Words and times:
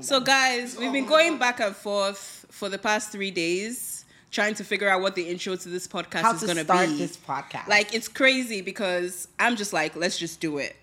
So, 0.00 0.20
guys, 0.20 0.76
we've 0.76 0.92
been 0.92 1.06
going 1.06 1.38
back 1.38 1.58
and 1.58 1.74
forth 1.74 2.46
for 2.50 2.68
the 2.68 2.78
past 2.78 3.10
three 3.10 3.32
days 3.32 4.04
trying 4.30 4.54
to 4.54 4.62
figure 4.62 4.88
out 4.88 5.00
what 5.00 5.16
the 5.16 5.28
intro 5.28 5.56
to 5.56 5.68
this 5.68 5.88
podcast 5.88 6.22
How 6.22 6.34
is 6.34 6.40
to 6.40 6.46
going 6.46 6.58
to 6.58 6.62
start 6.62 6.88
be. 6.90 6.98
this 6.98 7.16
podcast. 7.16 7.66
Like, 7.66 7.92
it's 7.92 8.06
crazy 8.06 8.60
because 8.60 9.26
I'm 9.40 9.56
just 9.56 9.72
like, 9.72 9.96
let's 9.96 10.16
just 10.16 10.38
do 10.38 10.58
it. 10.58 10.76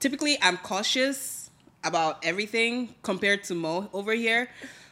Typically, 0.00 0.38
I'm 0.40 0.56
cautious 0.56 1.50
about 1.84 2.24
everything 2.24 2.94
compared 3.02 3.44
to 3.44 3.54
Mo 3.54 3.90
over 3.92 4.14
here. 4.14 4.48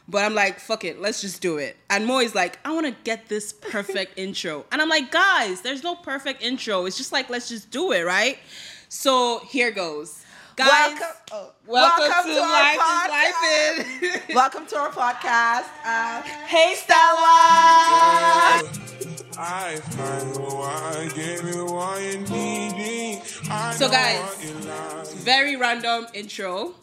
But 0.07 0.23
I'm 0.23 0.35
like, 0.35 0.59
fuck 0.59 0.83
it, 0.83 1.01
let's 1.01 1.21
just 1.21 1.41
do 1.41 1.57
it. 1.57 1.75
And 1.89 2.05
Mo 2.05 2.19
is 2.19 2.35
like, 2.35 2.59
I 2.63 2.73
want 2.75 2.85
to 2.85 2.95
get 3.03 3.27
this 3.27 3.53
perfect 3.53 4.19
intro. 4.19 4.65
And 4.71 4.83
I'm 4.83 4.89
like, 4.89 5.09
guys, 5.09 5.61
there's 5.61 5.81
no 5.81 5.95
perfect 5.95 6.43
intro. 6.43 6.85
It's 6.85 6.97
just 6.97 7.11
like, 7.11 7.27
let's 7.27 7.49
just 7.49 7.71
do 7.71 7.91
it, 7.91 8.03
right? 8.05 8.37
So 8.87 9.39
here 9.49 9.71
goes. 9.71 10.23
Guys, 10.55 10.99
welcome, 10.99 11.17
oh, 11.31 11.51
welcome, 11.65 12.31
to, 12.31 12.39
our 12.39 12.51
Life 12.51 12.77
podcast. 12.77 13.29
is 13.41 14.03
Life 14.03 14.29
in. 14.29 14.35
welcome 14.35 14.65
to 14.67 14.77
our 14.77 14.89
podcast. 14.89 15.65
Uh, 15.83 16.21
hey, 16.45 16.75
Stella! 16.75 16.93
I 19.35 19.75
find 19.81 20.37
why 20.37 20.95
I 20.99 21.09
gave 21.15 21.43
you 21.55 21.67
all 21.67 21.99
you 21.99 22.19
needing. 22.19 23.21
I 23.49 23.73
So, 23.73 23.89
guys, 23.89 24.19
what 24.21 24.43
you 24.43 24.53
like. 24.69 25.07
Very 25.23 25.55
random 25.55 26.05
intro. 26.13 26.75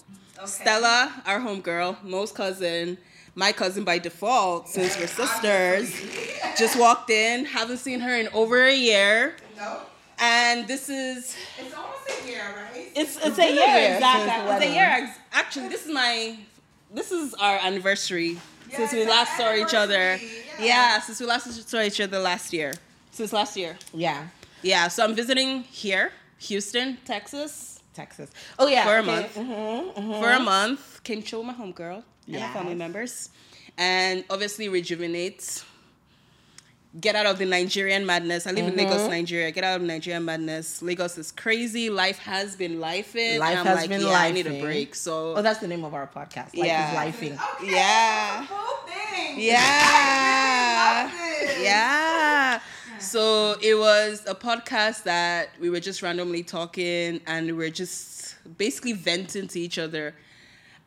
Stella, 0.47 1.23
our 1.27 1.39
homegirl, 1.39 2.03
Mo's 2.03 2.33
cousin, 2.33 2.99
my 3.37 3.53
cousin 3.53 3.85
by 3.85 3.99
default, 3.99 4.69
since 4.69 4.99
we're 4.99 5.07
sisters, 5.27 5.95
just 6.59 6.77
walked 6.79 7.11
in. 7.11 7.45
Haven't 7.45 7.77
seen 7.79 8.01
her 8.01 8.17
in 8.17 8.27
over 8.33 8.65
a 8.65 8.75
year. 8.75 9.37
no, 9.57 9.81
And 10.21 10.69
this 10.69 10.89
is 10.89 11.35
it's 11.59 11.75
almost 11.75 12.23
a 12.23 12.29
year, 12.29 12.43
right? 12.55 12.93
it's 12.95 13.17
it's 13.25 13.39
a 13.39 13.43
a 13.43 13.47
year 13.47 13.67
year 13.67 13.95
exactly. 13.95 14.55
It's 14.55 14.65
a 14.65 14.75
year. 14.75 15.15
Actually, 15.33 15.69
this 15.69 15.87
is 15.87 15.93
my 15.93 16.37
this 16.93 17.11
is 17.11 17.35
our 17.35 17.59
anniversary 17.59 18.39
since 18.71 18.93
we 18.93 19.07
last 19.07 19.37
saw 19.37 19.55
each 19.55 19.75
other. 19.75 20.17
Yeah. 20.59 20.65
yeah. 20.65 21.01
since 21.01 21.21
we 21.21 21.27
last 21.27 21.69
saw 21.69 21.81
each 21.81 22.01
other 22.01 22.19
last 22.19 22.53
year. 22.53 22.75
Since 23.13 23.33
last 23.33 23.57
year. 23.57 23.77
Yeah, 23.93 24.29
Yeah, 24.63 24.89
so 24.89 25.03
I'm 25.05 25.15
visiting 25.15 25.63
here, 25.65 26.13
Houston, 26.39 26.99
Texas, 27.05 27.81
Texas. 27.95 28.31
Oh 28.59 28.67
yeah, 28.69 28.85
For 28.85 28.97
a 28.97 28.99
okay. 29.01 29.07
month. 29.07 29.35
Mhm, 29.37 29.95
mhm. 29.95 30.21
for 30.21 30.31
a 30.31 30.39
month. 30.41 31.03
Came 31.03 31.23
chill 31.23 31.41
with 31.43 31.49
my 31.49 31.55
homegirl 31.55 32.03
and 32.27 32.41
my 32.41 32.53
family 32.53 32.75
members, 32.75 33.31
and 33.79 34.25
obviously 34.31 34.69
rejuvenate. 34.69 35.65
Get 36.99 37.15
out 37.15 37.27
of 37.27 37.39
the 37.39 37.47
Nigerian 37.47 38.05
madness. 38.05 38.49
I 38.49 38.51
live 38.51 38.67
in 38.67 38.77
Lagos, 38.77 39.03
Mm-hmm. 39.03 39.11
Nigeria. 39.11 39.51
Get 39.53 39.63
out 39.63 39.81
of 39.81 39.87
Nigerian 39.87 40.25
madness. 40.25 40.83
Lagos 40.83 41.17
is 41.19 41.31
crazy. 41.31 41.89
Life 41.89 42.19
has 42.19 42.57
been 42.57 42.81
life 42.81 43.15
in. 43.15 43.39
Life 43.39 43.59
I'm 43.59 43.67
has 43.67 43.77
like, 43.77 43.89
been 43.91 44.01
yeah, 44.01 44.09
I 44.19 44.33
need 44.33 44.49
a 44.49 44.61
break. 44.61 44.97
So 44.97 45.35
Oh, 45.37 45.43
that's 45.43 45.61
the 45.61 45.69
name 45.69 45.85
of 45.85 45.95
our 45.95 46.09
podcast. 46.09 46.57
Life 46.57 46.67
Yeah. 46.67 47.05
is 47.05 47.15
lifing. 47.15 47.39
yeah. 47.65 48.47
Yeah. 49.37 51.11
Yeah. 51.63 52.61
So 52.99 53.57
it 53.63 53.75
was 53.79 54.25
a 54.27 54.35
podcast 54.35 55.05
that 55.05 55.51
we 55.61 55.71
were 55.71 55.81
just 55.81 56.03
randomly 56.03 56.43
talking 56.43 57.21
and 57.27 57.47
we 57.47 57.53
were 57.53 57.71
just 57.71 58.35
basically 58.59 58.93
venting 58.95 59.47
to 59.49 59.61
each 59.61 59.79
other. 59.79 60.15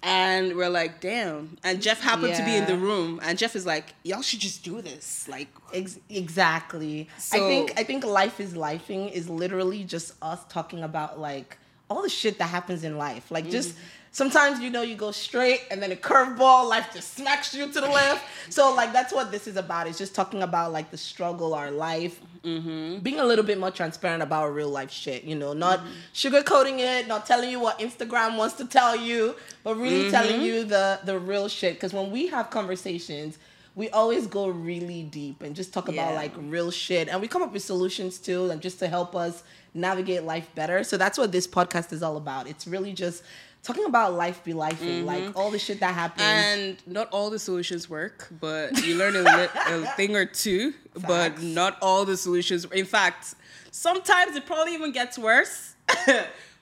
And 0.06 0.58
we're 0.58 0.70
like, 0.70 1.00
damn. 1.00 1.58
And 1.64 1.82
Jeff 1.82 2.02
happened 2.02 2.36
to 2.36 2.44
be 2.44 2.56
in 2.58 2.66
the 2.66 2.76
room. 2.76 3.22
And 3.24 3.38
Jeff 3.38 3.56
is 3.56 3.66
like, 3.66 3.94
y'all 4.04 4.22
should 4.22 4.42
just 4.42 4.62
do 4.64 4.82
this. 4.82 5.28
Like, 5.30 5.48
Ex- 5.74 5.98
exactly. 6.10 7.08
So- 7.18 7.38
I 7.38 7.40
think 7.48 7.74
I 7.80 7.84
think 7.84 8.04
life 8.06 8.40
is 8.42 8.54
lifing 8.54 9.12
is 9.12 9.30
literally 9.30 9.86
just 9.86 10.14
us 10.22 10.42
talking 10.50 10.84
about 10.84 11.20
like 11.20 11.58
all 11.90 12.02
the 12.02 12.10
shit 12.10 12.38
that 12.40 12.48
happens 12.48 12.84
in 12.84 12.98
life. 12.98 13.32
Like 13.32 13.50
just 13.50 13.70
Mm-hmm. 13.70 13.80
Sometimes 14.14 14.62
you 14.62 14.70
know 14.70 14.82
you 14.84 14.96
go 14.96 15.12
straight 15.12 15.62
and 15.70 15.82
then 15.84 15.92
a 15.92 15.96
curveball, 15.98 16.70
life 16.70 16.88
just 16.94 17.16
smacks 17.18 17.54
you 17.54 17.66
to 17.74 17.82
the 17.82 17.90
left. 17.90 18.24
So 18.50 18.74
like 18.74 18.94
that's 18.94 19.12
what 19.14 19.32
this 19.32 19.46
is 19.48 19.58
about. 19.58 19.88
It's 19.88 19.98
just 19.98 20.16
talking 20.16 20.42
about 20.44 20.72
like 20.72 20.90
the 20.92 20.98
struggle, 20.98 21.54
our 21.54 21.70
life, 21.72 22.22
Mm-hmm. 22.44 23.00
being 23.00 23.22
a 23.22 23.26
little 23.26 23.46
bit 23.46 23.58
more 23.58 23.72
transparent 23.72 24.22
about 24.22 24.54
real 24.54 24.68
life 24.70 24.92
shit. 24.92 25.24
You 25.24 25.36
know, 25.36 25.54
not 25.54 25.80
Mm-hmm. 25.80 25.90
sugarcoating 26.14 26.80
it, 26.80 27.08
not 27.08 27.26
telling 27.26 27.50
you 27.50 27.60
what 27.60 27.80
Instagram 27.80 28.38
wants 28.38 28.56
to 28.56 28.66
tell 28.66 28.96
you, 28.98 29.36
but 29.64 29.76
really 29.78 30.12
telling 30.12 30.36
Mm-hmm. 30.38 30.46
you 30.46 30.64
the 30.66 31.00
the 31.06 31.18
real 31.20 31.48
shit. 31.48 31.76
Because 31.76 31.94
when 31.94 32.12
we 32.12 32.28
have 32.28 32.50
conversations, 32.50 33.38
we 33.76 33.90
always 33.90 34.28
go 34.28 34.48
really 34.50 35.04
deep 35.04 35.42
and 35.42 35.56
just 35.56 35.74
talk 35.74 35.88
about 35.88 36.14
like 36.16 36.34
real 36.38 36.70
shit, 36.70 37.08
and 37.08 37.20
we 37.22 37.28
come 37.28 37.42
up 37.42 37.54
with 37.54 37.64
solutions 37.64 38.20
too, 38.20 38.52
and 38.52 38.62
just 38.62 38.78
to 38.80 38.88
help 38.88 39.16
us 39.16 39.42
navigate 39.74 40.24
life 40.24 40.48
better. 40.54 40.84
So 40.84 40.98
that's 40.98 41.18
what 41.18 41.32
this 41.32 41.48
podcast 41.48 41.92
is 41.94 42.04
all 42.04 42.18
about. 42.18 42.48
It's 42.48 42.68
really 42.68 42.94
just 42.94 43.24
talking 43.64 43.86
about 43.86 44.14
life 44.14 44.44
be 44.44 44.54
life, 44.54 44.82
like 44.82 45.36
all 45.36 45.50
the 45.50 45.58
shit 45.58 45.80
that 45.80 45.94
happens. 45.96 46.22
Mm-hmm. 46.24 46.60
and 46.60 46.78
not 46.86 47.10
all 47.12 47.30
the 47.30 47.40
solutions 47.40 47.90
work, 47.90 48.28
but 48.40 48.86
you 48.86 48.96
learn 48.96 49.16
a, 49.16 49.22
li- 49.22 49.50
a 49.68 49.86
thing 49.96 50.16
or 50.16 50.26
two, 50.26 50.74
but 51.08 51.42
not 51.42 51.78
all 51.82 52.06
the 52.06 52.18
solutions. 52.18 52.66
In 52.66 52.86
fact, 52.86 53.36
sometimes 53.72 54.36
it 54.36 54.46
probably 54.46 54.74
even 54.74 54.92
gets 54.92 55.18
worse. 55.18 55.76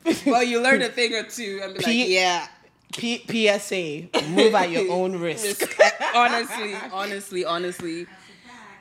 but 0.03 0.47
you 0.47 0.61
learn 0.61 0.81
a 0.81 0.89
thing 0.89 1.13
or 1.15 1.23
two 1.23 1.59
and 1.63 1.73
be 1.75 1.83
like, 1.83 2.09
yeah. 2.09 2.47
P- 2.93 3.23
PSA: 3.25 4.09
Move 4.29 4.53
at 4.53 4.69
your 4.69 4.91
own 4.91 5.15
risk. 5.19 5.73
honestly, 6.13 6.75
honestly, 6.91 7.45
honestly. 7.45 8.05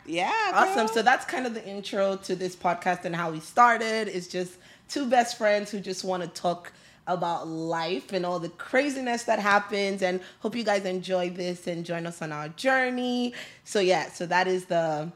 Yeah. 0.04 0.32
Awesome. 0.52 0.86
girl. 0.86 0.88
So 0.88 1.02
that's 1.02 1.24
kind 1.24 1.46
of 1.46 1.54
the 1.54 1.64
intro 1.64 2.16
to 2.16 2.34
this 2.34 2.56
podcast 2.56 3.04
and 3.04 3.14
how 3.14 3.30
we 3.30 3.38
started. 3.38 4.08
It's 4.08 4.26
just 4.26 4.54
two 4.88 5.08
best 5.08 5.38
friends 5.38 5.70
who 5.70 5.78
just 5.78 6.02
want 6.04 6.22
to 6.24 6.28
talk 6.28 6.72
about 7.06 7.48
life 7.48 8.12
and 8.12 8.24
all 8.24 8.38
the 8.38 8.48
craziness 8.50 9.24
that 9.24 9.38
happens 9.38 10.02
and 10.02 10.20
hope 10.40 10.54
you 10.54 10.64
guys 10.64 10.84
enjoy 10.84 11.30
this 11.30 11.66
and 11.66 11.84
join 11.84 12.06
us 12.06 12.22
on 12.22 12.32
our 12.32 12.48
journey. 12.50 13.34
So 13.64 13.80
yeah, 13.80 14.10
so 14.10 14.26
that 14.26 14.46
is 14.46 14.66
the 14.66 15.10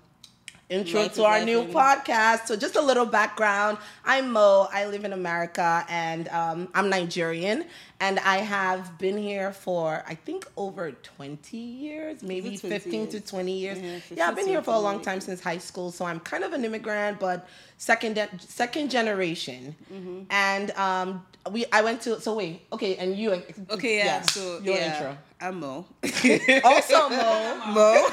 intro 0.69 1.01
Life 1.03 1.15
to 1.15 1.25
our 1.25 1.39
life 1.39 1.47
new 1.47 1.61
and- 1.61 1.73
podcast. 1.75 2.47
So 2.47 2.57
just 2.57 2.77
a 2.77 2.81
little 2.83 3.07
background. 3.07 3.79
I'm 4.05 4.33
Mo. 4.33 4.67
I 4.73 4.87
live 4.87 5.05
in 5.05 5.13
America 5.13 5.85
and 5.89 6.29
um, 6.29 6.69
I'm 6.75 6.89
Nigerian 6.89 7.65
and 8.01 8.19
I 8.21 8.39
have 8.39 8.99
been 8.99 9.17
here 9.17 9.53
for 9.53 10.05
I 10.07 10.15
think 10.15 10.47
over 10.57 10.91
20 10.93 11.57
years, 11.57 12.23
maybe 12.23 12.57
20 12.57 12.69
15 12.69 13.09
to 13.09 13.21
20 13.21 13.53
years. 13.53 13.79
Yeah, 13.79 13.99
yeah, 14.11 14.29
I've 14.29 14.37
been 14.37 14.47
here 14.47 14.63
for 14.63 14.75
a 14.75 14.79
long 14.79 15.01
time 15.01 15.21
since 15.21 15.41
high 15.41 15.59
school, 15.59 15.91
so 15.91 16.05
I'm 16.05 16.21
kind 16.21 16.45
of 16.45 16.53
an 16.53 16.65
immigrant, 16.65 17.21
but 17.21 17.49
second 17.79 18.15
de- 18.15 18.29
second 18.39 18.91
generation. 18.91 19.77
Mm-hmm. 19.93 20.23
And 20.31 20.71
um, 20.73 21.25
we 21.51 21.67
I 21.73 21.83
went 21.83 22.01
to 22.03 22.21
so 22.21 22.35
wait 22.35 22.63
okay, 22.73 22.97
and 22.97 23.17
you 23.17 23.33
Okay, 23.71 23.99
yeah. 23.99 24.23
So, 24.23 24.61
your 24.61 24.77
yeah. 24.77 24.95
intro. 24.95 25.19
I'm 25.41 25.61
Mo. 25.61 25.85
Also, 26.65 27.09
Mo. 27.11 27.61
Mo. 27.69 28.07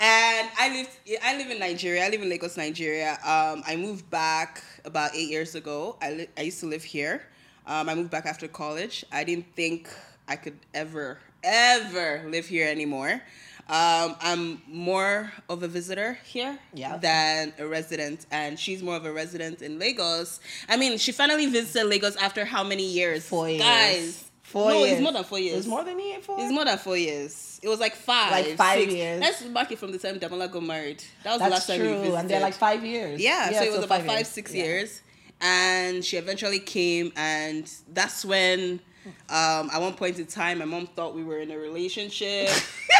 and 0.00 0.48
I 0.58 0.70
lived 0.72 0.90
I 1.22 1.36
live 1.38 1.50
in 1.50 1.58
Nigeria. 1.58 2.04
I 2.04 2.08
live 2.10 2.22
in 2.22 2.28
Lagos, 2.28 2.56
Nigeria. 2.56 3.12
Um, 3.24 3.62
I 3.66 3.76
moved 3.76 4.08
back 4.10 4.62
about 4.84 5.14
eight 5.14 5.30
years 5.30 5.54
ago. 5.54 5.96
I 6.02 6.10
li- 6.12 6.28
I 6.36 6.42
used 6.42 6.60
to 6.60 6.66
live 6.66 6.84
here. 6.84 7.22
Um, 7.66 7.88
I 7.88 7.94
moved 7.94 8.10
back 8.10 8.26
after 8.26 8.46
college. 8.48 9.04
I 9.12 9.24
didn't 9.24 9.46
think 9.56 9.88
I 10.28 10.36
could 10.36 10.58
ever 10.74 11.18
ever 11.42 12.24
live 12.28 12.46
here 12.46 12.66
anymore. 12.68 13.20
Um, 13.68 14.14
I'm 14.20 14.62
more 14.68 15.32
of 15.48 15.62
a 15.62 15.68
visitor 15.68 16.18
here 16.24 16.58
Yeah. 16.72 16.96
than 16.98 17.52
a 17.58 17.66
resident, 17.66 18.26
and 18.30 18.58
she's 18.58 18.82
more 18.82 18.94
of 18.96 19.04
a 19.04 19.12
resident 19.12 19.60
in 19.62 19.78
Lagos. 19.78 20.38
I 20.68 20.76
mean, 20.76 20.98
she 20.98 21.10
finally 21.12 21.46
visited 21.46 21.86
Lagos 21.88 22.14
after 22.16 22.44
how 22.44 22.62
many 22.62 22.84
years? 22.86 23.26
Four 23.28 23.48
years. 23.48 23.62
guys. 23.62 24.24
Four 24.42 24.70
no, 24.70 24.78
years. 24.84 24.92
it's 24.92 25.02
more 25.02 25.12
than 25.12 25.24
four 25.24 25.38
years. 25.40 25.54
It 25.54 25.56
was 25.58 25.66
more 25.66 25.82
than 25.84 25.98
year 25.98 26.20
for. 26.20 26.36
It's 26.40 26.52
more 26.52 26.64
than 26.64 26.78
four 26.78 26.96
years. 26.96 27.58
It 27.62 27.68
was 27.68 27.80
like 27.80 27.96
five. 27.96 28.30
Like 28.30 28.56
five 28.56 28.78
six. 28.80 28.92
years. 28.92 29.20
Let's 29.20 29.44
mark 29.46 29.72
it 29.72 29.78
from 29.78 29.90
the 29.90 29.98
time 29.98 30.20
Damola 30.20 30.50
got 30.50 30.62
married. 30.62 31.02
That 31.24 31.32
was 31.32 31.38
the 31.40 31.48
That's 31.48 31.50
last 31.50 31.66
time 31.66 31.80
we 31.80 31.86
true, 31.88 31.96
visited. 31.98 32.14
and 32.20 32.30
they're 32.30 32.40
like 32.40 32.54
five 32.54 32.84
years. 32.84 33.20
Yeah, 33.20 33.50
yeah 33.50 33.58
so 33.60 33.64
it 33.66 33.72
was 33.72 33.84
about 33.84 34.02
five, 34.02 34.26
six 34.28 34.54
Yeah. 34.54 34.62
years. 34.64 35.00
And 35.40 36.04
she 36.04 36.16
eventually 36.16 36.58
came, 36.58 37.12
and 37.14 37.70
that's 37.92 38.24
when, 38.24 38.80
um, 39.28 39.70
at 39.70 39.78
one 39.80 39.92
point 39.92 40.18
in 40.18 40.24
time, 40.26 40.58
my 40.58 40.64
mom 40.64 40.86
thought 40.86 41.14
we 41.14 41.22
were 41.22 41.38
in 41.40 41.50
a 41.50 41.58
relationship. 41.58 42.48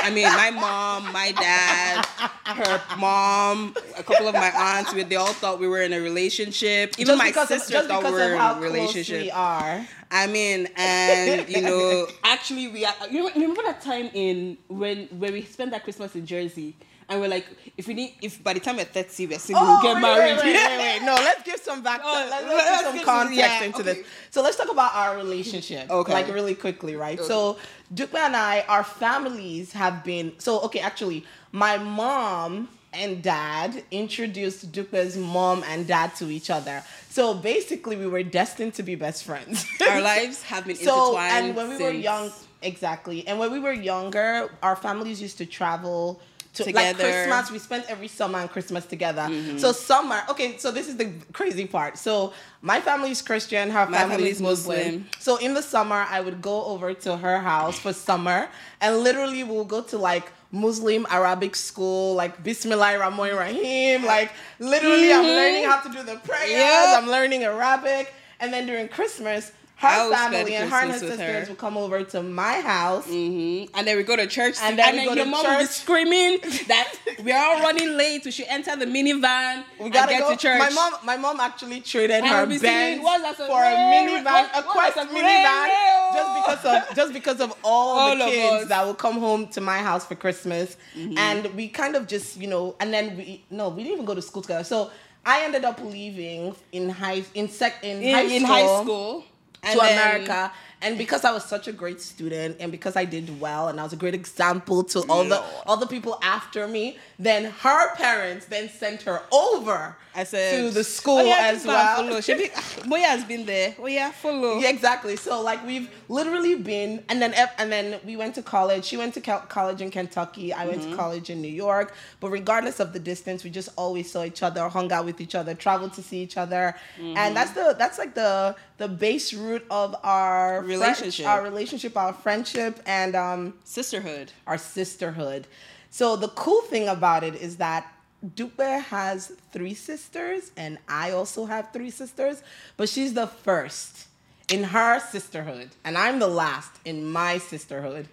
I 0.02 0.10
mean, 0.10 0.24
my 0.26 0.50
mom, 0.50 1.10
my 1.14 1.32
dad, 1.32 2.04
her 2.44 2.82
mom, 2.98 3.74
a 3.96 4.02
couple 4.02 4.28
of 4.28 4.34
my 4.34 4.50
aunts, 4.54 4.92
we, 4.92 5.02
they 5.04 5.16
all 5.16 5.32
thought 5.32 5.58
we 5.58 5.66
were 5.66 5.80
in 5.80 5.94
a 5.94 6.00
relationship. 6.00 6.94
Even 6.98 7.16
Just 7.18 7.36
my 7.36 7.42
of- 7.42 7.48
sister 7.48 7.72
just 7.72 7.88
thought 7.88 8.04
we 8.04 8.10
were 8.10 8.20
of 8.20 8.30
in 8.32 8.34
a 8.36 8.38
close 8.38 8.62
relationship. 8.62 9.22
we 9.22 9.30
are. 9.30 9.86
I 10.10 10.26
mean, 10.26 10.68
and 10.76 11.48
you 11.48 11.62
know, 11.62 12.06
actually, 12.24 12.68
we 12.68 12.84
are. 12.84 12.94
You 13.10 13.26
remember, 13.26 13.40
remember 13.40 13.62
that 13.62 13.80
time 13.82 14.10
in 14.12 14.58
when 14.68 15.06
when 15.10 15.32
we 15.32 15.42
spent 15.42 15.70
that 15.70 15.84
Christmas 15.84 16.14
in 16.14 16.26
Jersey, 16.26 16.76
and 17.08 17.20
we're 17.20 17.28
like, 17.28 17.46
if 17.76 17.86
we 17.86 17.94
need, 17.94 18.14
if 18.20 18.42
by 18.42 18.52
the 18.52 18.60
time 18.60 18.76
we're 18.76 18.84
thirty, 18.84 19.26
we're 19.26 19.38
single, 19.38 19.64
we'll 19.64 19.82
get 19.82 19.94
wait, 19.94 20.02
married. 20.02 20.36
Wait, 20.36 20.44
wait, 20.44 20.54
wait, 20.54 20.78
wait. 20.78 21.02
No, 21.02 21.14
let's 21.14 21.42
give 21.42 21.60
some 21.60 21.82
back. 21.82 22.00
Oh, 22.04 22.26
let's, 22.28 22.44
let's 22.44 22.54
let's 22.54 22.82
give 22.82 22.90
some 22.96 23.04
context 23.04 23.38
yeah, 23.38 23.62
into 23.62 23.80
okay. 23.80 23.94
this. 23.94 24.06
So 24.30 24.42
let's 24.42 24.56
talk 24.56 24.70
about 24.70 24.94
our 24.94 25.16
relationship. 25.16 25.90
Okay. 25.90 26.12
Like 26.12 26.28
really 26.28 26.54
quickly, 26.54 26.96
right? 26.96 27.20
So 27.20 27.58
Dupe 27.94 28.14
and 28.14 28.34
I, 28.34 28.64
our 28.68 28.82
families 28.82 29.72
have 29.72 30.02
been. 30.02 30.32
So 30.38 30.60
okay, 30.62 30.80
actually, 30.80 31.24
my 31.52 31.78
mom 31.78 32.68
and 32.92 33.22
dad 33.22 33.84
introduced 33.90 34.72
Dupe's 34.72 35.16
mom 35.16 35.62
and 35.68 35.86
dad 35.86 36.14
to 36.16 36.28
each 36.28 36.50
other. 36.50 36.82
So 37.08 37.34
basically, 37.34 37.96
we 37.96 38.08
were 38.08 38.24
destined 38.24 38.74
to 38.74 38.82
be 38.82 38.96
best 38.96 39.22
friends. 39.22 39.64
Our 39.80 40.00
lives 40.12 40.42
have 40.42 40.66
been 40.66 40.76
so 40.76 41.10
intertwined. 41.10 41.46
and 41.46 41.56
when 41.56 41.68
we 41.68 41.82
were 41.82 41.90
young 41.90 42.32
Exactly. 42.62 43.26
And 43.28 43.38
when 43.38 43.52
we 43.52 43.60
were 43.60 43.72
younger, 43.72 44.50
our 44.62 44.76
families 44.76 45.20
used 45.20 45.38
to 45.38 45.46
travel 45.46 46.20
to 46.56 46.64
like 46.64 46.74
Together. 46.74 47.04
Mm-hmm. 47.04 47.30
Christmas. 47.30 47.50
We 47.50 47.58
spent 47.58 47.84
every 47.88 48.08
summer 48.08 48.38
and 48.38 48.50
Christmas 48.50 48.86
together. 48.86 49.30
So 49.58 49.72
summer, 49.72 50.22
okay, 50.30 50.56
so 50.58 50.70
this 50.70 50.88
is 50.88 50.96
the 50.96 51.12
crazy 51.32 51.66
part. 51.66 51.98
So 51.98 52.32
my 52.62 52.80
family 52.80 53.10
is 53.10 53.22
Christian, 53.22 53.70
her 53.70 53.86
My 53.86 53.98
family 53.98 54.30
is 54.30 54.40
Muslim. 54.40 54.78
Muslim. 54.78 55.06
So 55.18 55.36
in 55.36 55.54
the 55.54 55.62
summer, 55.62 56.06
I 56.08 56.20
would 56.20 56.40
go 56.40 56.64
over 56.64 56.94
to 56.94 57.16
her 57.16 57.38
house 57.38 57.78
for 57.78 57.92
summer 57.92 58.48
and 58.80 58.98
literally 58.98 59.44
we'll 59.44 59.64
go 59.64 59.82
to 59.82 59.98
like 59.98 60.32
Muslim 60.52 61.06
Arabic 61.10 61.54
school, 61.54 62.14
like 62.14 62.42
Bismillah 62.42 62.98
Rahman 62.98 63.36
Rahim. 63.36 64.04
Like 64.04 64.32
literally, 64.58 65.12
I'm 65.12 65.24
learning 65.24 65.64
how 65.64 65.80
to 65.80 65.88
do 65.88 66.02
the 66.02 66.16
prayers. 66.16 66.50
Yep. 66.50 67.02
I'm 67.02 67.08
learning 67.10 67.44
Arabic. 67.44 68.12
And 68.40 68.52
then 68.52 68.66
during 68.66 68.88
Christmas, 68.88 69.52
her 69.78 70.10
family 70.10 70.54
and 70.56 70.70
her 70.70 70.76
and 70.82 70.90
her 70.92 70.98
sisters 70.98 71.20
her. 71.20 71.44
would 71.50 71.58
come 71.58 71.76
over 71.76 72.02
to 72.02 72.22
my 72.22 72.60
house. 72.60 73.04
hmm 73.04 73.64
And 73.74 73.86
then 73.86 73.96
we 73.98 74.02
go 74.04 74.16
to 74.16 74.26
church, 74.26 74.56
And 74.62 74.70
and 74.70 74.78
then 74.78 74.96
then, 74.96 75.06
go 75.06 75.12
your 75.14 75.24
to 75.26 75.30
mom 75.30 75.46
would 75.46 75.58
be 75.58 75.64
screaming 75.66 76.38
that 76.68 76.94
we 77.22 77.30
are 77.32 77.54
all 77.56 77.60
running 77.62 77.94
late. 77.96 78.24
We 78.24 78.30
should 78.30 78.46
enter 78.48 78.74
the 78.74 78.86
minivan 78.86 79.64
We 79.78 79.90
gotta 79.90 80.12
get 80.12 80.20
go. 80.22 80.30
to 80.30 80.36
church. 80.38 80.58
My 80.58 80.70
mom, 80.70 80.92
my 81.04 81.16
mom 81.18 81.40
actually 81.40 81.80
traded 81.82 82.16
And 82.16 82.26
her 82.26 82.46
we'll 82.46 82.56
be 82.56 82.58
Benz 82.58 83.02
"What's 83.02 83.22
that 83.22 83.36
for 83.36 83.62
a 83.62 83.74
minivan, 83.92 84.24
what- 84.24 84.50
a 84.58 84.62
Quest 84.62 84.96
minivan, 84.96 85.68
just 86.14 86.34
because 86.40 86.64
of 86.90 86.96
just 87.00 87.12
because 87.12 87.40
of 87.40 87.52
all, 87.62 87.98
All 87.98 88.16
the 88.16 88.24
kids 88.24 88.68
that 88.68 88.84
will 88.86 88.94
come 88.94 89.18
home 89.18 89.46
to 89.48 89.60
my 89.60 89.78
house 89.78 90.06
for 90.06 90.14
Christmas, 90.14 90.76
Mm-hmm. 90.96 91.18
and 91.18 91.54
we 91.54 91.68
kind 91.68 91.94
of 91.96 92.06
just 92.06 92.38
you 92.40 92.46
know, 92.46 92.74
and 92.80 92.94
then 92.94 93.16
we 93.18 93.44
no, 93.50 93.68
we 93.68 93.82
didn't 93.82 93.92
even 93.94 94.04
go 94.06 94.14
to 94.14 94.22
school 94.22 94.40
together. 94.42 94.64
So 94.64 94.90
I 95.26 95.42
ended 95.44 95.64
up 95.64 95.80
leaving 95.82 96.54
in 96.72 96.88
high 96.88 97.24
in 97.34 97.48
sec 97.48 97.82
in, 97.82 98.00
in, 98.02 98.14
high 98.14 98.22
in 98.22 98.40
school 98.42 98.46
high 98.48 98.82
school 98.82 99.24
to 99.72 99.78
then- 99.78 99.92
America. 99.98 100.52
And 100.82 100.98
because 100.98 101.24
I 101.24 101.32
was 101.32 101.42
such 101.42 101.68
a 101.68 101.72
great 101.72 102.02
student 102.02 102.58
and 102.60 102.70
because 102.70 102.96
I 102.96 103.06
did 103.06 103.40
well 103.40 103.68
and 103.68 103.80
I 103.80 103.82
was 103.82 103.94
a 103.94 103.96
great 103.96 104.12
example 104.14 104.84
to 104.84 105.00
all 105.08 105.24
the 105.24 105.42
all 105.66 105.78
the 105.78 105.86
people 105.86 106.18
after 106.22 106.68
me, 106.68 106.98
then 107.18 107.46
her 107.64 107.94
parents 107.96 108.44
then 108.44 108.68
sent 108.68 109.00
her 109.02 109.22
over 109.32 109.96
said 110.24 110.56
to 110.56 110.70
the 110.70 110.84
school 110.84 111.18
oh, 111.18 111.24
yeah, 111.24 111.50
as 111.52 111.64
well. 111.66 111.96
Follow. 111.96 112.20
She 112.20 112.34
be, 112.34 112.48
Moya 112.86 113.06
has 113.06 113.24
been 113.24 113.44
there. 113.46 113.74
Oh 113.78 113.86
yeah, 113.86 114.10
follow. 114.10 114.58
Yeah, 114.58 114.68
exactly. 114.68 115.16
So 115.16 115.40
like 115.40 115.64
we've 115.66 115.88
literally 116.10 116.56
been, 116.56 117.02
and 117.08 117.20
then 117.22 117.32
and 117.58 117.72
then 117.72 117.98
we 118.04 118.16
went 118.16 118.34
to 118.36 118.42
college. 118.42 118.84
She 118.84 118.98
went 118.98 119.14
to 119.14 119.20
college 119.22 119.80
in 119.80 119.90
Kentucky. 119.90 120.52
I 120.52 120.66
went 120.66 120.82
to 120.82 120.88
Mm-hmm. 120.88 120.96
college 120.96 121.30
in 121.30 121.40
New 121.40 121.48
York. 121.66 121.94
But 122.20 122.30
regardless 122.30 122.80
of 122.80 122.92
the 122.92 122.98
distance, 123.00 123.44
we 123.44 123.50
just 123.50 123.70
always 123.76 124.10
saw 124.12 124.24
each 124.24 124.42
other, 124.42 124.68
hung 124.68 124.92
out 124.92 125.04
with 125.06 125.20
each 125.22 125.34
other, 125.34 125.54
traveled 125.54 125.94
to 125.94 126.02
see 126.02 126.18
each 126.22 126.36
other, 126.36 126.74
Mm-hmm. 126.98 127.16
and 127.16 127.34
that's 127.36 127.52
the 127.52 127.74
that's 127.78 127.98
like 127.98 128.14
the 128.14 128.54
the 128.78 128.88
base 128.88 129.32
root 129.32 129.64
of 129.70 129.96
our 130.02 130.56
friend- 130.62 130.68
Relationship. 130.68 131.26
our 131.26 131.42
relationship, 131.42 131.96
our 131.96 132.12
friendship, 132.12 132.80
and 132.86 133.14
um 133.16 133.54
Sisterhood. 133.64 134.32
our 134.46 134.58
sisterhood. 134.58 135.46
So 135.90 136.16
the 136.16 136.28
cool 136.28 136.60
thing 136.62 136.88
about 136.88 137.24
it 137.24 137.34
is 137.36 137.56
that 137.56 137.86
Dupe 138.34 138.60
has 138.60 139.32
three 139.52 139.74
sisters, 139.74 140.50
and 140.56 140.78
I 140.88 141.12
also 141.12 141.46
have 141.46 141.70
three 141.72 141.90
sisters, 141.90 142.42
but 142.76 142.88
she's 142.88 143.14
the 143.14 143.26
first 143.26 144.06
in 144.50 144.64
her 144.64 145.00
sisterhood, 145.00 145.70
and 145.84 145.96
I'm 145.98 146.18
the 146.18 146.28
last 146.28 146.70
in 146.84 147.06
my 147.10 147.38
sisterhood. 147.38 148.08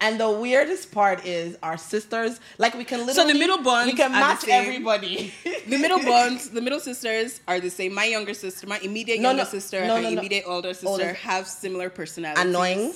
And 0.00 0.20
the 0.20 0.30
weirdest 0.30 0.92
part 0.92 1.26
is 1.26 1.56
our 1.62 1.76
sisters, 1.76 2.38
like 2.58 2.74
we 2.74 2.84
can 2.84 3.00
literally 3.04 3.14
So 3.14 3.26
the 3.32 3.38
middle 3.38 3.62
bonds 3.62 3.92
we 3.92 3.96
can 3.96 4.12
match 4.12 4.46
everybody. 4.48 5.34
The 5.66 5.76
middle 5.76 5.98
bonds, 5.98 6.50
the 6.50 6.60
middle 6.60 6.78
sisters 6.80 7.40
are 7.48 7.58
the 7.58 7.68
same. 7.70 7.94
My 7.94 8.04
younger 8.04 8.32
sister, 8.32 8.66
my 8.68 8.78
immediate 8.78 9.18
No, 9.20 9.30
younger 9.30 9.42
no, 9.42 9.48
sister, 9.48 9.84
no, 9.84 9.96
her 9.96 10.02
no, 10.02 10.10
no. 10.10 10.18
immediate 10.20 10.44
older 10.46 10.72
sister 10.72 10.88
Older- 10.88 11.14
have 11.14 11.48
similar 11.48 11.90
personalities. 11.90 12.44
Annoying. 12.44 12.94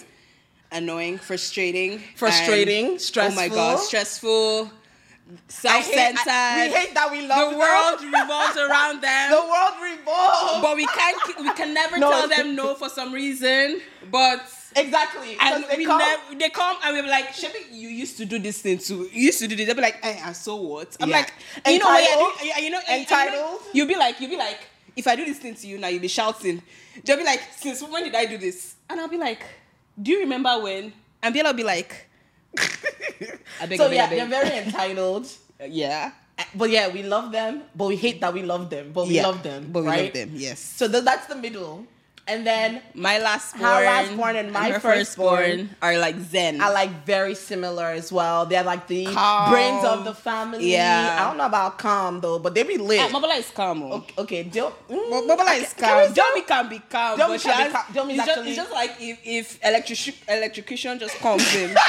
annoying, 0.70 1.18
frustrating, 1.18 2.00
Frustrating, 2.16 2.86
and- 2.92 3.00
stressful. 3.00 3.42
Oh 3.42 3.48
my 3.48 3.54
god, 3.54 3.78
stressful, 3.80 4.70
I 5.32 5.36
hate- 5.36 5.52
self-centered. 5.52 6.28
I- 6.28 6.66
we 6.68 6.74
hate 6.74 6.94
that 6.94 7.10
we 7.10 7.26
love 7.26 7.50
the 7.50 7.50
them. 7.50 7.58
world 7.58 8.00
revolves 8.02 8.56
around 8.56 9.00
them. 9.06 9.30
the 9.30 9.36
world 9.36 9.74
revolves. 9.82 10.60
but 10.62 10.76
we 10.76 10.86
can't. 10.86 11.38
We 11.40 11.52
can 11.54 11.74
never 11.74 11.98
No. 11.98 12.10
tell 12.10 12.28
them 12.28 12.54
no 12.56 12.74
for 12.74 12.88
some 12.88 13.12
reason. 13.12 13.80
But 14.10 14.40
exactly, 14.76 15.36
and 15.40 15.64
they 15.64 15.76
we 15.76 15.84
come- 15.86 15.98
never. 15.98 16.22
They 16.34 16.50
come 16.50 16.76
and 16.84 16.96
we're 16.96 17.10
like, 17.10 17.28
Shebi, 17.28 17.70
you 17.70 17.88
used 17.88 18.16
to 18.18 18.24
do 18.24 18.38
this 18.38 18.60
thing 18.62 18.78
too. 18.78 19.08
You 19.12 19.26
used 19.26 19.38
to 19.40 19.48
do 19.48 19.56
this. 19.56 19.66
They'll 19.66 19.76
be 19.76 19.82
like, 19.82 20.02
hey, 20.02 20.20
and 20.24 20.36
so 20.36 20.56
what? 20.56 20.96
I'm 21.00 21.08
Yeah. 21.08 21.16
like, 21.18 21.32
you 21.66 21.78
know 21.78 21.86
what? 21.86 22.00
Entitled. 22.02 22.32
You, 22.42 22.64
you 22.64 22.70
know, 22.70 22.80
and 22.88 23.00
you 23.00 23.06
know, 23.16 23.22
Entitled. 23.22 23.60
You'll 23.72 23.88
be 23.88 23.96
like, 23.96 24.20
you'll 24.20 24.30
be 24.30 24.36
like, 24.36 24.58
if 24.96 25.06
I 25.06 25.16
do 25.16 25.24
this 25.24 25.38
thing 25.38 25.54
to 25.54 25.66
you 25.66 25.78
now, 25.78 25.88
you'll 25.88 26.00
be 26.02 26.08
shouting. 26.08 26.62
They'll 27.04 27.16
be 27.16 27.24
like, 27.24 27.40
since 27.56 27.82
when 27.82 28.04
did 28.04 28.14
I 28.14 28.26
do 28.26 28.36
this? 28.38 28.74
And 28.90 29.00
I'll 29.00 29.08
be 29.08 29.16
like, 29.18 29.42
do 30.00 30.10
you 30.10 30.20
remember 30.20 30.60
when? 30.62 30.92
And 31.22 31.34
Biela 31.34 31.44
will 31.44 31.52
be 31.54 31.64
like, 31.64 32.08
I 32.58 33.66
beg, 33.66 33.78
so 33.78 33.86
I 33.86 33.88
beg, 33.88 33.96
yeah, 33.96 34.04
I 34.04 34.08
beg. 34.08 34.18
they're 34.18 34.26
very 34.44 34.58
entitled. 34.66 35.26
yeah, 35.68 36.12
But 36.54 36.70
yeah, 36.70 36.88
we 36.88 37.02
love 37.02 37.32
them, 37.32 37.62
but 37.76 37.86
we 37.88 37.96
hate 37.96 38.20
that 38.20 38.32
we 38.34 38.42
love 38.42 38.70
them. 38.70 38.92
But 38.92 39.06
we 39.08 39.14
yeah, 39.16 39.26
love 39.26 39.42
them, 39.42 39.68
but 39.72 39.82
we 39.84 39.88
right? 39.88 40.04
love 40.04 40.12
them. 40.14 40.30
Yes. 40.34 40.58
So 40.58 40.88
th- 40.88 41.04
that's 41.04 41.26
the 41.26 41.36
middle, 41.36 41.86
and 42.26 42.46
then 42.46 42.82
My 42.94 43.18
last 43.18 43.54
born, 43.58 43.64
Her 43.70 43.84
last 43.84 44.16
born 44.16 44.36
and 44.36 44.52
my 44.52 44.70
her 44.70 44.80
firstborn 44.80 45.70
are 45.82 45.98
like 45.98 46.18
Zen. 46.20 46.60
are 46.60 46.72
like 46.72 47.04
very 47.04 47.34
similar 47.34 47.86
as 47.86 48.12
well. 48.12 48.46
They're 48.46 48.62
like 48.62 48.86
the 48.86 49.06
Calm. 49.06 49.50
brains 49.50 49.84
of 49.84 50.04
the 50.04 50.14
family. 50.14 50.72
Yeah. 50.72 51.18
I 51.20 51.28
don't 51.28 51.36
know 51.38 51.46
about 51.46 51.78
calm 51.78 52.20
though, 52.20 52.38
but 52.38 52.54
they 52.54 52.62
be 52.62 52.78
lit. 52.78 53.00
Ah, 53.00 53.08
Mabala 53.08 53.38
is 53.38 53.50
calm. 53.50 53.82
oh. 53.82 53.94
okay, 53.96 54.14
okay, 54.18 54.44
mm, 54.44 55.28
Babala 55.28 55.58
is 55.58 55.72
can- 55.74 55.82
can 55.82 55.96
we 55.98 56.04
calm. 56.06 56.14
Domi 56.14 56.42
can 56.46 56.68
be 56.68 56.78
calm. 56.90 57.18
Domi 57.18 57.38
can 57.38 57.66
be 57.66 57.72
calm. 57.72 57.84
Domi 57.94 58.12
is 58.14 58.18
it's, 58.20 58.26
just, 58.28 58.46
it's 58.46 58.56
just 58.56 58.72
like 58.72 58.92
if, 59.00 59.18
if 59.24 59.58
electric, 59.64 60.14
electrocution 60.28 60.98
just 61.00 61.16
comes 61.18 61.54
in. 61.56 61.74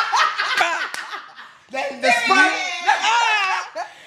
Then 1.74 2.02
the 2.02 2.12
spark, 2.26 2.54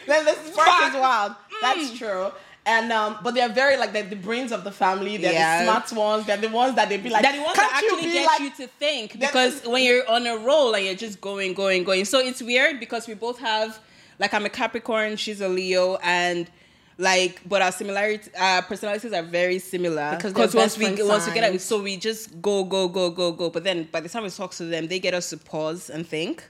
then 0.07 0.25
the 0.25 0.33
spark 0.33 0.69
Spark. 0.69 0.95
is 0.95 1.01
wild. 1.01 1.33
That's 1.63 1.99
true. 1.99 2.31
And 2.65 2.91
um, 2.93 3.19
but 3.23 3.35
they're 3.35 3.49
very 3.49 3.77
like 3.77 3.93
they're 3.93 4.03
the 4.09 4.17
brains 4.17 4.51
of 4.51 4.65
the 4.65 4.73
family. 4.73 5.17
They're 5.19 5.33
Yeah. 5.33 5.65
the 5.65 5.65
smart 5.87 5.93
ones. 5.93 6.27
They're 6.27 6.37
the 6.37 6.49
ones 6.49 6.75
that 6.77 6.89
they 6.89 6.97
be 6.97 7.11
like. 7.11 7.23
that 7.23 7.35
the 7.37 7.41
ones 7.43 7.57
"Can't 7.57 7.71
that 7.71 7.83
actually 7.85 8.13
get 8.13 8.27
like-" 8.27 8.41
you 8.41 8.51
to 8.51 8.67
think 8.79 9.21
because 9.21 9.63
when 9.65 9.85
you're 9.85 10.09
on 10.11 10.27
a 10.27 10.37
roll 10.39 10.75
and 10.75 10.85
you're 10.85 10.95
just 10.95 11.21
going, 11.21 11.55
going, 11.55 11.85
going. 11.85 12.05
So 12.05 12.19
it's 12.19 12.43
weird 12.43 12.81
because 12.81 13.07
we 13.07 13.15
both 13.15 13.39
have 13.39 13.79
like 14.19 14.35
I'm 14.35 14.45
a 14.47 14.49
Capricorn, 14.49 15.17
she's 15.17 15.41
a 15.41 15.49
Leo, 15.49 15.97
and 16.03 16.51
like 16.99 17.41
but 17.47 17.61
our 17.63 17.71
similarity 17.71 18.31
our 18.39 18.63
personalities 18.63 19.13
are 19.13 19.23
very 19.23 19.59
similar 19.59 20.17
Because 20.17 20.55
once 20.55 20.79
we 20.79 20.87
once 21.05 21.27
we 21.27 21.35
get 21.35 21.45
out 21.45 21.61
so 21.61 21.83
we 21.83 21.99
just 21.99 22.41
go 22.41 22.65
go 22.65 22.89
go 22.89 23.11
go 23.11 23.33
go 23.33 23.51
but 23.51 23.65
then 23.65 23.87
by 23.93 24.01
the 24.01 24.09
time 24.09 24.23
we 24.23 24.31
talk 24.31 24.53
to 24.55 24.65
them 24.65 24.87
they 24.89 24.99
get 24.99 25.13
us 25.13 25.29
to 25.29 25.37
pause 25.37 25.91
and 25.91 26.07
think 26.07 26.43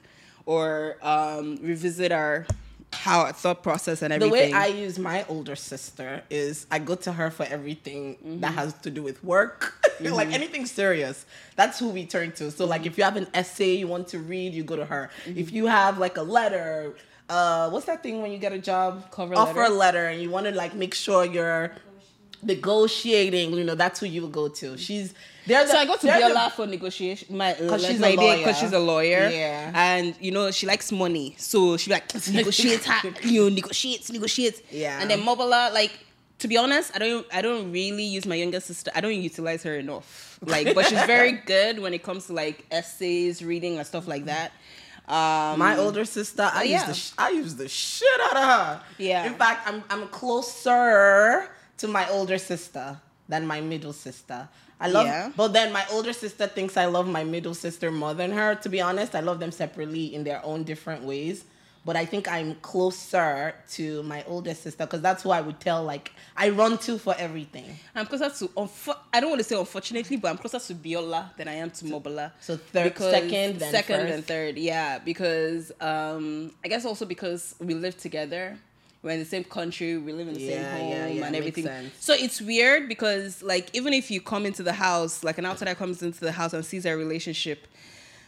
or 0.46 0.96
um 1.02 1.58
revisit 1.60 2.12
our 2.12 2.46
how 2.92 3.20
our 3.20 3.32
thought 3.32 3.62
process 3.62 4.00
and 4.02 4.12
everything. 4.12 4.50
the 4.50 4.52
way 4.54 4.58
I 4.58 4.66
use 4.66 4.98
my 4.98 5.24
older 5.28 5.56
sister 5.56 6.22
is 6.30 6.66
I 6.70 6.78
go 6.78 6.94
to 6.94 7.12
her 7.12 7.30
for 7.30 7.44
everything 7.44 8.16
that 8.40 8.54
has 8.54 8.72
to 8.80 8.90
do 8.90 9.02
with 9.02 9.22
work, 9.22 9.74
like 10.00 10.32
anything 10.32 10.66
serious. 10.66 11.26
That's 11.56 11.78
who 11.78 11.90
we 11.90 12.06
turn 12.06 12.32
to. 12.32 12.50
So 12.50 12.64
like 12.64 12.86
if 12.86 12.96
you 12.96 13.04
have 13.04 13.16
an 13.16 13.26
essay 13.34 13.74
you 13.74 13.88
want 13.88 14.08
to 14.08 14.18
read, 14.18 14.54
you 14.54 14.62
go 14.64 14.76
to 14.76 14.86
her. 14.86 15.10
If 15.26 15.52
you 15.52 15.66
have 15.66 15.98
like 15.98 16.16
a 16.16 16.22
letter, 16.22 16.96
uh, 17.28 17.68
what's 17.70 17.86
that 17.86 18.02
thing 18.02 18.22
when 18.22 18.32
you 18.32 18.38
get 18.38 18.52
a 18.52 18.58
job? 18.58 19.10
Cover 19.10 19.34
Offer 19.34 19.60
letter? 19.60 19.72
A 19.72 19.76
letter, 19.76 20.06
and 20.06 20.22
you 20.22 20.30
want 20.30 20.46
to 20.46 20.52
like 20.52 20.74
make 20.74 20.94
sure 20.94 21.24
you're 21.24 21.72
negotiating. 22.42 23.52
You 23.52 23.64
know 23.64 23.74
that's 23.74 24.00
who 24.00 24.06
you 24.06 24.22
will 24.22 24.28
go 24.28 24.48
to. 24.48 24.78
She's 24.78 25.12
the, 25.46 25.66
So 25.66 25.78
I 25.78 25.84
go 25.86 25.96
to 25.96 26.06
they're 26.06 26.28
the- 26.28 26.34
Biola 26.34 26.52
for 26.52 26.66
negotiation. 26.66 27.36
My 27.36 27.54
uh, 27.54 27.68
'Cause 27.68 27.86
she's 27.86 28.00
my 28.00 28.08
a 28.08 28.16
lawyer. 28.16 28.38
because 28.38 28.58
she's 28.58 28.72
a 28.72 28.78
lawyer. 28.78 29.28
Yeah. 29.30 29.70
and 29.74 30.14
you 30.20 30.30
know 30.32 30.50
she 30.50 30.66
likes 30.66 30.90
money, 30.92 31.34
so 31.38 31.76
she 31.76 31.90
like 31.90 32.04
negotiate, 32.32 32.84
her, 32.84 33.12
you 33.22 33.42
know, 33.42 33.48
negotiate, 33.48 34.10
negotiate. 34.12 34.62
Yeah. 34.70 35.00
and 35.00 35.10
then 35.10 35.20
Mobala, 35.22 35.72
like 35.72 35.92
to 36.40 36.48
be 36.48 36.56
honest, 36.58 36.92
I 36.94 36.98
don't 36.98 37.26
I 37.32 37.40
don't 37.42 37.72
really 37.72 38.04
use 38.04 38.26
my 38.26 38.34
younger 38.34 38.60
sister. 38.60 38.90
I 38.94 39.00
don't 39.00 39.14
utilize 39.14 39.62
her 39.62 39.76
enough. 39.76 40.38
Like, 40.42 40.74
but 40.74 40.84
she's 40.86 41.02
very 41.04 41.32
good 41.54 41.78
when 41.78 41.94
it 41.94 42.02
comes 42.02 42.26
to 42.26 42.32
like 42.34 42.66
essays, 42.70 43.42
reading, 43.42 43.78
and 43.78 43.86
stuff 43.86 44.06
like 44.06 44.26
that. 44.26 44.52
Um, 45.08 45.60
My 45.60 45.76
older 45.78 46.04
sister, 46.04 46.50
I 46.52 46.62
use 46.64 46.72
yeah. 46.72 46.86
the 46.86 46.94
sh- 46.94 47.12
I 47.16 47.28
use 47.30 47.54
the 47.54 47.68
shit 47.68 48.20
out 48.24 48.36
of 48.36 48.42
her. 48.42 48.80
Yeah. 48.98 49.24
In 49.26 49.34
fact, 49.34 49.66
I'm 49.68 49.82
I'm 49.88 50.08
closer 50.08 51.48
to 51.78 51.88
my 51.88 52.08
older 52.10 52.38
sister 52.38 52.98
than 53.28 53.46
my 53.46 53.60
middle 53.60 53.92
sister. 53.92 54.48
I 54.78 54.88
love, 54.88 55.06
Yeah. 55.06 55.30
but 55.36 55.52
then 55.54 55.72
my 55.72 55.84
older 55.90 56.12
sister 56.12 56.46
thinks 56.46 56.76
I 56.76 56.84
love 56.84 57.08
my 57.08 57.24
middle 57.24 57.54
sister 57.54 57.90
more 57.90 58.12
than 58.14 58.30
her. 58.32 58.54
To 58.56 58.68
be 58.68 58.80
honest, 58.80 59.14
I 59.14 59.20
love 59.20 59.40
them 59.40 59.50
separately 59.52 60.14
in 60.14 60.22
their 60.24 60.44
own 60.44 60.64
different 60.64 61.02
ways. 61.04 61.44
But 61.86 61.94
I 61.94 62.04
think 62.04 62.26
I'm 62.26 62.56
closer 62.56 63.54
to 63.74 64.02
my 64.02 64.24
older 64.24 64.54
sister 64.54 64.84
because 64.86 65.00
that's 65.00 65.22
who 65.22 65.30
I 65.30 65.40
would 65.40 65.60
tell. 65.60 65.84
Like 65.84 66.10
I 66.36 66.48
run 66.48 66.78
to 66.78 66.98
for 66.98 67.14
everything. 67.16 67.78
I'm 67.94 68.06
closer 68.06 68.28
to 68.28 68.48
unfo- 68.54 68.98
I 69.14 69.20
don't 69.20 69.30
want 69.30 69.38
to 69.40 69.44
say 69.44 69.56
unfortunately, 69.56 70.16
but 70.16 70.28
I'm 70.30 70.36
closer 70.38 70.58
to 70.58 70.74
Biola 70.74 71.34
than 71.36 71.46
I 71.46 71.54
am 71.54 71.70
to 71.70 71.84
Mobala. 71.84 72.32
So 72.40 72.56
third- 72.56 72.92
Because- 72.92 73.12
second, 73.12 73.60
then 73.60 73.70
second 73.70 74.00
first. 74.00 74.14
and 74.14 74.26
third, 74.26 74.58
yeah. 74.58 74.98
Because 74.98 75.70
um, 75.80 76.50
I 76.64 76.68
guess 76.68 76.84
also 76.84 77.06
because 77.06 77.54
we 77.60 77.74
live 77.74 77.96
together, 77.96 78.58
we're 79.06 79.12
in 79.12 79.20
the 79.20 79.24
same 79.24 79.44
country, 79.44 79.96
we 79.96 80.12
live 80.12 80.26
in 80.28 80.34
the 80.34 80.40
Yeah, 80.40 80.50
same 80.50 80.80
home 80.80 80.90
yeah, 80.90 81.06
yeah, 81.06 81.26
and 81.26 81.36
everything. 81.36 81.90
So 82.00 82.12
it's 82.12 82.42
weird 82.42 82.88
because 82.88 83.42
like 83.42 83.70
even 83.72 83.94
if 83.94 84.10
you 84.10 84.20
come 84.20 84.44
into 84.44 84.62
the 84.64 84.72
house, 84.72 85.22
like 85.22 85.38
an 85.38 85.46
outsider 85.46 85.74
comes 85.76 86.02
into 86.02 86.20
the 86.20 86.32
house 86.32 86.52
and 86.52 86.64
sees 86.64 86.84
our 86.84 86.96
relationship, 86.96 87.66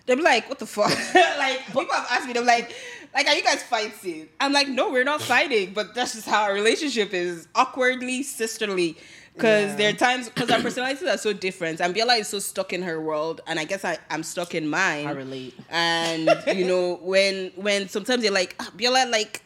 they'll 0.06 0.16
be 0.16 0.22
like, 0.22 0.48
what 0.48 0.60
the 0.60 0.66
fuck? 0.66 0.90
like 1.38 1.66
people 1.66 1.84
have 1.92 2.06
asked 2.10 2.26
me, 2.28 2.32
they're 2.32 2.44
like, 2.44 2.74
like, 3.12 3.26
are 3.26 3.34
you 3.34 3.42
guys 3.42 3.62
fighting? 3.62 4.28
I'm 4.40 4.52
like, 4.52 4.68
no, 4.68 4.90
we're 4.90 5.02
not 5.04 5.20
fighting, 5.20 5.72
but 5.74 5.94
that's 5.96 6.14
just 6.14 6.28
how 6.28 6.42
our 6.44 6.54
relationship 6.54 7.12
is 7.12 7.48
awkwardly 7.54 8.22
sisterly. 8.22 8.96
Because 9.34 9.76
there 9.76 9.90
are 9.90 9.96
times, 9.96 10.28
because 10.28 10.50
our 10.50 10.60
personalities 10.60 11.06
are 11.08 11.16
so 11.16 11.32
different, 11.32 11.80
and 11.80 11.94
Bella 11.94 12.14
is 12.14 12.26
so 12.26 12.40
stuck 12.40 12.72
in 12.72 12.82
her 12.82 13.00
world, 13.00 13.40
and 13.46 13.60
I 13.60 13.64
guess 13.64 13.84
I, 13.84 13.96
I'm 14.10 14.24
stuck 14.24 14.52
in 14.52 14.68
mine. 14.68 15.06
I 15.06 15.12
relate. 15.12 15.54
And 15.70 16.28
you 16.48 16.66
know, 16.66 16.98
when 17.02 17.52
when 17.54 17.88
sometimes 17.88 18.24
you're 18.24 18.32
like, 18.32 18.56
ah, 18.58 18.68
Bella, 18.76 19.06
like, 19.08 19.42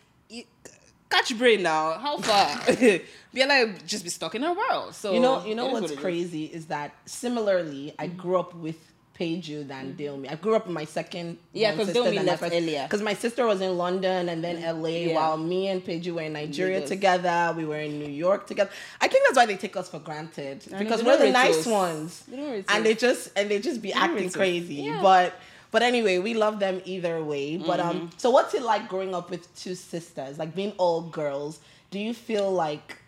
catch 1.13 1.31
your 1.31 1.39
brain 1.39 1.63
now. 1.63 1.93
How 1.99 2.19
far? 2.19 2.49
Be 3.35 3.47
like 3.47 3.87
just 3.87 4.05
be 4.05 4.11
stuck 4.11 4.35
in 4.35 4.43
her 4.43 4.53
world. 4.53 4.95
So 4.95 5.13
You 5.15 5.21
know, 5.21 5.45
you 5.49 5.55
know 5.55 5.69
what's 5.69 5.91
what 5.93 6.01
crazy 6.01 6.45
is 6.47 6.67
that 6.67 6.95
similarly, 7.07 7.95
I 7.99 8.07
grew 8.09 8.39
up 8.39 8.53
with 8.55 8.77
Peju 9.19 9.69
than 9.69 9.95
Dilmi. 9.95 10.31
I 10.31 10.37
grew 10.37 10.55
up 10.55 10.67
with 10.67 10.75
my 10.75 10.85
second 10.85 11.37
Mm-hmm. 11.37 11.59
Yeah, 11.63 11.71
because 11.73 11.95
Dilmi 11.95 12.17
my 12.17 12.23
left 12.23 12.43
earlier. 12.43 12.61
Mm-hmm. 12.61 12.85
Because 12.87 13.03
my 13.03 13.15
sister 13.15 13.47
was 13.47 13.61
in 13.61 13.77
London 13.79 14.29
and 14.29 14.43
then 14.45 14.57
LA, 14.83 14.89
Yeah. 14.89 15.15
while 15.15 15.37
me 15.37 15.69
and 15.69 15.83
Peju 15.85 16.13
were 16.17 16.23
in 16.23 16.33
Nigeria 16.33 16.81
together. 16.87 17.55
We 17.57 17.65
were 17.65 17.79
in 17.89 17.99
New 17.99 18.11
York 18.27 18.47
together. 18.47 18.71
I 19.01 19.09
think 19.09 19.25
that's 19.25 19.37
why 19.37 19.47
they 19.47 19.57
take 19.57 19.77
us 19.77 19.89
for 19.89 19.99
granted 20.09 20.65
because 20.79 21.03
we're 21.03 21.19
the 21.19 21.31
nice 21.31 21.61
us. 21.61 21.67
ones, 21.67 22.25
They 22.29 22.65
and 22.69 22.85
they 22.87 22.95
just 22.95 23.31
and 23.37 23.51
they 23.51 23.61
just 23.61 23.81
be 23.81 23.93
don't 23.93 24.03
acting 24.11 24.31
crazy. 24.31 24.75
Yeah. 24.89 25.01
But 25.03 25.35
but 25.73 25.83
anyway, 25.83 26.19
we 26.19 26.35
love 26.35 26.61
them 26.61 26.81
either 26.85 27.23
way. 27.25 27.57
But 27.57 27.81
Mm-hmm. 27.81 27.89
um, 27.89 28.11
so 28.17 28.31
what's 28.31 28.55
it 28.55 28.63
like 28.63 28.89
growing 28.89 29.15
up 29.15 29.31
with 29.31 29.53
two 29.57 29.75
sisters, 29.75 30.39
like 30.39 30.55
being 30.55 30.73
all 30.79 31.03
girls? 31.03 31.61
Do 31.91 31.99
you 31.99 32.15
feel 32.15 32.53
like 32.53 32.99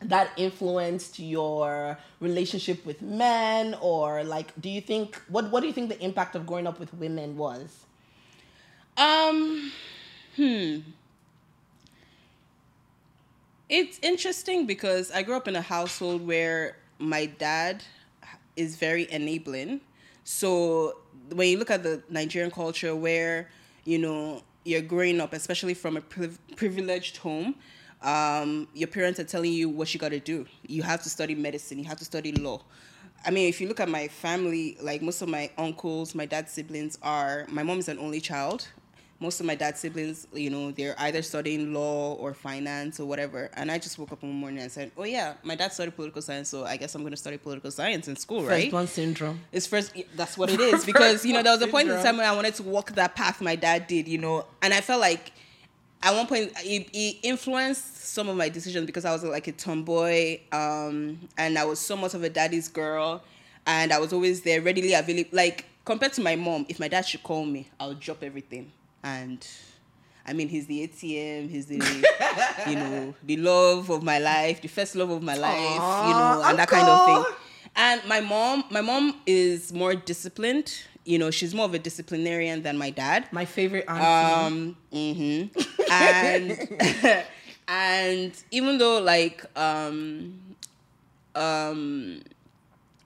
that 0.00 0.30
influenced 0.36 1.20
your 1.20 1.96
relationship 2.20 2.84
with 2.84 3.00
men 3.02 3.76
or 3.80 4.24
like 4.24 4.48
do 4.60 4.68
you 4.68 4.80
think 4.80 5.16
what 5.28 5.48
what 5.52 5.60
do 5.60 5.68
you 5.68 5.72
think 5.72 5.88
the 5.90 6.00
impact 6.02 6.34
of 6.34 6.44
growing 6.44 6.66
up 6.66 6.80
with 6.80 6.92
women 6.94 7.36
was 7.36 7.86
Um, 8.96 9.72
hmm. 10.36 10.80
It's 13.68 13.98
interesting 14.02 14.66
because 14.66 15.10
I 15.10 15.22
grew 15.22 15.36
up 15.36 15.48
in 15.48 15.56
a 15.56 15.62
household 15.62 16.26
where 16.26 16.76
my 16.98 17.26
dad 17.26 17.84
is 18.56 18.76
very 18.76 19.10
enabling. 19.10 19.80
So 20.24 20.98
when 21.30 21.48
you 21.48 21.58
look 21.58 21.70
at 21.70 21.82
the 21.82 22.02
Nigerian 22.08 22.50
culture 22.50 22.94
where, 22.94 23.48
you 23.84 23.98
know, 23.98 24.42
you're 24.64 24.82
growing 24.82 25.20
up, 25.20 25.32
especially 25.32 25.74
from 25.74 25.96
a 25.96 26.00
priv- 26.00 26.38
privileged 26.56 27.16
home, 27.16 27.54
um, 28.02 28.68
your 28.74 28.88
parents 28.88 29.20
are 29.20 29.24
telling 29.24 29.52
you 29.52 29.68
what 29.68 29.92
you 29.94 30.00
got 30.00 30.10
to 30.10 30.20
do. 30.20 30.46
You 30.66 30.82
have 30.82 31.02
to 31.02 31.10
study 31.10 31.34
medicine, 31.34 31.78
you 31.78 31.84
have 31.84 31.98
to 31.98 32.04
study 32.04 32.32
law. 32.32 32.62
I 33.24 33.30
mean, 33.30 33.48
if 33.48 33.60
you 33.60 33.68
look 33.68 33.78
at 33.78 33.88
my 33.88 34.08
family, 34.08 34.76
like 34.80 35.02
most 35.02 35.22
of 35.22 35.28
my 35.28 35.50
uncles, 35.56 36.14
my 36.14 36.26
dad's 36.26 36.52
siblings 36.52 36.98
are, 37.02 37.46
my 37.48 37.62
mom 37.62 37.78
is 37.78 37.88
an 37.88 37.98
only 37.98 38.20
child. 38.20 38.66
Most 39.22 39.38
of 39.40 39.46
my 39.46 39.54
dad's 39.54 39.78
siblings, 39.78 40.26
you 40.32 40.50
know, 40.50 40.72
they're 40.72 40.96
either 40.98 41.22
studying 41.22 41.72
law 41.72 42.14
or 42.14 42.34
finance 42.34 42.98
or 42.98 43.06
whatever. 43.06 43.50
And 43.54 43.70
I 43.70 43.78
just 43.78 43.96
woke 43.98 44.10
up 44.10 44.22
one 44.22 44.32
morning 44.32 44.60
and 44.60 44.70
said, 44.70 44.90
oh, 44.96 45.04
yeah, 45.04 45.34
my 45.44 45.54
dad 45.54 45.72
studied 45.72 45.94
political 45.94 46.20
science, 46.20 46.48
so 46.48 46.64
I 46.64 46.76
guess 46.76 46.94
I'm 46.96 47.02
going 47.02 47.12
to 47.12 47.16
study 47.16 47.38
political 47.38 47.70
science 47.70 48.08
in 48.08 48.16
school, 48.16 48.42
right? 48.44 48.64
first 48.64 48.72
one 48.72 48.86
syndrome 48.88 49.40
It's 49.52 49.66
first. 49.66 49.94
That's 50.16 50.36
what 50.36 50.50
it 50.50 50.60
is 50.74 50.84
because 50.84 51.24
you 51.24 51.32
know 51.32 51.42
there 51.42 51.52
was 51.52 51.62
a 51.62 51.68
point 51.68 51.88
in 51.88 52.02
time 52.02 52.16
when 52.16 52.26
I 52.26 52.32
wanted 52.32 52.54
to 52.56 52.64
walk 52.64 52.92
that 52.92 53.14
path 53.14 53.40
my 53.40 53.54
dad 53.56 53.86
did, 53.86 54.08
you 54.08 54.18
know, 54.18 54.44
and 54.60 54.74
I 54.74 54.80
felt 54.80 55.00
like 55.00 55.32
at 56.02 56.12
one 56.14 56.26
point 56.26 56.52
it, 56.64 56.88
it 56.92 57.16
influenced 57.22 58.06
some 58.12 58.28
of 58.28 58.36
my 58.36 58.48
decisions 58.48 58.86
because 58.86 59.04
I 59.04 59.12
was 59.12 59.22
like 59.22 59.46
a 59.46 59.52
tomboy, 59.52 60.40
um, 60.50 61.20
and 61.38 61.58
I 61.58 61.64
was 61.64 61.78
so 61.78 61.96
much 61.96 62.14
of 62.14 62.22
a 62.24 62.28
daddy's 62.28 62.68
girl, 62.68 63.22
and 63.66 63.92
I 63.92 63.98
was 63.98 64.12
always 64.12 64.42
there, 64.42 64.60
readily 64.60 64.94
available. 64.94 65.30
Like 65.32 65.66
compared 65.84 66.12
to 66.14 66.20
my 66.20 66.36
mom, 66.36 66.66
if 66.68 66.80
my 66.80 66.88
dad 66.88 67.06
should 67.06 67.22
call 67.22 67.44
me, 67.44 67.68
I'll 67.78 67.94
drop 67.94 68.22
everything, 68.22 68.72
and 69.02 69.46
I 70.26 70.32
mean, 70.32 70.48
he's 70.48 70.66
the 70.66 70.82
ATM, 70.84 71.48
he's 71.50 71.66
the, 71.66 71.76
you 72.68 72.76
know, 72.76 73.14
the 73.24 73.36
love 73.38 73.90
of 73.90 74.02
my 74.02 74.18
life, 74.18 74.60
the 74.62 74.68
first 74.68 74.94
love 74.94 75.10
of 75.10 75.22
my 75.22 75.36
life, 75.36 76.00
you 76.02 76.14
know, 76.14 76.42
and 76.44 76.58
that 76.58 76.68
kind 76.68 76.88
of 76.88 77.02
thing. 77.04 77.24
And 77.74 78.00
my 78.06 78.20
mom, 78.20 78.64
my 78.70 78.80
mom 78.82 79.20
is 79.26 79.72
more 79.72 79.94
disciplined. 79.94 80.72
You 81.04 81.18
know, 81.18 81.30
she's 81.32 81.54
more 81.54 81.64
of 81.64 81.74
a 81.74 81.78
disciplinarian 81.80 82.62
than 82.62 82.78
my 82.78 82.90
dad. 82.90 83.26
my 83.32 83.44
favorite 83.44 83.86
auntie 83.88 84.02
Um, 84.02 84.76
hmm 84.92 85.42
and 85.90 86.56
and 87.68 88.32
even 88.50 88.78
though 88.78 89.00
like 89.00 89.44
um 89.58 90.38
um 91.34 92.22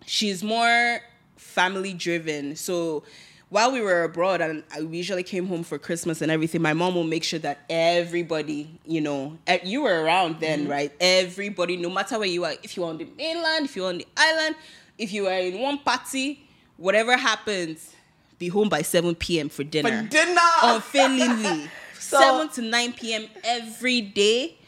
she's 0.05 0.43
more 0.43 1.01
family 1.37 1.93
driven 1.95 2.55
so 2.57 3.03
while 3.49 3.71
we 3.71 3.81
were 3.81 4.03
abroad 4.03 4.41
and 4.41 4.65
I 4.75 4.83
we 4.83 4.97
usually 4.97 5.23
came 5.23 5.47
home 5.47 5.63
for 5.63 5.79
Christmas 5.79 6.21
and 6.21 6.31
everything, 6.33 6.63
my 6.63 6.73
mom 6.73 6.95
will 6.95 7.05
make 7.05 7.23
sure 7.23 7.39
that 7.41 7.61
everybody, 7.71 8.79
you 8.85 9.01
know, 9.01 9.39
you 9.63 9.83
were 9.83 10.03
around 10.03 10.41
then, 10.41 10.63
mm-hmm. 10.63 10.71
right? 10.71 10.93
Everybody, 11.01 11.77
no 11.77 11.91
matter 11.91 12.19
where 12.19 12.29
you 12.29 12.45
are, 12.45 12.55
if 12.63 12.77
you're 12.77 12.89
on 12.89 12.99
the 12.99 13.07
mainland, 13.17 13.67
if 13.67 13.77
you're 13.77 13.89
on 13.89 13.99
the 13.99 14.07
island, 14.17 14.57
if 14.99 15.13
you 15.13 15.27
are 15.27 15.39
in 15.39 15.61
one 15.61 15.79
party, 15.79 16.49
whatever 16.77 17.17
happens, 17.17 17.95
be 18.39 18.49
home 18.49 18.69
by 18.69 18.83
7 18.83 19.15
p.m. 19.15 19.49
for 19.49 19.65
dinner 19.65 20.03
for 20.03 20.09
dinner 20.09 20.41
unfailingly. 20.63 21.71
So- 21.99 22.19
7 22.21 22.49
to 22.51 22.63
9 22.63 22.93
p.m. 22.95 23.27
every 23.45 24.01
day, 24.01 24.59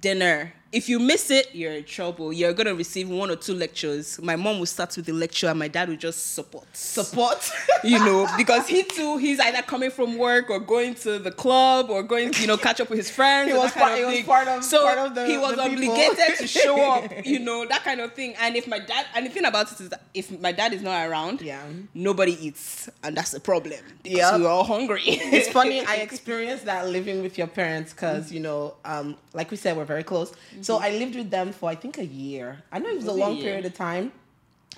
dinner. 0.00 0.52
If 0.72 0.88
you 0.88 0.98
miss 0.98 1.30
it, 1.30 1.54
you're 1.54 1.72
in 1.72 1.84
trouble. 1.84 2.32
You're 2.32 2.54
going 2.54 2.66
to 2.66 2.74
receive 2.74 3.08
one 3.08 3.30
or 3.30 3.36
two 3.36 3.52
lectures. 3.54 4.18
My 4.22 4.36
mom 4.36 4.58
will 4.58 4.64
start 4.66 4.96
with 4.96 5.04
the 5.04 5.12
lecture 5.12 5.48
and 5.48 5.58
my 5.58 5.68
dad 5.68 5.90
will 5.90 5.96
just 5.96 6.34
support. 6.34 6.64
support 6.74 7.50
You 7.84 7.98
know, 7.98 8.26
because 8.38 8.68
he 8.68 8.84
too, 8.84 9.16
he's 9.18 9.38
either 9.40 9.60
coming 9.62 9.90
from 9.90 10.16
work 10.16 10.48
or 10.50 10.60
going 10.60 10.94
to 10.96 11.18
the 11.18 11.32
club 11.32 11.90
or 11.90 12.02
going, 12.04 12.32
you 12.40 12.46
know, 12.46 12.56
catch 12.56 12.80
up 12.80 12.88
with 12.88 12.98
his 12.98 13.10
friends. 13.10 13.50
He 13.50 13.58
was 13.58 13.72
part- 13.72 13.92
of 13.92 13.98
he 13.98 14.04
was 14.04 14.24
part 14.24 14.48
of- 14.48 14.64
so 14.64 14.84
part 14.84 14.98
of 14.98 15.14
the- 15.16 15.26
he 15.26 15.36
was 15.36 15.58
obligated 15.58 16.38
to 16.38 16.46
show 16.46 16.80
up, 16.94 17.26
you 17.26 17.40
know, 17.40 17.66
that 17.66 17.82
kind 17.84 18.00
of 18.00 18.14
thing. 18.14 18.34
And 18.40 18.54
if 18.56 18.66
my 18.68 18.78
dad, 18.78 19.06
and 19.16 19.26
the 19.26 19.30
thing 19.30 19.44
about 19.44 19.70
it 19.72 19.80
is 19.80 19.88
that 19.90 20.02
if 20.14 20.30
my 20.40 20.52
dad 20.52 20.72
is 20.72 20.80
not 20.82 21.06
around, 21.08 21.40
Yeah. 21.42 21.60
nobody 21.92 22.32
eats, 22.46 22.88
and 23.02 23.16
that's 23.16 23.32
the 23.32 23.40
problem. 23.40 23.80
Yeah, 24.04 24.36
we're 24.38 24.46
all 24.48 24.64
hungry. 24.64 25.02
it's 25.04 25.48
funny 25.48 25.84
i 25.86 25.96
experienced 26.08 26.64
that 26.66 26.86
living 26.88 27.20
with 27.22 27.36
your 27.36 27.46
parents 27.46 27.92
because 27.92 28.30
you 28.32 28.40
know 28.40 28.74
um 28.84 29.16
like 29.34 29.50
we 29.50 29.56
said 29.56 29.76
we're 29.76 29.84
very 29.84 30.02
close 30.04 30.32
so 30.62 30.78
i 30.78 30.90
lived 30.90 31.14
with 31.16 31.30
them 31.30 31.52
for 31.52 31.68
i 31.68 31.74
think 31.74 31.98
a 31.98 32.04
year 32.04 32.62
i 32.72 32.78
know 32.78 32.88
it 32.88 32.96
was, 32.96 33.04
Was 33.04 33.14
a 33.16 33.18
long 33.18 33.38
a 33.38 33.42
period 33.42 33.64
of 33.66 33.74
time 33.74 34.12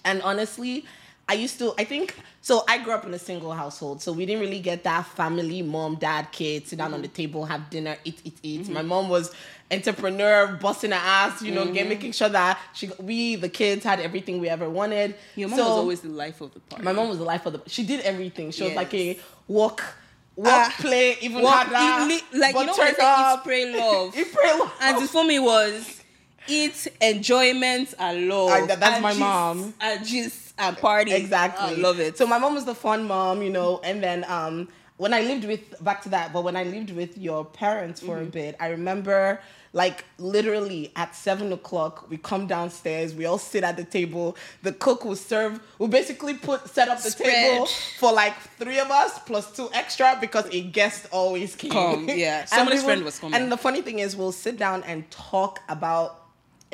and 0.04 0.20
honestly 0.22 0.84
i 1.28 1.34
used 1.34 1.58
to 1.58 1.72
i 1.78 1.84
think 1.84 2.16
so 2.42 2.64
i 2.68 2.76
grew 2.82 2.92
up 2.92 3.04
in 3.06 3.14
a 3.14 3.18
single 3.18 3.52
household 3.52 4.02
so 4.02 4.12
we 4.12 4.26
didn't 4.26 4.40
really 4.40 4.60
get 4.60 4.84
that 4.84 5.04
family 5.06 5.62
mom 5.62 5.94
dad 5.96 6.24
kid 6.32 6.66
sit 6.68 6.78
down 6.78 6.92
on 6.94 7.00
the 7.02 7.08
Mm-hmm. 7.08 7.14
table 7.22 7.44
have 7.46 7.70
dinner 7.70 7.96
eat 8.04 8.18
eat 8.24 8.38
eat 8.42 8.68
my 8.68 8.82
mom 8.82 9.08
was 9.08 9.32
entrepreneur 9.70 10.46
busting 10.60 10.90
her 10.90 10.96
ass 11.00 11.42
you 11.42 11.50
know 11.52 11.64
Mm-hmm. 11.66 11.88
making 11.88 12.12
sure 12.12 12.28
that 12.28 12.58
she 12.74 12.90
we 13.00 13.36
the 13.36 13.48
kids 13.48 13.82
had 13.84 13.98
everything 14.00 14.40
we 14.40 14.48
ever 14.48 14.68
wanted 14.68 15.14
Your 15.36 15.48
mom 15.48 15.58
So- 15.58 15.64
was 15.68 15.78
always 15.78 16.00
the 16.00 16.08
life 16.24 16.40
of 16.40 16.52
the 16.54 16.60
party. 16.60 16.84
my 16.84 16.92
mom 16.92 17.08
was 17.08 17.18
the 17.18 17.24
life 17.24 17.44
of 17.46 17.52
the. 17.54 17.62
She 17.68 17.82
did 17.84 18.00
everything. 18.00 18.50
She 18.50 18.62
was 18.64 18.74
like 18.74 18.92
a 18.94 19.18
walk, 19.48 19.82
walk, 20.36 20.46
Ah, 20.48 20.74
play, 20.78 21.16
even 21.20 21.42
what, 21.42 21.68
harder. 21.68 22.14
like 22.34 22.54
but 22.54 22.60
you 22.60 22.66
know 22.66 22.74
turn 22.76 22.86
they 22.88 22.94
say 22.94 23.04
up. 23.04 23.44
pray, 23.44 23.72
love. 23.78 24.16
Eat, 24.16 24.32
pray, 24.32 24.58
love. 24.58 24.72
and 24.80 25.02
it 25.02 25.10
for 25.10 25.24
me 25.24 25.38
was 25.38 26.00
eat, 26.46 26.86
enjoyment, 27.00 27.94
and 27.98 28.28
love. 28.28 28.50
I- 28.50 28.66
that- 28.66 28.80
that's 28.80 28.94
And 28.94 29.02
my 29.02 29.10
gist, 29.10 29.20
mom. 29.20 29.74
And 29.80 30.06
just 30.06 30.54
and 30.58 30.76
party. 30.76 31.12
exactly. 31.12 31.64
I 31.64 31.72
love 31.74 31.98
it. 32.00 32.16
So 32.18 32.26
my 32.26 32.38
mom 32.38 32.54
was 32.54 32.64
the 32.64 32.74
fun 32.74 33.06
mom, 33.06 33.42
you 33.42 33.50
know, 33.50 33.80
and 33.82 34.02
then 34.02 34.24
um 34.28 34.68
when 34.96 35.12
I 35.12 35.22
lived 35.22 35.44
with 35.44 35.82
back 35.82 36.02
to 36.02 36.08
that, 36.10 36.32
but 36.32 36.44
when 36.44 36.56
I 36.56 36.62
lived 36.64 36.90
with 36.90 37.18
your 37.18 37.44
parents 37.44 38.00
for 38.00 38.16
Mm-hmm. 38.16 38.28
a 38.28 38.30
bit, 38.30 38.56
I 38.60 38.68
remember 38.68 39.40
like 39.72 40.04
literally 40.18 40.92
at 40.94 41.16
seven 41.16 41.52
o'clock 41.52 42.08
we 42.08 42.16
come 42.16 42.46
downstairs, 42.46 43.12
we 43.12 43.24
all 43.26 43.38
sit 43.38 43.64
at 43.64 43.76
the 43.76 43.82
table. 43.82 44.36
The 44.62 44.72
cook 44.72 45.04
will 45.04 45.16
serve, 45.16 45.58
will 45.80 45.88
basically 45.88 46.34
put 46.34 46.68
set 46.68 46.88
up 46.88 47.02
the 47.02 47.10
Spread. 47.10 47.34
table 47.34 47.66
for 47.98 48.12
like 48.12 48.36
three 48.58 48.78
of 48.78 48.88
us 48.92 49.18
plus 49.26 49.50
two 49.56 49.68
extra 49.72 50.16
because 50.20 50.46
a 50.54 50.60
guest 50.60 51.06
always 51.10 51.56
came. 51.56 51.72
Come, 51.72 52.08
yeah. 52.08 52.44
Somebody's 52.58 52.84
friend 52.84 53.04
was 53.04 53.18
coming. 53.18 53.34
And 53.40 53.50
the 53.50 53.56
funny 53.56 53.82
thing 53.82 53.98
is, 53.98 54.14
we'll 54.14 54.30
sit 54.30 54.56
down 54.58 54.84
and 54.84 55.10
talk 55.10 55.58
about 55.68 56.20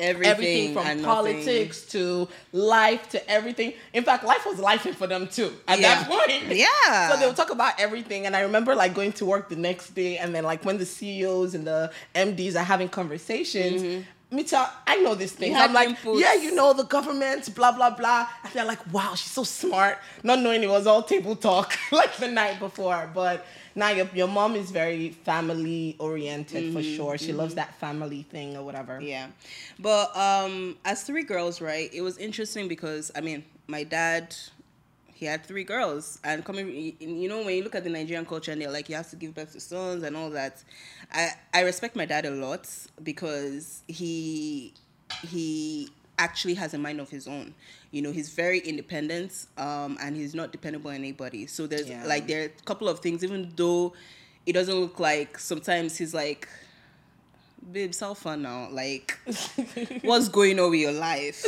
everything, 0.01 0.31
everything 0.31 0.73
from 0.73 1.03
politics 1.03 1.85
to 1.87 2.27
life 2.51 3.09
to 3.09 3.29
everything. 3.29 3.73
In 3.93 4.03
fact, 4.03 4.23
life 4.23 4.45
was 4.45 4.59
life 4.59 4.81
for 4.97 5.07
them 5.07 5.27
too 5.27 5.53
at 5.67 5.79
Yeah. 5.79 6.03
that 6.03 6.09
point. 6.09 6.43
Yeah. 6.57 7.09
So 7.11 7.17
they'll 7.19 7.33
talk 7.33 7.51
about 7.51 7.79
everything. 7.79 8.25
And 8.25 8.35
I 8.35 8.41
remember 8.41 8.75
like 8.75 8.93
going 8.93 9.13
to 9.13 9.25
work 9.25 9.49
the 9.49 9.55
next 9.55 9.91
day 9.95 10.17
and 10.17 10.33
then 10.35 10.43
like 10.43 10.65
when 10.65 10.77
the 10.77 10.85
CEOs 10.85 11.53
and 11.55 11.65
the 11.65 11.91
MDs 12.15 12.55
are 12.55 12.63
having 12.63 12.89
conversations. 12.89 13.81
Mm-hmm. 13.81 14.01
Mita, 14.31 14.69
I 14.87 14.95
know 14.97 15.13
these 15.13 15.33
things. 15.33 15.55
I'm 15.57 15.73
like, 15.73 15.89
inputs. 15.89 16.19
yeah, 16.21 16.33
you 16.35 16.55
know 16.55 16.71
the 16.73 16.83
government, 16.85 17.53
blah 17.53 17.73
blah 17.73 17.89
blah. 17.89 18.27
And 18.43 18.53
they're 18.53 18.65
like, 18.65 18.79
wow, 18.93 19.13
she's 19.15 19.31
so 19.31 19.43
smart, 19.43 19.97
not 20.23 20.39
knowing 20.39 20.63
it 20.63 20.69
was 20.69 20.87
all 20.87 21.03
table 21.03 21.35
talk 21.35 21.77
like 21.91 22.15
the 22.15 22.29
night 22.29 22.57
before. 22.59 23.09
But 23.13 23.45
now 23.75 23.89
your, 23.89 24.09
your 24.13 24.27
mom 24.29 24.55
is 24.55 24.71
very 24.71 25.09
family 25.09 25.97
oriented 25.99 26.73
for 26.73 26.81
sure. 26.81 27.17
She 27.17 27.33
loves 27.33 27.55
that 27.55 27.75
family 27.79 28.23
thing 28.23 28.55
or 28.55 28.63
whatever. 28.63 28.93
Mm-hmm, 28.99 29.07
Yeah. 29.07 29.27
But 29.79 30.15
um 30.15 30.77
as 30.85 31.03
three 31.03 31.23
girls, 31.23 31.59
right, 31.59 31.93
it 31.93 32.01
was 32.01 32.17
interesting 32.17 32.69
because 32.69 33.11
I 33.15 33.19
mean, 33.21 33.43
my 33.67 33.83
dad 33.83 34.35
he 35.21 35.27
had 35.27 35.45
three 35.45 35.63
girls. 35.63 36.19
And 36.23 36.43
coming 36.43 36.95
you 36.99 37.29
know 37.29 37.43
when 37.45 37.55
you 37.55 37.63
look 37.63 37.75
at 37.75 37.83
the 37.83 37.89
nigerian 37.91 38.25
culture 38.25 38.51
and 38.51 38.59
they're 38.59 38.71
like 38.71 38.89
you 38.89 38.95
have 38.95 39.09
to 39.11 39.15
give 39.15 39.35
birth 39.35 39.53
to 39.53 39.59
sons 39.59 40.01
and 40.03 40.17
all 40.17 40.31
that 40.31 40.63
i 41.13 41.29
i 41.53 41.61
respect 41.61 41.95
my 41.95 42.05
dad 42.05 42.25
a 42.25 42.31
lot 42.31 42.67
because 43.03 43.83
he 43.87 44.73
he 45.29 45.87
actually 46.17 46.55
has 46.55 46.73
a 46.73 46.77
mind 46.77 46.99
of 46.99 47.09
his 47.09 47.27
own. 47.27 47.53
You 47.91 48.01
know 48.01 48.11
he's 48.11 48.29
very 48.29 48.59
independent 48.59 49.45
um 49.57 49.97
and 50.01 50.15
he's 50.17 50.33
not 50.33 50.51
dependable 50.51 50.89
on 50.89 50.95
anybody. 50.95 51.45
So 51.45 51.67
there's 51.67 51.87
Yeah. 51.87 52.03
like 52.13 52.25
there 52.27 52.41
are 52.41 52.45
a 52.45 52.65
couple 52.65 52.89
of 52.89 52.99
things 52.99 53.23
even 53.23 53.51
though 53.55 53.93
it 54.47 54.53
doesn't 54.53 54.75
look 54.85 54.99
like 54.99 55.37
sometimes 55.37 55.97
he's 55.97 56.13
like 56.15 56.47
babe 57.71 57.93
self 57.93 58.19
fun 58.19 58.41
now. 58.43 58.69
Like 58.71 59.17
what's 60.03 60.29
going 60.29 60.59
on 60.59 60.71
with 60.71 60.79
your 60.79 60.91
life? 60.91 61.43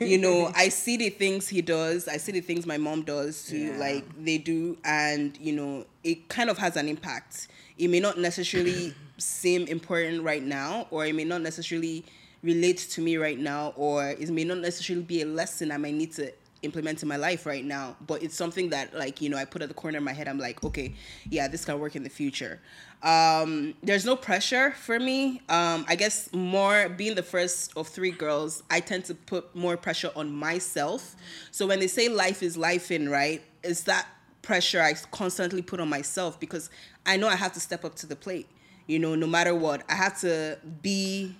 You 0.00 0.18
know 0.18 0.50
i 0.56 0.68
see 0.68 0.96
the 0.96 1.10
things 1.10 1.48
he 1.48 1.62
does. 1.62 2.08
I 2.08 2.16
see 2.18 2.32
the 2.32 2.40
things 2.40 2.66
my 2.66 2.78
mom 2.78 3.02
does 3.02 3.44
to 3.46 3.56
Yeah. 3.58 3.76
like 3.78 4.04
they 4.24 4.38
do. 4.38 4.78
And 4.84 5.36
you 5.38 5.52
know 5.52 5.86
it 6.04 6.28
kind 6.28 6.50
of 6.50 6.58
has 6.58 6.76
an 6.76 6.88
impact. 6.88 7.48
It 7.76 7.88
may 7.88 8.00
not 8.00 8.18
necessarily 8.18 8.94
seem 9.18 9.66
important 9.66 10.22
right 10.22 10.42
now 10.42 10.86
or 10.90 11.04
it 11.04 11.14
may 11.14 11.24
not 11.24 11.40
necessarily 11.42 12.04
relate 12.42 12.78
to 12.78 13.00
me 13.00 13.16
right 13.16 13.38
now 13.38 13.72
or 13.76 14.10
it 14.10 14.30
may 14.30 14.44
not 14.44 14.58
necessarily 14.58 15.04
be 15.04 15.22
a 15.22 15.26
lesson 15.26 15.72
i 15.72 15.76
might 15.76 15.94
need 15.94 16.12
to 16.12 16.30
implement 16.62 17.02
in 17.02 17.08
my 17.08 17.16
life 17.16 17.46
right 17.46 17.64
now 17.64 17.96
but 18.06 18.22
it's 18.22 18.34
something 18.34 18.70
that 18.70 18.92
like 18.94 19.20
you 19.20 19.28
know 19.28 19.36
i 19.36 19.44
put 19.44 19.62
at 19.62 19.68
the 19.68 19.74
corner 19.74 19.98
of 19.98 20.04
my 20.04 20.12
head. 20.12 20.28
I'm 20.28 20.38
like 20.38 20.62
okay 20.64 20.94
yeah 21.28 21.48
this 21.48 21.64
can 21.64 21.78
work 21.78 21.96
in 21.96 22.02
the 22.02 22.10
future. 22.10 22.60
Um 23.02 23.74
there's 23.82 24.04
no 24.04 24.16
pressure 24.16 24.72
for 24.72 24.98
me. 24.98 25.40
Um 25.48 25.84
i 25.88 25.94
guess 25.94 26.32
more 26.32 26.88
being 26.88 27.14
the 27.14 27.22
first 27.22 27.72
of 27.76 27.88
three 27.88 28.10
girls 28.10 28.62
i 28.70 28.80
tend 28.80 29.04
to 29.06 29.14
put 29.14 29.54
more 29.54 29.76
pressure 29.76 30.10
on 30.16 30.32
myself. 30.32 31.16
So 31.50 31.66
when 31.66 31.78
they 31.80 31.86
say 31.86 32.08
life 32.08 32.42
is 32.42 32.56
life 32.56 32.90
in 32.90 33.08
right 33.08 33.42
it's 33.62 33.82
that 33.82 34.06
pressure 34.42 34.80
i 34.80 34.94
constantly 35.10 35.62
put 35.62 35.78
on 35.80 35.88
myself 35.88 36.40
because 36.40 36.70
i 37.06 37.16
know 37.16 37.28
i 37.28 37.36
have 37.36 37.52
to 37.52 37.60
step 37.60 37.84
up 37.84 37.94
to 37.96 38.06
the 38.06 38.16
plate 38.16 38.48
you 38.86 38.98
know 38.98 39.14
no 39.14 39.26
matter 39.26 39.54
what. 39.54 39.82
I 39.88 39.94
have 39.94 40.18
to 40.20 40.58
be 40.82 41.36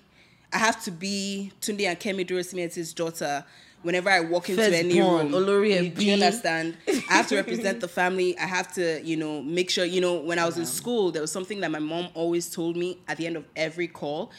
i 0.53 0.57
have 0.57 0.81
to 0.85 0.91
be 0.91 1.51
tunde 1.61 1.85
and 1.85 1.99
kemi 1.99 2.25
durosimi's 2.25 2.93
daughter 2.93 3.43
whenever 3.81 4.09
i 4.09 4.19
walk 4.19 4.49
into 4.49 4.63
any 4.63 4.89
Firstborn, 4.99 5.31
room 5.31 5.43
Olori 5.45 5.83
you, 5.83 5.89
do 5.89 6.05
you 6.05 6.13
understand? 6.13 6.75
I 6.87 7.13
have 7.13 7.27
to 7.27 7.35
represent 7.43 7.79
the 7.79 7.87
family. 7.87 8.37
I 8.37 8.45
have 8.45 8.73
to 8.73 9.01
you 9.03 9.17
know 9.17 9.41
make 9.41 9.69
sure 9.69 9.85
you 9.85 10.01
know 10.01 10.15
when 10.19 10.37
i 10.39 10.45
was 10.45 10.57
in 10.57 10.65
school 10.65 11.11
there 11.11 11.21
was 11.21 11.31
something 11.31 11.59
that 11.61 11.71
my 11.71 11.79
mom 11.79 12.09
always 12.13 12.49
told 12.49 12.75
me 12.77 12.97
at 13.07 13.17
the 13.17 13.25
end 13.27 13.35
of 13.37 13.45
every 13.55 13.87
call. 13.87 14.31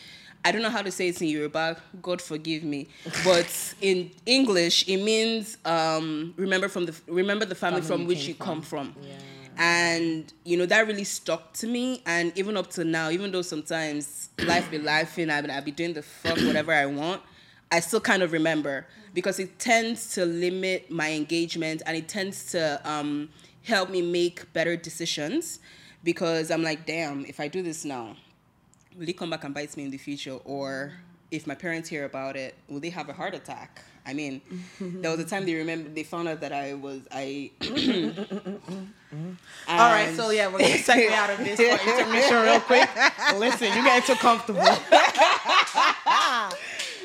I 0.43 0.53
don't 0.53 0.63
know 0.63 0.71
how 0.71 0.81
to 0.81 0.91
say 0.91 1.09
it 1.09 1.21
in 1.21 1.29
Yoruba. 1.29 1.77
God 2.01 2.23
forgive 2.23 2.65
me, 2.65 2.89
but 3.25 3.75
in 3.83 4.11
English 4.25 4.89
it 4.89 4.97
means 4.97 5.59
um, 5.67 6.33
remember 6.37 6.69
from 6.69 6.87
the 6.87 6.95
remember 7.07 7.45
the 7.45 7.55
family, 7.55 7.83
Family 7.83 7.97
from 7.99 8.07
which 8.07 8.27
you 8.27 8.33
from. 8.35 8.47
come 8.47 8.63
from. 8.63 8.95
Yeah. 9.03 9.13
and 9.59 10.33
you 10.45 10.57
know 10.57 10.65
that 10.65 10.87
really 10.87 11.05
stuck 11.05 11.53
to 11.55 11.67
me. 11.67 12.03
And 12.07 12.33
even 12.39 12.57
up 12.57 12.71
to 12.71 12.85
now 12.85 13.11
even 13.11 13.33
though 13.33 13.43
sometimes 13.43 14.31
life 14.39 14.71
be 14.71 14.79
life 14.79 15.19
and 15.19 15.31
I, 15.31 15.41
I 15.57 15.61
be 15.61 15.73
doing 15.73 15.93
the 15.93 16.03
fuck 16.03 16.39
whatever 16.39 16.73
i 16.73 16.87
want 16.87 17.21
i 17.73 17.81
still 17.81 18.01
kind 18.01 18.23
of 18.23 18.33
remember 18.33 18.87
because 19.15 19.39
it 19.39 19.59
tends 19.59 20.15
to 20.15 20.25
limit 20.25 20.91
my 20.91 21.13
engagement 21.13 21.83
and 21.87 21.97
it 21.97 22.09
tends 22.09 22.53
to 22.53 22.81
um, 22.89 23.29
help 23.65 23.91
me 23.91 24.01
make 24.03 24.53
better 24.53 24.77
decisions 24.77 25.59
because 26.05 26.51
i'm 26.51 26.63
like 26.63 26.87
damn 26.87 27.25
if 27.27 27.41
i 27.41 27.49
do 27.49 27.63
this 27.63 27.85
now 27.85 28.17
will 28.97 29.07
he 29.07 29.13
come 29.13 29.31
back 29.31 29.45
and 29.45 29.55
bite 29.55 29.77
me 29.77 29.85
in 29.85 29.91
the 29.91 29.99
future 29.99 30.39
or 30.45 30.93
if 31.31 31.47
my 31.47 31.55
parents 31.55 31.89
hear 31.89 32.05
about 32.05 32.37
it 32.37 32.55
will 32.69 32.81
they 32.81 32.91
have 32.91 33.09
a 33.09 33.13
heart 33.13 33.35
attack 33.35 33.83
i 34.07 34.13
mean 34.13 34.41
there 34.81 35.11
was 35.11 35.21
a 35.21 35.25
time 35.25 35.45
they 35.45 35.55
remember 35.55 35.89
they 35.91 36.03
found 36.03 36.27
out 36.29 36.41
that 36.41 36.53
i 36.53 36.75
was 36.75 37.01
i 37.13 37.51
All 39.69 39.77
right, 39.91 40.15
so 40.15 40.31
yeah, 40.31 40.47
we're 40.47 40.59
gonna 40.61 40.75
segue 40.75 41.11
out 41.11 41.31
of 41.31 41.39
this 41.39 41.57
for 41.57 41.91
intermission 41.91 42.43
real 42.43 42.61
quick. 42.61 42.89
Listen, 43.37 43.67
you 43.77 43.83
getting 43.83 44.07
too 44.07 44.21
comfortable. 44.21 44.61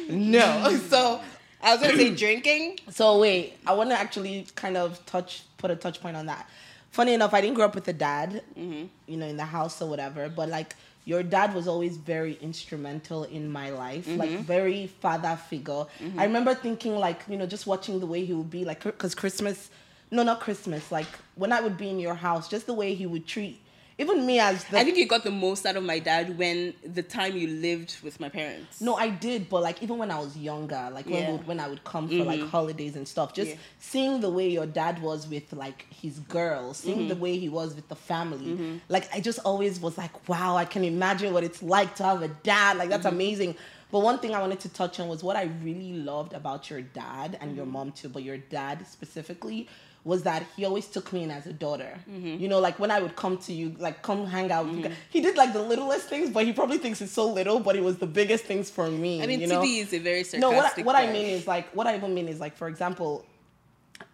no, 0.10 0.78
so 0.90 1.22
i 1.62 1.74
was 1.74 1.82
gonna 1.82 1.98
say 1.98 2.14
drinking. 2.24 2.80
So 2.90 3.20
wait, 3.20 3.58
I 3.66 3.74
want 3.74 3.90
to 3.90 4.00
actually 4.00 4.48
kind 4.56 4.78
of 4.78 5.04
touch, 5.06 5.44
put 5.58 5.72
a 5.72 5.76
touch 5.76 6.02
point 6.02 6.16
on 6.16 6.28
that. 6.28 6.50
Funny 6.92 7.14
enough, 7.14 7.34
I 7.34 7.42
didn't 7.42 7.56
grow 7.56 7.66
up 7.66 7.76
with 7.76 7.88
a 7.90 7.94
dad, 7.94 8.42
mm-hmm. 8.58 8.86
you 9.08 9.18
know, 9.18 9.26
in 9.26 9.36
the 9.36 9.46
house 9.46 9.82
or 9.82 9.90
whatever, 9.90 10.30
but 10.30 10.48
like 10.48 10.76
your 11.06 11.22
dad 11.22 11.54
was 11.54 11.68
always 11.68 11.98
very 11.98 12.38
instrumental 12.42 13.26
in 13.26 13.50
my 13.50 13.70
life, 13.70 14.08
like 14.08 14.30
mm-hmm. 14.30 14.42
very 14.42 14.88
father 14.88 15.36
figure. 15.36 15.86
Mm-hmm. 16.00 16.20
I 16.20 16.24
remember 16.24 16.56
thinking 16.56 16.96
like, 16.98 17.22
you 17.30 17.38
know, 17.38 17.46
just 17.46 17.68
watching 17.68 18.00
the 18.00 18.08
way 18.08 18.26
he 18.26 18.34
would 18.34 18.50
be 18.50 18.66
like, 18.66 18.84
because 18.84 19.14
Christmas, 19.14 19.70
no, 20.10 20.24
not 20.24 20.40
Christmas, 20.40 20.92
like 20.92 21.08
when 21.36 21.52
I 21.52 21.62
would 21.62 21.78
be 21.78 21.90
in 21.90 22.00
your 22.00 22.16
house, 22.16 22.48
just 22.48 22.66
the 22.66 22.74
way 22.74 22.96
he 22.96 23.06
would 23.06 23.28
treat 23.28 23.62
even 23.98 24.26
me 24.26 24.40
as 24.40 24.64
the 24.66 24.78
I 24.78 24.84
think 24.84 24.98
you 24.98 25.08
got 25.08 25.24
the 25.24 25.32
most 25.32 25.66
out 25.66 25.78
of 25.78 25.84
my 25.84 26.00
dad 26.00 26.38
when 26.38 26.74
the 26.84 27.02
time 27.02 27.38
you 27.38 27.48
lived 27.48 27.96
with 28.04 28.20
my 28.20 28.28
parents. 28.28 28.82
No, 28.82 28.96
I 28.96 29.10
did, 29.10 29.50
but 29.50 29.64
like 29.64 29.82
even 29.82 29.98
when 29.98 30.12
I 30.12 30.20
was 30.20 30.38
younger, 30.38 30.90
like 30.94 31.06
when 31.06 31.24
Yeah. 31.24 31.32
would, 31.32 31.48
when 31.48 31.60
I 31.62 31.68
would 31.70 31.84
come 31.86 32.10
for 32.10 32.26
like 32.26 32.42
mm-hmm. 32.42 32.50
holidays 32.50 32.96
and 32.98 33.08
stuff, 33.08 33.34
just 33.34 33.52
Yeah. 33.52 33.58
seeing 33.80 34.20
the 34.20 34.30
way 34.30 34.50
your 34.50 34.66
dad 34.66 35.02
was 35.02 35.28
with 35.28 35.54
like 35.54 35.86
his 35.94 36.20
girls, 36.20 36.78
seeing 36.78 37.08
the 37.08 37.14
mm-hmm. 37.14 37.24
way 37.24 37.38
he 37.38 37.48
was 37.48 37.74
with 37.74 37.88
the 37.88 37.96
family, 37.96 38.46
mm-hmm. 38.46 38.78
like 38.90 39.08
I 39.14 39.22
just 39.22 39.40
always 39.46 39.80
was 39.80 39.98
like, 39.98 40.28
wow, 40.28 40.58
I 40.58 40.66
can 40.66 40.84
imagine 40.84 41.34
what 41.34 41.46
it's 41.46 41.64
like 41.64 41.96
to 41.96 42.04
have 42.04 42.22
a 42.22 42.28
dad. 42.28 42.78
Like 42.78 42.90
that's 42.90 43.06
amazing. 43.06 43.56
But 43.92 44.00
one 44.00 44.20
thing 44.20 44.36
I 44.36 44.42
wanted 44.42 44.60
to 44.62 44.70
touch 44.70 45.00
on 45.00 45.08
was 45.08 45.24
what 45.24 45.38
I 45.38 45.44
really 45.64 45.94
loved 45.94 46.34
about 46.34 46.70
your 46.70 46.82
dad 46.82 47.38
and 47.40 47.56
your 47.56 47.66
mom 47.66 47.94
too, 47.94 48.10
but 48.10 48.24
your 48.24 48.38
dad 48.38 48.86
specifically 48.88 49.70
was 50.06 50.22
that 50.22 50.44
he 50.56 50.64
always 50.64 50.86
took 50.88 51.12
me 51.12 51.24
in 51.24 51.32
as 51.32 51.48
a 51.48 51.52
daughter. 51.52 51.98
Mm-hmm. 52.10 52.42
You 52.42 52.48
know, 52.48 52.60
like 52.60 52.80
when 52.80 52.92
I 52.92 53.02
would 53.02 53.16
come 53.16 53.40
to 53.40 53.52
you, 53.52 53.76
like 53.80 54.04
come 54.04 54.28
hang 54.28 54.52
out 54.52 54.68
with 54.68 54.78
you. 54.78 54.84
Mm-hmm. 54.86 54.94
He 55.10 55.20
did 55.20 55.36
like 55.36 55.52
the 55.52 55.62
littlest 55.62 56.08
things, 56.08 56.30
but 56.30 56.46
he 56.46 56.54
probably 56.54 56.78
thinks 56.78 57.02
it's 57.02 57.12
so 57.12 57.28
little, 57.28 57.60
but 57.60 57.76
it 57.76 57.84
was 57.84 57.98
the 57.98 58.06
biggest 58.06 58.46
things 58.46 58.70
for 58.70 58.90
me. 58.90 59.22
I 59.24 59.26
mean, 59.26 59.42
you 59.42 59.48
know? 59.48 59.62
TD 59.62 59.80
is 59.80 59.94
a 59.94 60.00
very 60.00 60.24
sarcastic. 60.24 60.40
No, 60.40 60.52
what 60.52 60.78
I, 60.78 60.82
what 60.84 60.96
I 60.96 61.12
mean 61.12 61.26
is 61.26 61.48
like 61.48 61.68
what 61.76 61.88
I 61.88 61.96
even 61.96 62.14
mean 62.14 62.28
is 62.28 62.40
like 62.40 62.56
for 62.56 62.68
example, 62.68 63.26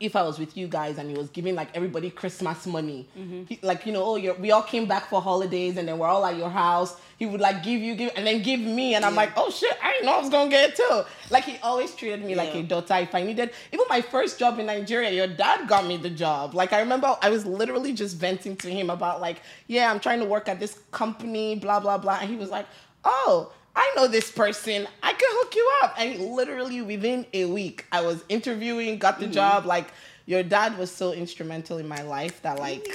if 0.01 0.15
I 0.15 0.23
was 0.23 0.39
with 0.39 0.57
you 0.57 0.67
guys 0.67 0.97
and 0.97 1.09
he 1.09 1.15
was 1.15 1.29
giving 1.29 1.55
like 1.55 1.69
everybody 1.75 2.09
Christmas 2.09 2.65
money, 2.65 3.07
Mm-hmm. 3.17 3.43
he, 3.49 3.59
like 3.61 3.85
you 3.85 3.93
know, 3.93 4.03
oh, 4.03 4.15
you're, 4.15 4.33
we 4.35 4.51
all 4.51 4.63
came 4.63 4.85
back 4.87 5.05
for 5.09 5.21
holidays 5.21 5.77
and 5.77 5.87
then 5.87 5.97
we're 5.99 6.07
all 6.07 6.25
at 6.25 6.35
your 6.37 6.49
house. 6.49 6.97
He 7.17 7.25
would 7.27 7.39
like 7.39 7.61
give 7.63 7.79
you, 7.81 7.93
give, 7.95 8.11
and 8.15 8.25
then 8.25 8.41
give 8.41 8.59
me, 8.59 8.95
and 8.95 9.05
I'm 9.05 9.13
like, 9.15 9.31
oh 9.37 9.49
shit, 9.51 9.77
I 9.83 9.91
didn't 9.93 10.07
know 10.07 10.13
I 10.17 10.21
was 10.21 10.29
gonna 10.29 10.49
get 10.49 10.71
it 10.71 10.75
too. 10.75 11.03
Like 11.29 11.43
he 11.43 11.57
always 11.61 11.93
treated 11.93 12.25
me 12.25 12.33
like 12.35 12.53
a 12.55 12.63
daughter. 12.63 12.95
If 12.95 13.13
I 13.13 13.21
needed, 13.23 13.51
even 13.71 13.85
my 13.89 14.01
first 14.01 14.39
job 14.39 14.57
in 14.59 14.65
Nigeria, 14.65 15.11
your 15.11 15.27
dad 15.27 15.67
got 15.67 15.85
me 15.85 15.97
the 15.97 16.09
job. 16.09 16.55
Like 16.55 16.73
I 16.73 16.79
remember, 16.79 17.15
I 17.21 17.29
was 17.29 17.45
literally 17.45 17.93
just 17.93 18.17
venting 18.17 18.55
to 18.57 18.69
him 18.69 18.89
about 18.89 19.21
like, 19.21 19.37
yeah, 19.67 19.91
I'm 19.91 19.99
trying 19.99 20.19
to 20.19 20.25
work 20.25 20.49
at 20.49 20.59
this 20.59 20.79
company, 20.91 21.55
blah 21.55 21.79
blah 21.79 21.97
blah, 21.99 22.17
and 22.21 22.29
he 22.29 22.35
was 22.35 22.49
like, 22.49 22.65
oh. 23.03 23.51
I 23.75 23.93
know 23.95 24.07
this 24.07 24.31
person. 24.31 24.87
I 25.01 25.11
can 25.13 25.19
hook 25.21 25.55
you 25.55 25.71
up. 25.83 25.95
And 25.97 26.19
literally 26.31 26.81
within 26.81 27.25
a 27.33 27.45
week, 27.45 27.85
I 27.91 28.01
was 28.01 28.23
interviewing, 28.29 28.97
got 28.99 29.15
Mm-hmm. 29.15 29.23
the 29.27 29.33
job. 29.33 29.65
Like 29.65 29.93
your 30.25 30.43
dad 30.43 30.77
was 30.77 30.91
so 30.91 31.13
instrumental 31.13 31.77
in 31.77 31.87
my 31.87 32.01
life 32.01 32.41
that 32.43 32.59
like 32.59 32.87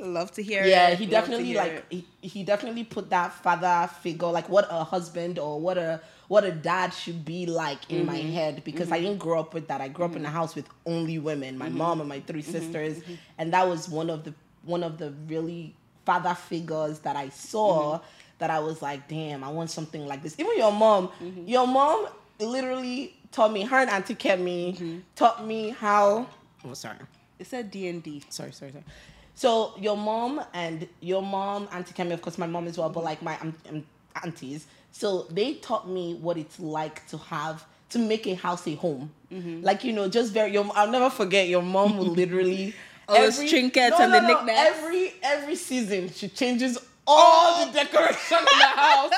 Love 0.00 0.30
to 0.32 0.42
hear 0.42 0.62
yeah, 0.64 0.90
it. 0.90 0.98
he 0.98 1.04
Love 1.06 1.10
definitely 1.10 1.54
like 1.54 1.90
he, 1.90 2.04
he 2.20 2.44
definitely 2.44 2.84
put 2.84 3.08
that 3.10 3.32
father 3.32 3.88
figure 4.02 4.28
like 4.28 4.48
what 4.48 4.66
a 4.70 4.84
husband 4.84 5.38
or 5.38 5.58
what 5.58 5.78
a 5.78 6.00
what 6.28 6.44
a 6.44 6.52
dad 6.52 6.90
should 6.92 7.24
be 7.24 7.46
like 7.46 7.78
in 7.90 8.04
my 8.04 8.18
Mm-hmm. 8.18 8.32
head 8.32 8.62
because 8.64 8.92
I 8.92 9.00
didn't 9.00 9.18
grow 9.18 9.40
up 9.40 9.54
with 9.54 9.68
that. 9.68 9.80
I 9.80 9.88
grew 9.88 10.04
up 10.04 10.14
in 10.16 10.24
a 10.24 10.30
house 10.30 10.54
with 10.54 10.68
only 10.84 11.18
women, 11.18 11.56
my 11.56 11.68
Mm-hmm. 11.68 11.78
mom 11.78 12.00
and 12.00 12.08
my 12.08 12.20
3 12.20 12.42
sisters, 12.42 13.00
and 13.38 13.52
that 13.54 13.66
was 13.66 13.88
one 13.88 14.10
of 14.10 14.24
the 14.24 14.34
one 14.64 14.82
of 14.82 14.98
the 14.98 15.12
really 15.28 15.74
father 16.04 16.34
figures 16.34 16.98
that 17.00 17.16
I 17.16 17.30
saw 17.30 17.98
Mm-hmm. 17.98 18.04
That 18.38 18.50
I 18.50 18.58
was 18.58 18.82
like, 18.82 19.08
damn, 19.08 19.42
I 19.44 19.48
want 19.48 19.70
something 19.70 20.06
like 20.06 20.22
this. 20.22 20.34
Even 20.38 20.56
your 20.56 20.72
mom, 20.72 21.08
Mm-hmm. 21.22 21.46
your 21.46 21.66
mom 21.66 22.06
literally 22.38 23.14
taught 23.32 23.52
me. 23.52 23.62
Her 23.62 23.78
and 23.78 23.90
Auntie 23.90 24.14
Kemi 24.14 24.74
Mm-hmm. 24.74 24.98
taught 25.14 25.44
me 25.46 25.70
how. 25.70 26.26
Oh, 26.64 26.74
sorry 26.74 26.98
It 27.38 27.46
said 27.46 27.70
D 27.70 27.88
and 27.88 28.02
D. 28.02 28.22
sorry, 28.28 28.52
sorry, 28.52 28.72
sorry. 28.72 28.84
So 29.34 29.74
your 29.78 29.96
mom 29.96 30.42
and 30.54 30.88
your 31.00 31.22
mom, 31.22 31.68
Auntie 31.72 31.92
Kemi, 31.94 32.12
of 32.12 32.22
course, 32.22 32.38
my 32.38 32.46
mom 32.46 32.66
as 32.68 32.78
well, 32.78 32.88
but 32.88 33.04
like 33.04 33.20
my 33.22 33.38
um, 33.40 33.54
um, 33.68 33.84
aunties. 34.22 34.66
So 34.92 35.22
they 35.30 35.54
taught 35.54 35.88
me 35.88 36.14
what 36.14 36.38
it's 36.38 36.58
like 36.58 37.06
to 37.08 37.18
have 37.18 37.64
to 37.90 37.98
make 37.98 38.26
a 38.26 38.34
house 38.34 38.66
a 38.66 38.74
home. 38.74 39.10
Mm-hmm. 39.32 39.62
Like 39.62 39.84
you 39.84 39.92
know, 39.92 40.08
just 40.08 40.32
very. 40.32 40.52
Your, 40.52 40.66
I'll 40.74 40.90
never 40.90 41.10
forget. 41.10 41.48
Your 41.48 41.62
mom 41.62 41.98
will 41.98 42.06
literally 42.06 42.74
All 43.08 43.14
those 43.14 43.38
trinkets 43.48 44.00
and 44.00 44.12
the 44.12 44.20
knickknacks. 44.20 44.58
Every 44.78 45.12
every 45.22 45.54
season, 45.54 46.10
she 46.12 46.28
changes 46.28 46.78
all 47.06 47.66
the 47.66 47.72
decoration 47.72 48.38
in 48.38 48.44
the 48.44 48.64
house. 48.64 49.12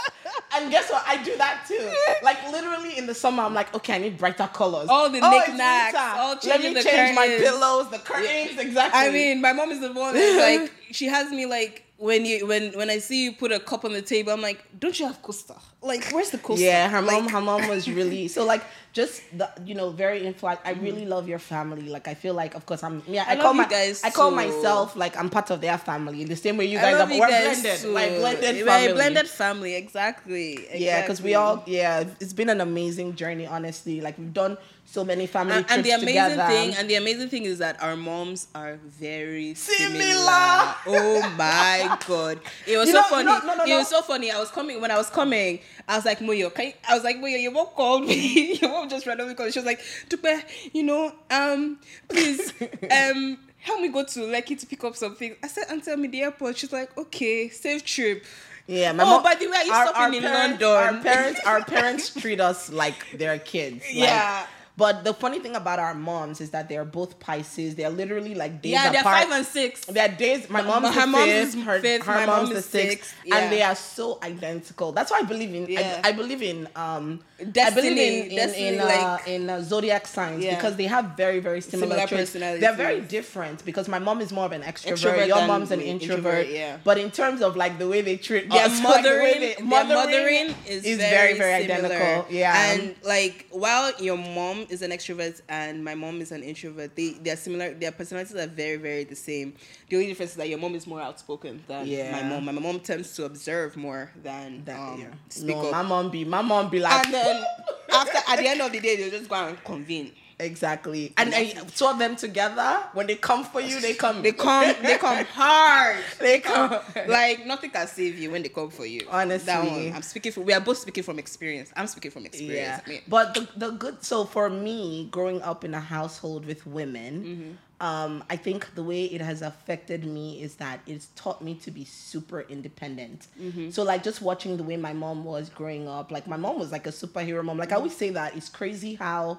And 0.57 0.70
guess 0.70 0.90
what? 0.90 1.05
I 1.07 1.22
do 1.22 1.37
that 1.37 1.64
too. 1.66 1.92
Like 2.22 2.38
literally 2.51 2.96
in 2.98 3.07
the 3.07 3.14
summer, 3.14 3.42
I'm 3.42 3.55
like, 3.55 3.74
okay, 3.74 3.94
I 3.94 3.98
need 3.98 4.18
brighter 4.18 4.48
colors. 4.53 4.88
All 4.88 5.09
the 5.11 5.20
Oh, 5.22 5.31
knickknacks, 5.31 5.94
all 5.96 6.37
Let 6.44 6.61
me 6.61 6.83
change 6.83 7.14
my 7.14 7.27
pillows, 7.27 7.90
the 7.90 7.98
curtains, 7.98 8.59
exactly. 8.59 9.01
I 9.01 9.11
mean, 9.11 9.40
my 9.40 9.53
mom 9.53 9.70
is 9.70 9.81
the 9.81 9.92
one 9.92 10.14
that's 10.14 10.62
like 10.62 10.72
she 10.90 11.07
has 11.07 11.31
me 11.31 11.46
like 11.46 11.85
when 11.98 12.24
you 12.24 12.46
when 12.46 12.72
when 12.72 12.90
I 12.90 12.98
see 12.98 13.24
you 13.24 13.33
put 13.33 13.53
a 13.53 13.59
cup 13.61 13.85
on 13.85 13.92
the 13.92 14.03
table, 14.03 14.33
I'm 14.33 14.40
like, 14.42 14.64
don't 14.79 14.98
you 14.98 15.07
have 15.07 15.20
coaster? 15.22 15.57
Like, 15.83 16.05
where's 16.12 16.31
the 16.31 16.38
coaster? 16.38 16.64
Yeah, 16.64 16.88
her 16.88 17.03
mom, 17.03 17.24
Like, 17.24 17.33
her 17.33 17.40
mom 17.40 17.68
was 17.68 17.88
really 17.88 18.29
so 18.29 18.44
like 18.44 18.62
just 18.92 19.22
the 19.37 19.48
you 19.64 19.74
know 19.74 19.90
very 19.90 20.20
influ- 20.22 20.59
I 20.64 20.72
Mm-hmm. 20.74 20.85
really 20.85 21.07
love 21.07 21.29
your 21.29 21.38
family. 21.38 21.88
Like 21.88 22.09
I 22.09 22.14
feel 22.14 22.35
like 22.35 22.55
of 22.55 22.64
course 22.66 22.83
I'm 22.83 23.03
yeah 23.07 23.24
I, 23.29 23.33
I 23.33 23.37
call 23.37 23.55
my 23.55 23.66
guys 23.68 24.03
I 24.03 24.11
call 24.11 24.31
too. 24.31 24.37
myself 24.37 24.96
like 24.96 25.16
I'm 25.16 25.29
part 25.31 25.51
of 25.51 25.61
their 25.61 25.79
family 25.79 26.22
in 26.22 26.29
the 26.29 26.37
same 26.37 26.57
way 26.57 26.64
you 26.66 26.79
guys 26.79 26.94
are. 27.01 27.12
you 27.12 27.20
We're 27.20 27.29
guys 27.29 27.61
blended, 27.62 27.81
too. 27.81 27.90
like 27.92 28.16
blended 28.18 28.57
We're 28.57 28.64
family. 28.66 28.92
blended 28.94 29.29
family, 29.29 29.74
exactly. 29.74 30.66
Yeah, 30.74 31.03
because 31.03 31.20
we 31.22 31.35
all 31.35 31.62
yeah 31.66 32.05
it's 32.20 32.33
been 32.33 32.48
an 32.48 32.61
amazing 32.61 33.14
journey 33.16 33.46
honestly. 33.46 34.01
Like 34.01 34.16
we've 34.18 34.33
done 34.35 34.57
so 34.85 35.05
many 35.05 35.27
family 35.27 35.53
and, 35.55 35.66
and 35.70 35.85
the 35.85 35.90
amazing 35.90 36.07
together. 36.09 36.46
thing 36.46 36.74
and 36.74 36.88
the 36.88 36.94
amazing 36.94 37.29
thing 37.29 37.44
is 37.44 37.59
that 37.59 37.83
our 37.83 37.94
moms 37.94 38.48
are 38.55 38.77
very 38.98 39.53
similar. 39.55 40.01
Similar. 40.03 40.74
oh 40.87 41.35
my 41.37 41.98
god 42.09 42.40
it 42.66 42.79
was 42.79 42.88
You 42.88 42.94
so 42.94 43.01
know- 43.03 43.09
funny 43.09 43.24
no, 43.24 43.55
no, 43.55 43.64
it 43.64 43.77
was 43.77 43.88
so 43.88 44.01
funny 44.01 44.31
i 44.31 44.38
was 44.38 44.51
coming 44.51 44.81
when 44.81 44.90
i 44.90 44.96
was 44.96 45.11
coming 45.11 45.61
i 45.87 45.94
was 45.96 46.07
like 46.07 46.20
moyo 46.20 46.48
can 46.55 46.66
you, 46.68 46.72
i 46.88 46.94
was 46.94 47.05
like 47.05 47.16
moyo 47.16 47.40
your 47.40 47.53
mom 47.53 47.66
called 47.66 48.07
me 48.07 48.55
your 48.62 48.78
mom 48.81 48.88
just 48.88 49.07
randomly 49.07 49.35
called 49.35 49.53
she 49.53 49.59
was 49.59 49.67
like 49.67 49.81
Dupe, 50.09 50.43
you 50.73 50.83
know 50.83 51.12
um 51.31 51.79
please 52.09 52.53
um 52.91 53.38
help 53.61 53.81
me 53.81 53.88
go 53.88 54.05
to 54.05 54.21
Lekki 54.21 54.59
to 54.61 54.67
pick 54.67 54.83
up 54.85 54.95
something. 54.97 55.35
I 55.43 55.49
said, 55.49 55.64
Auntie, 55.69 55.91
I'm 55.91 56.03
in 56.05 56.11
the 56.12 56.23
airport. 56.23 56.57
She's 56.57 56.73
like, 56.73 56.97
okay, 56.97 57.49
safe 57.49 57.85
trip. 57.85 58.25
Yeah, 58.69 58.93
my 58.93 59.03
Oh, 59.03 59.07
mom. 59.07 59.23
by 59.25 59.35
the 59.35 59.47
way, 59.49 59.57
are 59.57 59.64
you 59.64 59.75
stopping 59.75 60.14
in 60.14 60.23
parents, 60.23 60.62
London? 60.62 60.69
Our 60.97 61.03
parents, 61.03 61.41
our 61.45 61.64
parents 61.64 62.14
treat 62.14 62.41
us 62.41 62.71
like 62.71 63.19
their 63.19 63.38
kids. 63.41 63.83
like- 63.87 63.95
Yeah. 63.95 64.47
But 64.79 65.03
the 65.03 65.12
funny 65.12 65.41
thing 65.41 65.57
about 65.57 65.81
our 65.81 65.93
moms 65.95 66.41
is 66.41 66.51
that 66.51 66.69
they're 66.69 66.85
both 66.85 67.19
Pisces. 67.19 67.75
They're 67.75 67.91
literally 67.91 68.35
like 68.43 68.62
days 68.62 68.73
Yeah, 68.73 68.93
they're 68.93 69.03
five 69.03 69.29
and 69.31 69.45
six. 69.45 69.85
They're 69.87 70.09
days. 70.09 70.49
My 70.49 70.62
mom's 70.62 70.95
her 70.95 71.01
the 71.01 71.07
mom's 71.09 71.25
fifth. 71.27 71.55
is 71.57 71.64
her, 71.64 71.81
fifth, 71.81 72.07
her 72.07 72.14
my 72.14 72.27
mom's 72.27 72.45
mom 72.45 72.53
the 72.53 72.59
is 72.61 72.64
sixth, 72.64 73.14
yeah. 73.25 73.37
and 73.38 73.53
they 73.53 73.62
are 73.62 73.75
so 73.75 74.07
identical. 74.23 74.93
That's 74.93 75.11
why 75.11 75.19
I 75.19 75.23
believe 75.33 75.53
in. 75.53 75.67
Yeah. 75.69 76.01
I, 76.05 76.11
I 76.11 76.12
believe 76.12 76.43
in. 76.43 76.69
um 76.77 77.21
I 77.41 77.71
believe 77.71 77.93
in 77.93 78.31
in, 78.31 78.37
destiny, 78.37 78.67
in, 78.69 78.81
uh, 78.81 78.85
like- 78.85 79.29
in 79.29 79.49
uh, 79.51 79.62
zodiac 79.62 80.07
signs 80.09 80.43
Yeah. 80.45 80.57
because 80.57 80.75
they 80.77 80.88
have 80.97 81.17
very 81.17 81.38
very 81.38 81.61
similar, 81.61 81.91
Similar 81.95 82.07
traits. 82.09 82.31
personalities. 82.33 82.61
They're 82.62 82.75
very 82.87 83.01
different 83.01 83.64
because 83.64 83.87
my 83.88 84.01
mom 84.01 84.21
is 84.21 84.33
more 84.33 84.47
of 84.47 84.53
an 84.53 84.62
extrovert. 84.62 84.97
Extrovert 84.99 85.27
your 85.29 85.47
mom's 85.47 85.71
an 85.71 85.81
introvert. 85.81 86.19
introvert, 86.47 86.49
yeah. 86.49 86.79
But 86.88 86.99
in 86.99 87.11
terms 87.12 87.41
of 87.43 87.57
like 87.57 87.79
the 87.79 87.88
way 87.93 88.01
they 88.03 88.17
treat 88.17 88.51
Their 88.51 88.67
us, 88.67 88.83
like, 88.85 89.05
the 89.05 89.11
way 89.11 89.55
mothering, 89.62 89.88
their 89.88 89.97
mothering 89.97 90.55
is, 90.67 90.83
very, 90.99 91.35
very, 91.38 91.55
identical. 91.64 92.27
Yeah. 92.31 92.73
and 92.73 92.95
like 93.05 93.47
while 93.51 93.93
your 94.01 94.17
mom 94.19 94.67
is 94.68 94.83
an 94.83 94.90
extrovert 94.90 95.40
and 95.48 95.85
my 95.85 95.94
mom 95.94 96.20
is 96.20 96.33
an 96.33 96.42
introvert, 96.42 96.94
they 96.96 97.11
they 97.22 97.31
are 97.31 97.37
similar. 97.37 97.74
Their 97.74 97.92
personalities 97.92 98.35
are 98.37 98.46
very, 98.46 98.76
very 98.76 99.04
the 99.04 99.16
same. 99.16 99.54
The 99.88 99.96
only 99.96 100.09
difference 100.09 100.33
is 100.33 100.37
that 100.38 100.48
your 100.48 100.59
mom 100.59 100.74
is 100.74 100.87
more 100.87 101.00
outspoken 101.00 101.62
than 101.66 101.87
Yeah. 101.87 102.12
my 102.12 102.22
mom. 102.28 102.44
My 102.44 102.52
mom 102.52 102.81
tends 102.81 103.14
to 103.16 103.24
observe 103.24 103.76
more 103.76 104.11
than 104.22 104.64
that, 104.64 104.78
um, 104.78 105.00
yeah. 105.00 105.07
speak 105.28 105.57
no, 105.57 105.66
up. 105.66 105.72
my 105.72 105.83
mom 105.83 106.11
be 106.11 106.24
my 106.24 106.42
mom 106.42 106.68
be 106.70 106.81
like 106.81 107.04
and 107.07 107.14
then 107.14 107.44
after 107.92 108.18
at 108.28 108.38
the 108.38 108.46
end 108.48 108.61
of 108.61 108.70
the 108.72 108.81
day, 108.81 108.96
they 108.96 109.11
just 109.11 109.28
go 109.28 109.37
and 109.37 109.62
convene. 109.64 110.12
Exactly, 110.38 111.12
and, 111.16 111.35
I 111.35 111.55
of 111.81 111.98
them 111.98 112.16
together 112.16 112.83
when 112.92 113.07
they 113.07 113.16
come 113.16 113.44
for 113.44 113.61
you, 113.61 113.81
they 113.81 113.94
come. 113.94 114.22
They 114.22 114.33
come, 114.33 114.74
they 114.83 114.98
come 114.98 115.24
hard. 115.27 115.96
they 116.18 116.40
come. 116.40 116.81
like 117.09 117.46
nothing 117.46 117.70
can 117.70 117.87
save 117.87 118.18
you 118.18 118.31
when 118.31 118.42
they 118.42 118.48
come 118.48 118.70
for 118.70 118.87
you. 118.87 119.07
Honestly. 119.11 119.46
that 119.46 119.64
one, 119.64 119.92
I'm 119.94 120.03
speaking 120.03 120.33
from. 120.33 120.44
We 120.44 120.53
are 120.53 120.61
both 120.61 120.79
speaking 120.79 121.05
from 121.05 121.18
experience. 121.18 121.72
I'm 121.77 121.87
speaking 121.87 122.11
from 122.11 122.27
experience. 122.27 122.59
Yeah, 122.59 122.81
I 122.85 122.88
mean, 122.88 123.01
but 123.09 123.35
the, 123.35 123.48
the 123.57 123.70
good. 123.70 124.05
So 124.05 124.24
for 124.24 124.51
me, 124.51 125.09
growing 125.11 125.40
up 125.42 125.64
in 125.64 125.74
a 125.74 125.81
household 125.81 126.46
with 126.46 126.66
women, 126.66 127.09
Mm-hmm. 127.18 127.87
um, 127.87 128.24
I 128.31 128.37
think 128.37 128.74
the 128.74 128.83
way 128.83 129.05
it 129.05 129.20
has 129.20 129.42
affected 129.42 130.05
me 130.05 130.42
is 130.42 130.57
that 130.57 130.81
it's 130.87 131.09
taught 131.16 131.42
me 131.42 131.55
to 131.57 131.70
be 131.70 131.85
super 131.85 132.42
independent. 132.42 133.27
Mm-hmm. 133.40 133.70
So 133.70 133.83
like 133.83 134.03
just 134.03 134.20
watching 134.22 134.57
the 134.57 134.62
way 134.62 134.77
my 134.77 134.92
mom 134.92 135.24
was 135.24 135.48
growing 135.48 135.88
up, 135.88 136.11
like 136.11 136.27
my 136.27 136.37
mom 136.37 136.59
was 136.59 136.72
like 136.72 136.87
a 136.87 136.90
superhero 136.92 137.44
mom. 137.44 137.57
Like 137.59 137.72
I 137.72 137.77
always 137.77 137.96
say 137.96 138.11
that 138.11 138.37
it's 138.37 138.48
crazy 138.48 138.94
how. 138.94 139.38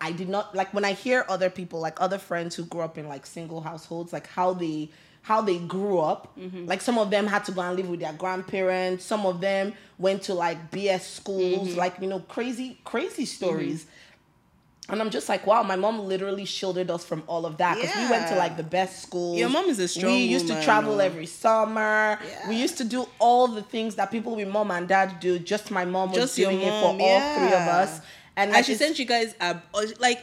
I 0.00 0.12
did 0.12 0.28
not 0.28 0.54
like 0.54 0.72
when 0.72 0.84
I 0.84 0.92
hear 0.92 1.24
other 1.28 1.50
people, 1.50 1.80
like 1.80 2.00
other 2.00 2.18
friends 2.18 2.54
who 2.56 2.64
grew 2.64 2.80
up 2.80 2.96
in 2.98 3.08
like 3.08 3.26
single 3.26 3.60
households, 3.60 4.12
like 4.12 4.26
how 4.26 4.54
they 4.54 4.90
how 5.22 5.42
they 5.42 5.58
grew 5.58 5.98
up. 5.98 6.36
Mm-hmm. 6.38 6.66
Like 6.66 6.80
some 6.80 6.98
of 6.98 7.10
them 7.10 7.26
had 7.26 7.44
to 7.44 7.52
go 7.52 7.60
and 7.60 7.76
live 7.76 7.88
with 7.88 8.00
their 8.00 8.14
grandparents. 8.14 9.04
Some 9.04 9.26
of 9.26 9.40
them 9.40 9.74
went 9.98 10.22
to 10.22 10.34
like 10.34 10.70
BS 10.70 11.02
schools, 11.02 11.68
Mm-hmm. 11.68 11.78
like 11.78 11.96
you 12.00 12.08
know, 12.08 12.20
crazy, 12.20 12.78
crazy 12.84 13.26
stories. 13.26 13.86
And 14.88 15.00
I'm 15.00 15.10
just 15.10 15.28
like, 15.28 15.46
wow, 15.46 15.62
my 15.62 15.76
mom 15.76 16.00
literally 16.00 16.44
shielded 16.44 16.90
us 16.90 17.04
from 17.04 17.22
all 17.28 17.46
of 17.46 17.58
that 17.58 17.76
because 17.76 17.94
we 17.94 18.10
went 18.10 18.26
to 18.28 18.34
like 18.34 18.56
the 18.56 18.64
best 18.64 19.02
schools. 19.02 19.38
Your 19.38 19.48
mom 19.48 19.66
is 19.66 19.78
a 19.78 19.86
strong 19.86 20.12
We 20.12 20.22
used 20.24 20.48
to 20.48 20.60
travel 20.64 21.00
every 21.00 21.26
summer. 21.26 22.18
Yeah. 22.26 22.48
We 22.48 22.56
used 22.56 22.76
to 22.78 22.84
do 22.84 23.06
all 23.20 23.46
the 23.46 23.62
things 23.62 23.94
that 23.96 24.10
people 24.10 24.34
with 24.34 24.48
mom 24.48 24.72
and 24.72 24.88
dad 24.88 25.20
do. 25.20 25.38
Just 25.38 25.70
my 25.70 25.84
mom 25.84 26.08
was 26.08 26.18
Just 26.18 26.36
doing 26.36 26.58
mom, 26.58 26.66
it 26.66 26.70
for 26.80 26.86
all 27.04 27.36
three 27.38 27.52
of 27.52 27.68
us. 27.68 28.00
And 28.36 28.48
and 28.48 28.52
like, 28.52 28.64
she 28.64 28.72
it's- 28.72 28.86
sent 28.86 28.98
you 28.98 29.04
guys 29.06 29.34
a 29.40 29.60
like 29.98 30.20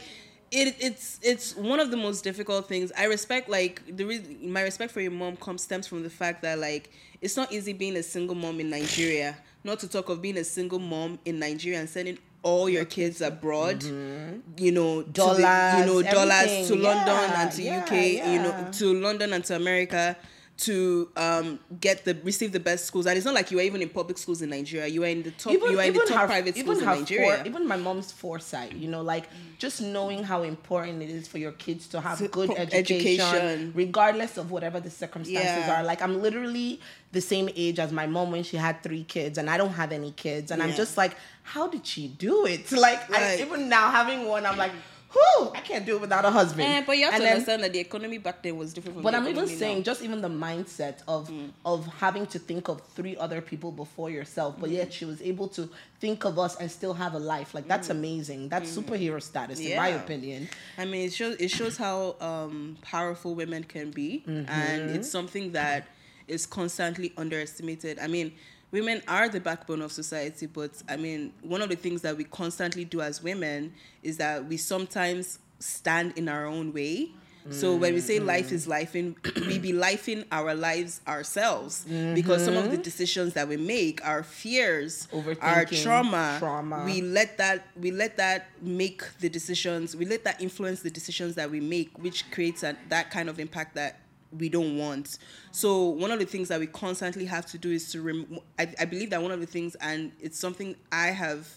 it 0.50 0.76
it's 0.80 1.20
it's 1.22 1.54
one 1.56 1.78
of 1.78 1.90
the 1.90 1.96
most 1.96 2.24
difficult 2.24 2.66
things 2.66 2.90
i 2.96 3.04
respect 3.04 3.50
like 3.50 3.82
the 3.98 4.04
reason 4.04 4.50
my 4.50 4.62
respect 4.62 4.90
for 4.90 5.02
your 5.02 5.10
mom 5.10 5.36
comes 5.36 5.62
stems 5.62 5.86
from 5.86 6.02
the 6.02 6.08
fact 6.08 6.40
that 6.40 6.58
like 6.58 6.90
it's 7.20 7.36
not 7.36 7.52
easy 7.52 7.74
being 7.74 7.94
a 7.96 8.02
single 8.02 8.34
mom 8.34 8.58
in 8.58 8.70
nigeria 8.70 9.36
not 9.62 9.78
to 9.78 9.86
talk 9.86 10.08
of 10.08 10.22
being 10.22 10.38
a 10.38 10.44
single 10.44 10.78
mom 10.78 11.18
in 11.26 11.38
nigeria 11.38 11.78
and 11.78 11.90
sending 11.90 12.16
all 12.42 12.66
your 12.66 12.86
kids 12.86 13.20
abroad 13.20 13.82
you 13.82 14.72
know 14.72 15.02
to 15.02 15.12
the- 15.12 15.12
Mm-hmm. 15.12 15.12
Dollars, 15.12 15.78
you 15.80 15.86
know 15.86 16.02
dollars 16.02 16.32
everything. 16.44 16.66
to 16.68 16.74
london 16.76 17.06
Yeah, 17.14 17.42
and 17.42 17.52
to 17.52 17.62
yeah, 17.62 17.82
uk 17.82 17.92
you 17.92 18.38
know 18.42 18.68
to 18.72 19.00
london 19.02 19.32
and 19.34 19.44
to 19.44 19.54
america 19.56 20.16
to 20.58 21.08
um 21.16 21.58
get 21.80 22.04
the 22.04 22.14
receive 22.24 22.50
the 22.50 22.58
best 22.58 22.84
schools 22.84 23.06
and 23.06 23.16
it's 23.16 23.24
not 23.24 23.32
like 23.32 23.48
you 23.52 23.58
were 23.58 23.62
even 23.62 23.80
in 23.80 23.88
public 23.88 24.18
schools 24.18 24.42
in 24.42 24.50
nigeria 24.50 24.88
you 24.88 25.00
were 25.02 25.06
in 25.06 25.22
the 25.22 25.30
top 25.30 25.52
you 25.52 25.60
were 25.60 25.80
in 25.82 25.92
the 25.92 26.00
top 26.08 26.26
private 26.26 26.56
schools 26.56 26.78
in 26.80 26.84
nigeria 26.84 27.42
even 27.46 27.66
my 27.66 27.76
mom's 27.76 28.10
foresight, 28.10 28.72
you 28.72 28.88
know, 28.88 29.00
like 29.02 29.26
just 29.58 29.80
knowing 29.80 30.24
how 30.24 30.42
important 30.42 31.00
it 31.02 31.10
is 31.10 31.28
for 31.28 31.38
your 31.38 31.52
kids 31.52 31.86
to 31.88 32.00
have 32.00 32.18
To- 32.18 32.26
good 32.28 32.50
education, 32.50 33.20
education. 33.36 33.72
regardless 33.74 34.36
of 34.36 34.50
whatever 34.50 34.80
the 34.80 34.90
circumstances 34.90 35.64
Yeah. 35.66 35.80
are. 35.80 35.84
Like 35.84 36.02
I'm 36.02 36.20
literally 36.22 36.80
the 37.12 37.20
same 37.20 37.48
age 37.54 37.78
as 37.78 37.92
my 37.92 38.06
mom 38.06 38.32
when 38.32 38.42
she 38.42 38.56
had 38.56 38.82
three 38.82 39.04
kids, 39.04 39.38
and 39.38 39.48
I 39.48 39.56
don't 39.56 39.72
have 39.82 39.92
any 39.92 40.10
kids, 40.12 40.50
and 40.50 40.62
I'm 40.62 40.72
just 40.74 40.96
like, 40.96 41.16
how 41.42 41.66
did 41.68 41.86
she 41.86 42.08
do 42.08 42.46
it? 42.46 42.70
Like 42.86 43.00
I, 43.12 43.38
even 43.40 43.68
now 43.68 43.90
having 43.90 44.26
one, 44.26 44.44
I'm 44.44 44.56
like, 44.58 44.72
whoo, 45.14 45.50
I 45.54 45.60
can't 45.60 45.86
do 45.86 45.96
it 45.96 46.00
without 46.02 46.24
a 46.24 46.30
husband. 46.30 46.62
Eh, 46.68 46.82
but 46.86 46.98
you 46.98 47.04
have 47.04 47.14
And 47.14 47.20
to 47.20 47.24
then- 47.24 47.32
understand 47.34 47.62
that 47.64 47.72
the 47.72 47.78
economy 47.78 48.18
back 48.18 48.42
then 48.42 48.56
was 48.56 48.74
different 48.74 48.96
from 48.96 49.02
but 49.02 49.14
I'm 49.14 49.26
even 49.28 49.46
saying, 49.48 49.78
now. 49.78 49.82
just 49.84 50.02
even 50.02 50.20
the 50.20 50.28
mindset 50.28 50.96
of 51.08 51.30
of 51.64 51.86
having 51.98 52.26
to 52.28 52.38
think 52.38 52.68
of 52.68 52.82
three 52.94 53.16
other 53.16 53.40
people 53.40 53.72
before 53.72 54.10
yourself, 54.10 54.56
but 54.60 54.70
yet 54.70 54.92
she 54.92 55.04
was 55.04 55.20
able 55.22 55.48
to 55.48 55.68
think 56.00 56.24
of 56.24 56.38
us 56.38 56.56
and 56.60 56.70
still 56.70 56.94
have 56.94 57.14
a 57.14 57.18
life. 57.18 57.54
Like 57.54 57.66
that's 57.68 57.88
amazing. 57.90 58.48
That's 58.50 58.68
superhero 58.76 59.22
status, 59.22 59.58
in 59.60 59.76
my 59.76 59.88
opinion. 59.88 60.48
I 60.76 60.84
mean, 60.84 61.06
it 61.06 61.12
shows 61.14 61.36
it 61.36 61.48
shows 61.50 61.76
how 61.76 62.16
um, 62.20 62.76
powerful 62.82 63.34
women 63.34 63.64
can 63.64 63.90
be, 63.90 64.24
Mm-hmm. 64.26 64.50
and 64.50 64.90
it's 64.90 65.10
something 65.10 65.52
that 65.52 65.88
is 66.26 66.44
constantly 66.44 67.12
underestimated. 67.16 67.98
I 67.98 68.06
mean, 68.06 68.32
women 68.70 69.02
are 69.08 69.28
the 69.28 69.40
backbone 69.40 69.82
of 69.82 69.92
society, 69.92 70.46
but 70.46 70.70
I 70.88 70.96
mean, 70.96 71.32
one 71.42 71.62
of 71.62 71.68
the 71.68 71.76
things 71.76 72.02
that 72.02 72.16
we 72.16 72.24
constantly 72.24 72.84
do 72.84 73.00
as 73.00 73.22
women 73.22 73.72
is 74.02 74.16
that 74.18 74.44
we 74.44 74.56
sometimes 74.56 75.38
stand 75.58 76.12
in 76.16 76.28
our 76.28 76.46
own 76.46 76.72
way. 76.72 77.10
So 77.50 77.74
when 77.74 77.94
we 77.94 78.00
say 78.00 78.18
mm-hmm. 78.18 78.26
life 78.26 78.52
is 78.52 78.68
life 78.68 78.94
in, 78.94 79.16
we 79.46 79.58
be 79.58 79.72
lifing 79.72 80.26
our 80.30 80.54
lives 80.54 81.00
ourselves 81.08 81.86
because 82.14 82.44
some 82.44 82.56
of 82.56 82.64
the 82.64 82.72
mm-hmm. 82.72 82.82
decisions 82.82 83.32
that 83.34 83.48
we 83.48 83.56
make, 83.56 84.04
our 84.06 84.22
fears, 84.22 85.08
our 85.40 85.64
trauma, 85.64 86.36
trauma. 86.38 86.82
we 86.84 87.00
let 87.00 87.38
that 87.38 87.66
we 87.80 87.90
let 87.90 88.18
that 88.18 88.48
make 88.60 89.02
the 89.20 89.30
decisions 89.30 89.96
we 89.96 90.04
let 90.04 90.24
that 90.24 90.40
influence 90.42 90.82
the 90.82 90.90
decisions 90.90 91.36
that 91.36 91.50
we 91.50 91.60
make 91.60 91.96
which 91.98 92.30
creates 92.30 92.62
a, 92.62 92.76
that 92.90 93.10
kind 93.10 93.30
of 93.30 93.40
impact 93.40 93.74
that 93.74 93.98
we 94.36 94.48
don't 94.48 94.76
want. 94.76 95.18
So 95.52 95.84
one 95.84 96.10
of 96.10 96.18
the 96.18 96.24
things 96.24 96.48
that 96.48 96.60
we 96.60 96.66
constantly 96.66 97.24
have 97.26 97.46
to 97.46 97.58
do 97.58 97.70
is 97.70 97.90
to 97.92 98.02
rem- 98.02 98.38
I, 98.58 98.72
I 98.78 98.84
believe 98.84 99.10
that 99.10 99.22
one 99.22 99.30
of 99.30 99.40
the 99.40 99.46
things 99.46 99.74
and 99.76 100.12
it's 100.20 100.38
something 100.38 100.76
i 100.92 101.08
have 101.08 101.48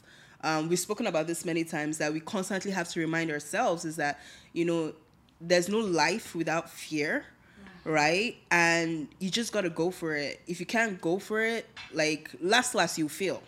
um, 0.44 0.70
we've 0.70 0.80
spoken 0.80 1.06
about 1.06 1.28
this 1.28 1.46
many 1.46 1.64
times 1.64 2.00
that 2.00 2.12
we 2.12 2.20
constantly 2.20 2.72
have 2.72 2.90
to 2.90 3.00
remind 3.00 3.30
ourselves 3.30 3.86
is 3.86 3.96
that 3.98 4.20
you 4.54 4.66
know 4.66 4.94
there's 5.40 5.70
no 5.70 5.80
life 5.80 6.36
without 6.36 6.70
fear 6.70 7.26
right? 7.84 8.38
And 8.52 9.08
you 9.18 9.32
just 9.32 9.52
got 9.52 9.62
to 9.62 9.70
go 9.72 9.90
for 9.90 10.16
it. 10.16 10.40
If 10.46 10.60
you 10.60 10.68
can't 10.68 11.02
go 11.02 11.18
for 11.18 11.42
it 11.42 11.68
like 11.92 12.30
last 12.40 12.76
last 12.76 13.00
you 13.00 13.10
fail 13.10 13.42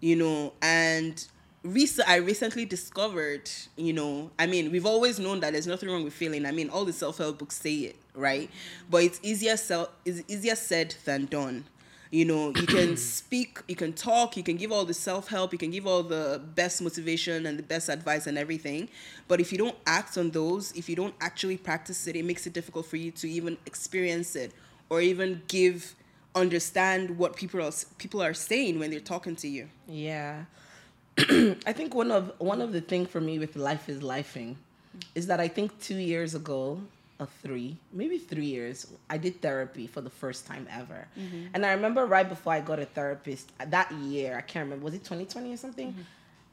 you 0.00 0.16
know? 0.16 0.52
And 0.62 1.24
recent 1.62 2.08
i 2.08 2.16
recently 2.16 2.64
discovered 2.64 3.50
you 3.76 3.92
know 3.92 4.30
i 4.38 4.46
mean 4.46 4.70
we've 4.70 4.86
always 4.86 5.18
known 5.18 5.40
that 5.40 5.52
there's 5.52 5.66
nothing 5.66 5.90
wrong 5.90 6.04
with 6.04 6.14
failing 6.14 6.46
i 6.46 6.50
mean 6.50 6.70
all 6.70 6.84
the 6.84 6.92
self-help 6.92 7.38
books 7.38 7.56
say 7.56 7.74
it 7.74 7.96
right 8.14 8.50
but 8.88 9.02
it's 9.02 9.20
easier 9.22 9.56
sel- 9.56 9.90
it's 10.04 10.22
easier 10.26 10.54
said 10.54 10.94
than 11.04 11.26
done 11.26 11.64
you 12.10 12.24
know 12.24 12.48
you 12.56 12.66
can 12.66 12.96
speak 12.96 13.60
you 13.68 13.76
can 13.76 13.92
talk 13.92 14.36
you 14.38 14.42
can 14.42 14.56
give 14.56 14.72
all 14.72 14.86
the 14.86 14.94
self-help 14.94 15.52
you 15.52 15.58
can 15.58 15.70
give 15.70 15.86
all 15.86 16.02
the 16.02 16.40
best 16.54 16.80
motivation 16.80 17.44
and 17.44 17.58
the 17.58 17.62
best 17.62 17.90
advice 17.90 18.26
and 18.26 18.38
everything 18.38 18.88
but 19.28 19.38
if 19.38 19.52
you 19.52 19.58
don't 19.58 19.76
act 19.86 20.16
on 20.16 20.30
those 20.30 20.72
if 20.72 20.88
you 20.88 20.96
don't 20.96 21.14
actually 21.20 21.58
practice 21.58 22.06
it 22.06 22.16
it 22.16 22.24
makes 22.24 22.46
it 22.46 22.54
difficult 22.54 22.86
for 22.86 22.96
you 22.96 23.10
to 23.10 23.28
even 23.28 23.58
experience 23.66 24.34
it 24.34 24.52
or 24.88 25.00
even 25.00 25.42
give 25.46 25.94
understand 26.34 27.18
what 27.18 27.36
people 27.36 27.60
are 27.60 27.72
people 27.98 28.22
are 28.22 28.34
saying 28.34 28.78
when 28.78 28.90
they're 28.90 29.00
talking 29.00 29.36
to 29.36 29.48
you. 29.48 29.68
Yeah. 29.88 30.44
I 31.66 31.72
think 31.72 31.94
one 31.94 32.10
of 32.10 32.32
one 32.38 32.60
of 32.60 32.72
the 32.72 32.80
thing 32.80 33.06
for 33.06 33.20
me 33.20 33.38
with 33.38 33.56
life 33.56 33.88
is 33.88 34.00
lifing 34.00 34.56
is 35.14 35.26
that 35.26 35.40
I 35.40 35.48
think 35.48 35.78
two 35.80 35.96
years 35.96 36.34
ago 36.34 36.80
or 37.18 37.28
three, 37.42 37.76
maybe 37.92 38.16
three 38.16 38.46
years, 38.46 38.86
I 39.10 39.18
did 39.18 39.42
therapy 39.42 39.86
for 39.86 40.00
the 40.00 40.10
first 40.10 40.46
time 40.46 40.66
ever. 40.70 41.06
Mm-hmm. 41.18 41.48
And 41.52 41.66
I 41.66 41.72
remember 41.72 42.06
right 42.06 42.28
before 42.28 42.54
I 42.54 42.60
got 42.60 42.78
a 42.78 42.86
therapist 42.86 43.52
that 43.58 43.92
year, 43.92 44.38
I 44.38 44.40
can't 44.40 44.64
remember, 44.64 44.84
was 44.84 44.94
it 44.94 45.04
2020 45.04 45.52
or 45.52 45.56
something? 45.58 45.88
Mm-hmm. 45.88 46.00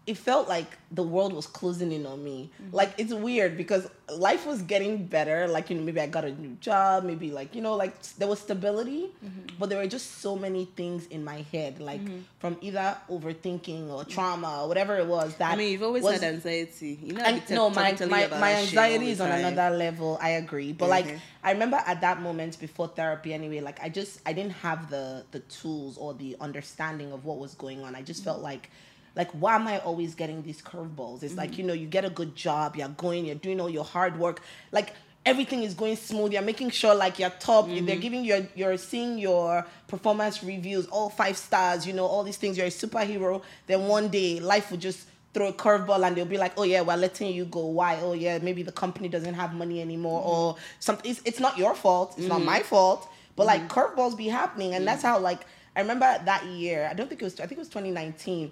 It 0.07 0.17
felt 0.17 0.47
like 0.47 0.77
the 0.89 1.03
world 1.03 1.33
was 1.33 1.45
closing 1.47 1.91
in 1.91 2.05
on 2.05 2.23
me. 2.23 2.49
Mm-hmm. 2.61 2.75
Like 2.75 2.93
it's 2.97 3.13
weird 3.13 3.57
because 3.57 3.89
life 4.09 4.45
was 4.47 4.61
getting 4.61 5.05
better. 5.05 5.47
Like, 5.47 5.69
you 5.69 5.75
know, 5.75 5.83
maybe 5.83 5.99
I 5.99 6.07
got 6.07 6.23
a 6.23 6.31
new 6.31 6.55
job, 6.61 7.03
maybe 7.03 7.29
like, 7.29 7.53
you 7.53 7.61
know, 7.61 7.75
like 7.75 8.01
there 8.13 8.27
was 8.27 8.39
stability, 8.39 9.09
mm-hmm. 9.23 9.57
but 9.59 9.69
there 9.69 9.79
were 9.79 9.87
just 9.87 10.19
so 10.19 10.37
many 10.37 10.63
things 10.63 11.07
in 11.07 11.25
my 11.25 11.45
head, 11.51 11.81
like 11.81 12.01
mm-hmm. 12.01 12.19
from 12.39 12.57
either 12.61 12.95
overthinking 13.09 13.89
or 13.89 14.05
trauma 14.05 14.61
or 14.63 14.69
whatever 14.69 14.95
it 14.97 15.07
was 15.07 15.35
that 15.35 15.51
I 15.51 15.55
mean, 15.57 15.71
you've 15.73 15.83
always 15.83 16.03
was- 16.03 16.21
had 16.21 16.35
anxiety. 16.35 16.97
You 17.03 17.13
know, 17.13 17.23
and 17.23 17.49
no, 17.49 17.69
my 17.69 17.91
my, 18.07 18.27
my 18.27 18.53
anxiety 18.55 19.11
is 19.11 19.19
on 19.19 19.31
another. 19.31 19.75
level. 19.75 20.17
I 20.21 20.29
agree, 20.29 20.71
but 20.71 20.89
like 20.89 21.05
Mhm. 21.07 21.19
I 21.43 21.51
remember 21.51 21.77
at 21.85 21.99
that 22.01 22.21
moment 22.21 22.59
before 22.59 22.87
therapy, 22.87 23.33
anyway, 23.33 23.59
like 23.59 23.81
I 23.83 23.89
just 23.89 24.21
I 24.25 24.31
didn't 24.31 24.53
have 24.63 24.89
the 24.89 25.25
the 25.31 25.39
tools 25.41 25.97
or 25.97 26.13
the 26.13 26.37
understanding 26.39 27.11
of 27.11 27.25
what 27.25 27.39
was 27.39 27.55
going 27.55 27.83
on. 27.83 27.93
I 27.93 28.01
just 28.01 28.23
felt 28.23 28.41
like. 28.41 28.69
Like 29.17 29.31
why 29.31 29.55
am 29.55 29.67
I 29.67 29.79
always 29.79 30.15
getting 30.15 30.43
these 30.43 30.61
curveballs? 30.61 31.23
It's 31.23 31.35
like 31.35 31.51
mm-hmm. 31.51 31.61
you 31.61 31.67
know 31.67 31.73
you 31.73 31.87
get 31.87 32.05
a 32.05 32.09
good 32.09 32.35
job, 32.35 32.75
you're 32.75 32.87
going, 32.87 33.25
you're 33.25 33.35
doing 33.35 33.59
all 33.59 33.69
your 33.69 33.83
hard 33.83 34.17
work, 34.17 34.41
like 34.71 34.93
everything 35.25 35.63
is 35.63 35.73
going 35.73 35.95
smooth. 35.97 36.31
You're 36.31 36.41
making 36.41 36.69
sure 36.69 36.95
like 36.95 37.19
you're 37.19 37.29
top. 37.31 37.67
They're 37.67 37.81
mm-hmm. 37.81 37.99
giving 37.99 38.23
you 38.23 38.47
you're 38.55 38.77
seeing 38.77 39.17
your 39.17 39.65
performance 39.87 40.43
reviews, 40.43 40.85
all 40.87 41.09
five 41.09 41.35
stars. 41.35 41.85
You 41.85 41.93
know 41.93 42.05
all 42.05 42.23
these 42.23 42.37
things. 42.37 42.57
You're 42.57 42.67
a 42.67 42.69
superhero. 42.69 43.41
Then 43.65 43.87
one 43.87 44.07
day 44.09 44.39
life 44.39 44.71
will 44.71 44.77
just 44.77 45.07
throw 45.33 45.49
a 45.49 45.53
curveball 45.53 46.05
and 46.05 46.15
they'll 46.15 46.25
be 46.25 46.37
like, 46.37 46.53
oh 46.57 46.63
yeah, 46.63 46.81
we're 46.81 46.95
letting 46.95 47.33
you 47.33 47.45
go. 47.45 47.65
Why? 47.65 47.99
Oh 48.01 48.13
yeah, 48.13 48.37
maybe 48.37 48.63
the 48.63 48.71
company 48.71 49.09
doesn't 49.09 49.33
have 49.33 49.53
money 49.53 49.81
anymore 49.81 50.21
mm-hmm. 50.21 50.29
or 50.29 50.55
something. 50.79 51.09
It's, 51.11 51.21
it's 51.25 51.39
not 51.39 51.57
your 51.57 51.75
fault. 51.75 52.15
It's 52.17 52.27
not 52.27 52.41
my 52.43 52.61
fault. 52.61 53.09
But 53.35 53.45
like 53.45 53.67
curveballs 53.67 54.17
be 54.17 54.27
happening, 54.27 54.73
and 54.73 54.87
that's 54.87 55.03
how 55.03 55.19
like 55.19 55.41
I 55.75 55.81
remember 55.81 56.19
that 56.25 56.43
year. 56.45 56.87
I 56.89 56.93
don't 56.93 57.07
think 57.07 57.21
it 57.21 57.25
was. 57.25 57.39
I 57.39 57.45
think 57.45 57.59
it 57.59 57.59
was 57.59 57.69
2019. 57.69 58.51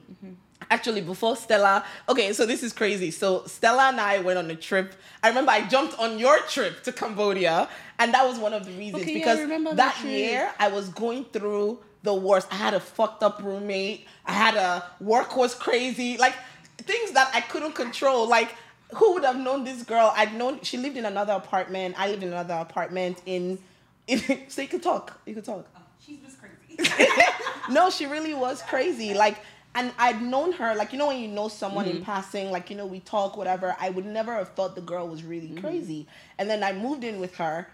Actually, 0.69 1.01
before 1.01 1.35
Stella. 1.35 1.85
Okay, 2.09 2.33
so 2.33 2.45
this 2.45 2.63
is 2.63 2.73
crazy. 2.73 3.11
So 3.11 3.43
Stella 3.45 3.89
and 3.89 3.99
I 3.99 4.19
went 4.19 4.39
on 4.39 4.49
a 4.49 4.55
trip. 4.55 4.95
I 5.21 5.29
remember 5.29 5.51
I 5.51 5.67
jumped 5.67 5.97
on 5.99 6.17
your 6.17 6.39
trip 6.41 6.81
to 6.83 6.91
Cambodia, 6.91 7.69
and 7.99 8.13
that 8.13 8.25
was 8.25 8.39
one 8.39 8.53
of 8.53 8.65
the 8.65 8.71
reasons 8.71 9.03
Okay, 9.03 9.13
yeah, 9.13 9.17
I 9.17 9.19
because 9.19 9.39
remember 9.39 9.75
that 9.75 9.95
that 9.95 10.07
year 10.07 10.51
I 10.57 10.69
was 10.69 10.89
going 10.89 11.25
through 11.25 11.79
the 12.03 12.13
worst. 12.13 12.47
I 12.51 12.55
had 12.55 12.73
a 12.73 12.79
fucked 12.79 13.21
up 13.21 13.41
roommate. 13.43 14.07
I 14.25 14.33
had 14.33 14.55
a 14.55 14.83
work 14.99 15.35
was 15.35 15.53
crazy. 15.53 16.17
Like 16.17 16.35
things 16.77 17.11
that 17.11 17.31
I 17.33 17.41
couldn't 17.41 17.73
control. 17.73 18.27
Like 18.27 18.55
who 18.93 19.13
would 19.13 19.23
have 19.23 19.37
known 19.37 19.63
this 19.63 19.83
girl? 19.83 20.13
I'd 20.15 20.33
known 20.33 20.61
she 20.61 20.77
lived 20.77 20.97
in 20.97 21.05
another 21.05 21.33
apartment. 21.33 21.95
I 21.97 22.09
lived 22.09 22.23
in 22.23 22.29
another 22.29 22.55
apartment 22.55 23.21
in. 23.25 23.59
in 24.07 24.19
so 24.47 24.61
you 24.61 24.67
could 24.67 24.83
talk. 24.83 25.19
You 25.25 25.35
could 25.35 25.45
talk. 25.45 25.67
Oh, 25.75 25.81
she's 26.05 26.19
just 26.19 26.37
crazy. 26.39 26.91
no, 27.69 27.89
she 27.89 28.05
really 28.05 28.33
was 28.33 28.61
crazy. 28.61 29.13
Like, 29.13 29.37
and 29.75 29.91
I'd 29.97 30.21
known 30.21 30.53
her, 30.53 30.73
like, 30.73 30.93
you 30.93 30.97
know, 30.97 31.07
when 31.07 31.19
you 31.19 31.27
know 31.27 31.49
someone 31.49 31.85
in 31.85 31.97
mm-hmm. 31.97 32.05
passing, 32.05 32.49
like, 32.49 32.69
you 32.69 32.77
know, 32.77 32.85
we 32.85 33.01
talk, 33.01 33.35
whatever. 33.35 33.75
I 33.77 33.89
would 33.89 34.05
never 34.05 34.33
have 34.33 34.49
thought 34.49 34.73
the 34.73 34.81
girl 34.81 35.05
was 35.05 35.21
really 35.23 35.49
mm-hmm. 35.49 35.59
crazy. 35.59 36.07
And 36.37 36.49
then 36.49 36.63
I 36.63 36.71
moved 36.71 37.03
in 37.03 37.19
with 37.19 37.35
her. 37.35 37.67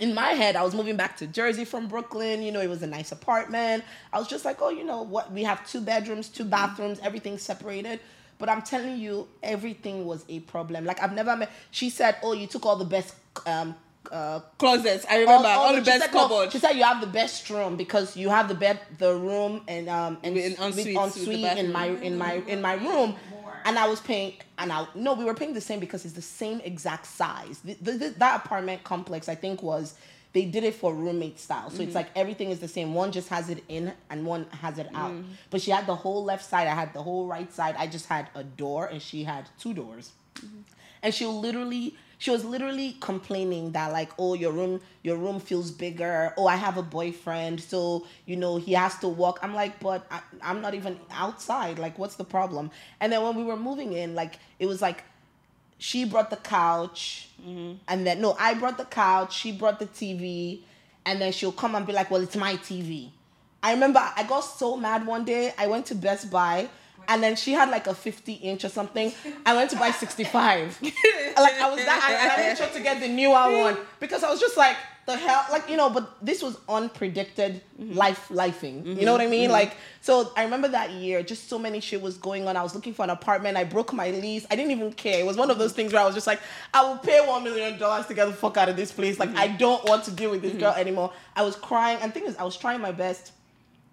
In 0.00 0.12
my 0.12 0.30
head, 0.30 0.56
I 0.56 0.64
was 0.64 0.74
moving 0.74 0.96
back 0.96 1.16
to 1.18 1.28
Jersey 1.28 1.64
from 1.64 1.86
Brooklyn. 1.86 2.42
You 2.42 2.50
know, 2.50 2.60
it 2.60 2.68
was 2.68 2.82
a 2.82 2.86
nice 2.86 3.12
apartment. 3.12 3.84
I 4.12 4.18
was 4.18 4.26
just 4.26 4.44
like, 4.44 4.60
oh, 4.60 4.70
you 4.70 4.84
know 4.84 5.02
what? 5.02 5.30
We 5.30 5.44
have 5.44 5.64
two 5.68 5.80
bedrooms, 5.80 6.28
two 6.28 6.42
mm-hmm. 6.42 6.50
bathrooms, 6.50 6.98
everything 7.00 7.38
separated. 7.38 8.00
But 8.38 8.48
I'm 8.48 8.62
telling 8.62 8.98
you, 8.98 9.28
everything 9.40 10.06
was 10.06 10.24
a 10.28 10.40
problem. 10.40 10.84
Like, 10.84 11.00
I've 11.00 11.14
never 11.14 11.36
met. 11.36 11.50
She 11.70 11.90
said, 11.90 12.16
oh, 12.24 12.32
you 12.32 12.48
took 12.48 12.66
all 12.66 12.76
the 12.76 12.84
best 12.84 13.14
um, 13.46 13.76
uh, 14.10 14.40
Closets. 14.58 15.04
I 15.08 15.20
remember 15.20 15.48
all, 15.48 15.72
the 15.72 15.78
she 15.78 15.84
best 15.84 16.04
said, 16.04 16.14
no, 16.14 16.48
she 16.50 16.58
said 16.58 16.72
you 16.72 16.84
have 16.84 17.00
the 17.00 17.06
best 17.06 17.48
room 17.50 17.76
because 17.76 18.16
you 18.16 18.28
have 18.28 18.48
the 18.48 18.54
bed, 18.54 18.80
the 18.98 19.14
room, 19.14 19.62
and 19.68 19.88
um 19.88 20.18
and 20.22 20.34
With 20.34 20.58
an 20.58 20.66
with 20.66 20.78
ensuite 20.78 20.96
ensuite 20.96 21.42
with 21.42 21.58
in 21.58 21.72
my 21.72 21.86
in 21.86 22.18
my 22.18 22.34
in 22.46 22.60
my 22.62 22.74
room, 22.74 23.16
and 23.64 23.78
I 23.78 23.88
was 23.88 24.00
paying 24.00 24.34
and 24.58 24.72
I 24.72 24.86
no 24.94 25.14
we 25.14 25.24
were 25.24 25.34
paying 25.34 25.54
the 25.54 25.60
same 25.60 25.80
because 25.80 26.04
it's 26.04 26.14
the 26.14 26.22
same 26.22 26.60
exact 26.60 27.06
size. 27.06 27.60
The, 27.64 27.74
the, 27.74 27.92
the- 27.92 28.14
that 28.18 28.44
apartment 28.44 28.84
complex 28.84 29.28
I 29.28 29.34
think 29.34 29.62
was 29.62 29.94
they 30.32 30.44
did 30.44 30.62
it 30.62 30.74
for 30.76 30.94
roommate 30.94 31.40
style, 31.40 31.70
so 31.70 31.74
Mm-hmm. 31.74 31.82
it's 31.86 31.94
like 31.94 32.08
everything 32.14 32.50
is 32.50 32.60
the 32.60 32.68
same. 32.68 32.94
One 32.94 33.10
just 33.12 33.28
has 33.30 33.50
it 33.50 33.64
in 33.68 33.92
and 34.10 34.24
one 34.24 34.46
has 34.62 34.78
it 34.78 34.88
out. 34.94 35.10
Mm-hmm. 35.10 35.32
But 35.50 35.60
she 35.60 35.72
had 35.72 35.86
the 35.86 35.96
whole 35.96 36.22
left 36.24 36.44
side. 36.44 36.68
I 36.68 36.74
had 36.74 36.92
the 36.94 37.02
whole 37.02 37.26
right 37.26 37.52
side. 37.52 37.74
I 37.76 37.88
just 37.88 38.06
had 38.06 38.28
a 38.36 38.44
door, 38.44 38.86
and 38.86 39.02
she 39.02 39.24
had 39.24 39.48
two 39.58 39.74
doors 39.74 40.12
and 41.02 41.14
she 41.14 41.26
literally 41.26 41.96
she 42.20 42.30
was 42.30 42.44
literally 42.44 42.96
complaining 43.00 43.72
that 43.72 43.92
like 43.92 44.10
oh 44.18 44.34
your 44.34 44.52
room 44.52 44.80
your 45.02 45.16
room 45.16 45.40
feels 45.40 45.70
bigger. 45.70 46.32
Oh 46.36 46.46
i 46.46 46.54
have 46.54 46.76
a 46.76 46.82
boyfriend 46.82 47.60
so 47.60 48.06
you 48.26 48.36
know 48.36 48.58
he 48.58 48.74
has 48.74 48.96
to 48.98 49.08
walk. 49.08 49.40
I'm 49.42 49.54
like 49.54 49.80
but 49.80 50.06
I, 50.10 50.20
i'm 50.42 50.60
not 50.60 50.74
even 50.74 51.00
outside. 51.10 51.78
Like 51.78 51.98
what's 51.98 52.14
the 52.16 52.24
problem? 52.24 52.70
And 53.00 53.10
then 53.10 53.22
when 53.22 53.34
we 53.36 53.42
were 53.42 53.56
moving 53.56 53.94
in 53.94 54.14
like 54.14 54.38
it 54.58 54.66
was 54.66 54.80
like 54.80 55.02
she 55.78 56.04
brought 56.04 56.28
the 56.28 56.36
couch 56.36 57.30
mm-hmm. 57.42 57.72
and 57.88 58.06
then 58.06 58.20
no 58.20 58.36
i 58.38 58.52
brought 58.52 58.76
the 58.76 58.84
couch 58.84 59.34
she 59.34 59.50
brought 59.50 59.78
the 59.78 59.86
tv 59.86 60.60
and 61.06 61.22
then 61.22 61.32
she'll 61.32 61.50
come 61.50 61.74
and 61.74 61.86
be 61.86 61.92
like 61.94 62.10
well 62.10 62.20
it's 62.20 62.36
my 62.36 62.54
tv 62.56 63.08
i 63.62 63.72
remember 63.72 63.98
i 64.14 64.22
got 64.24 64.40
so 64.40 64.76
mad 64.76 65.06
one 65.06 65.24
day. 65.24 65.54
I 65.56 65.68
went 65.68 65.86
to 65.86 65.94
best 65.94 66.30
buy 66.30 66.68
and 67.10 67.22
then 67.22 67.36
she 67.36 67.52
had 67.52 67.68
like 67.68 67.86
a 67.88 67.94
50 67.94 68.32
inch 68.34 68.64
or 68.64 68.68
something. 68.68 69.12
I 69.44 69.54
went 69.54 69.70
to 69.70 69.76
buy 69.76 69.90
65 69.90 70.78
like 70.82 71.60
i 71.60 71.70
was 71.70 71.84
that 71.84 72.08
and 72.10 72.32
i 72.32 72.48
made 72.48 72.56
sure 72.56 72.66
to 72.68 72.80
get 72.80 73.00
the 73.00 73.08
newer 73.08 73.32
one 73.32 73.76
because 73.98 74.22
i 74.22 74.30
was 74.30 74.40
just 74.40 74.56
like 74.56 74.76
the 75.06 75.16
hell 75.16 75.44
like 75.50 75.68
you 75.68 75.76
know 75.76 75.88
but 75.90 76.24
this 76.24 76.42
was 76.42 76.56
unpredicted 76.68 77.60
mm-hmm. 77.80 77.94
life 77.94 78.28
lifing. 78.28 78.84
You 78.84 78.94
mm-hmm. 78.94 79.04
know 79.04 79.12
what 79.12 79.20
i 79.20 79.26
mean? 79.26 79.44
Mm-hmm. 79.44 79.52
Like 79.52 79.76
so 80.00 80.32
i 80.36 80.44
remember 80.44 80.68
that 80.68 80.90
year 80.90 81.22
just 81.22 81.48
so 81.48 81.58
many 81.58 81.80
shit 81.80 82.00
was 82.00 82.16
going 82.18 82.46
on. 82.46 82.56
I 82.56 82.62
was 82.62 82.74
looking 82.74 82.94
for 82.94 83.02
an 83.02 83.10
apartment. 83.10 83.56
I 83.56 83.64
broke 83.64 83.92
my 83.92 84.10
lease. 84.10 84.46
I 84.50 84.56
didn't 84.56 84.72
even 84.72 84.92
care. 84.92 85.20
It 85.20 85.26
was 85.26 85.36
one 85.36 85.50
of 85.50 85.58
those 85.58 85.72
things 85.72 85.92
where 85.92 86.02
i 86.02 86.06
was 86.06 86.14
just 86.14 86.26
like 86.26 86.40
i 86.74 86.82
will 86.82 86.98
pay 86.98 87.26
one 87.26 87.42
million 87.42 87.78
dollars 87.78 88.06
to 88.06 88.14
get 88.14 88.26
the 88.26 88.32
fuck 88.32 88.56
out 88.56 88.68
of 88.68 88.76
this 88.76 88.92
place. 88.92 89.18
Like 89.18 89.34
i 89.36 89.48
don't 89.48 89.84
want 89.84 90.04
to 90.04 90.10
deal 90.10 90.30
with 90.30 90.42
this 90.42 90.54
girl 90.54 90.74
anymore. 90.74 91.12
I 91.34 91.42
was 91.42 91.56
crying. 91.56 91.98
And 92.02 92.12
thing 92.14 92.26
is 92.26 92.36
i 92.36 92.44
was 92.44 92.56
trying 92.56 92.80
my 92.80 92.92
best 92.92 93.32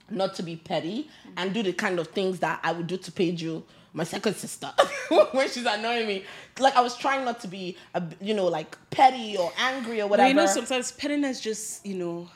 not 0.10 0.36
to 0.36 0.44
be 0.44 0.56
petty 0.56 1.10
and 1.36 1.54
do 1.54 1.64
the 1.64 1.74
kind 1.74 2.00
of 2.00 2.08
things 2.10 2.40
that 2.40 2.60
I 2.64 2.72
would 2.72 2.88
do 2.88 2.98
to 2.98 3.12
Pedro, 3.12 3.64
my 3.94 4.04
second 4.04 4.36
sister, 4.36 4.72
when 5.32 5.50
she's 5.50 5.66
annoying 5.66 6.08
me. 6.08 6.24
Like 6.60 6.76
I 6.76 6.82
was 6.82 6.96
trying 6.98 7.26
not 7.26 7.40
to 7.42 7.48
be, 7.48 7.78
a, 7.94 8.02
you 8.22 8.34
know, 8.34 8.46
like 8.46 8.78
petty 8.90 9.38
or 9.38 9.52
angry 9.58 10.02
or 10.02 10.08
whatever. 10.08 10.30
you 10.30 10.34
know, 10.36 10.46
sometimes 10.46 10.92
pettiness 10.92 11.42
just, 11.42 11.86
you 11.86 11.96
know, 11.96 12.30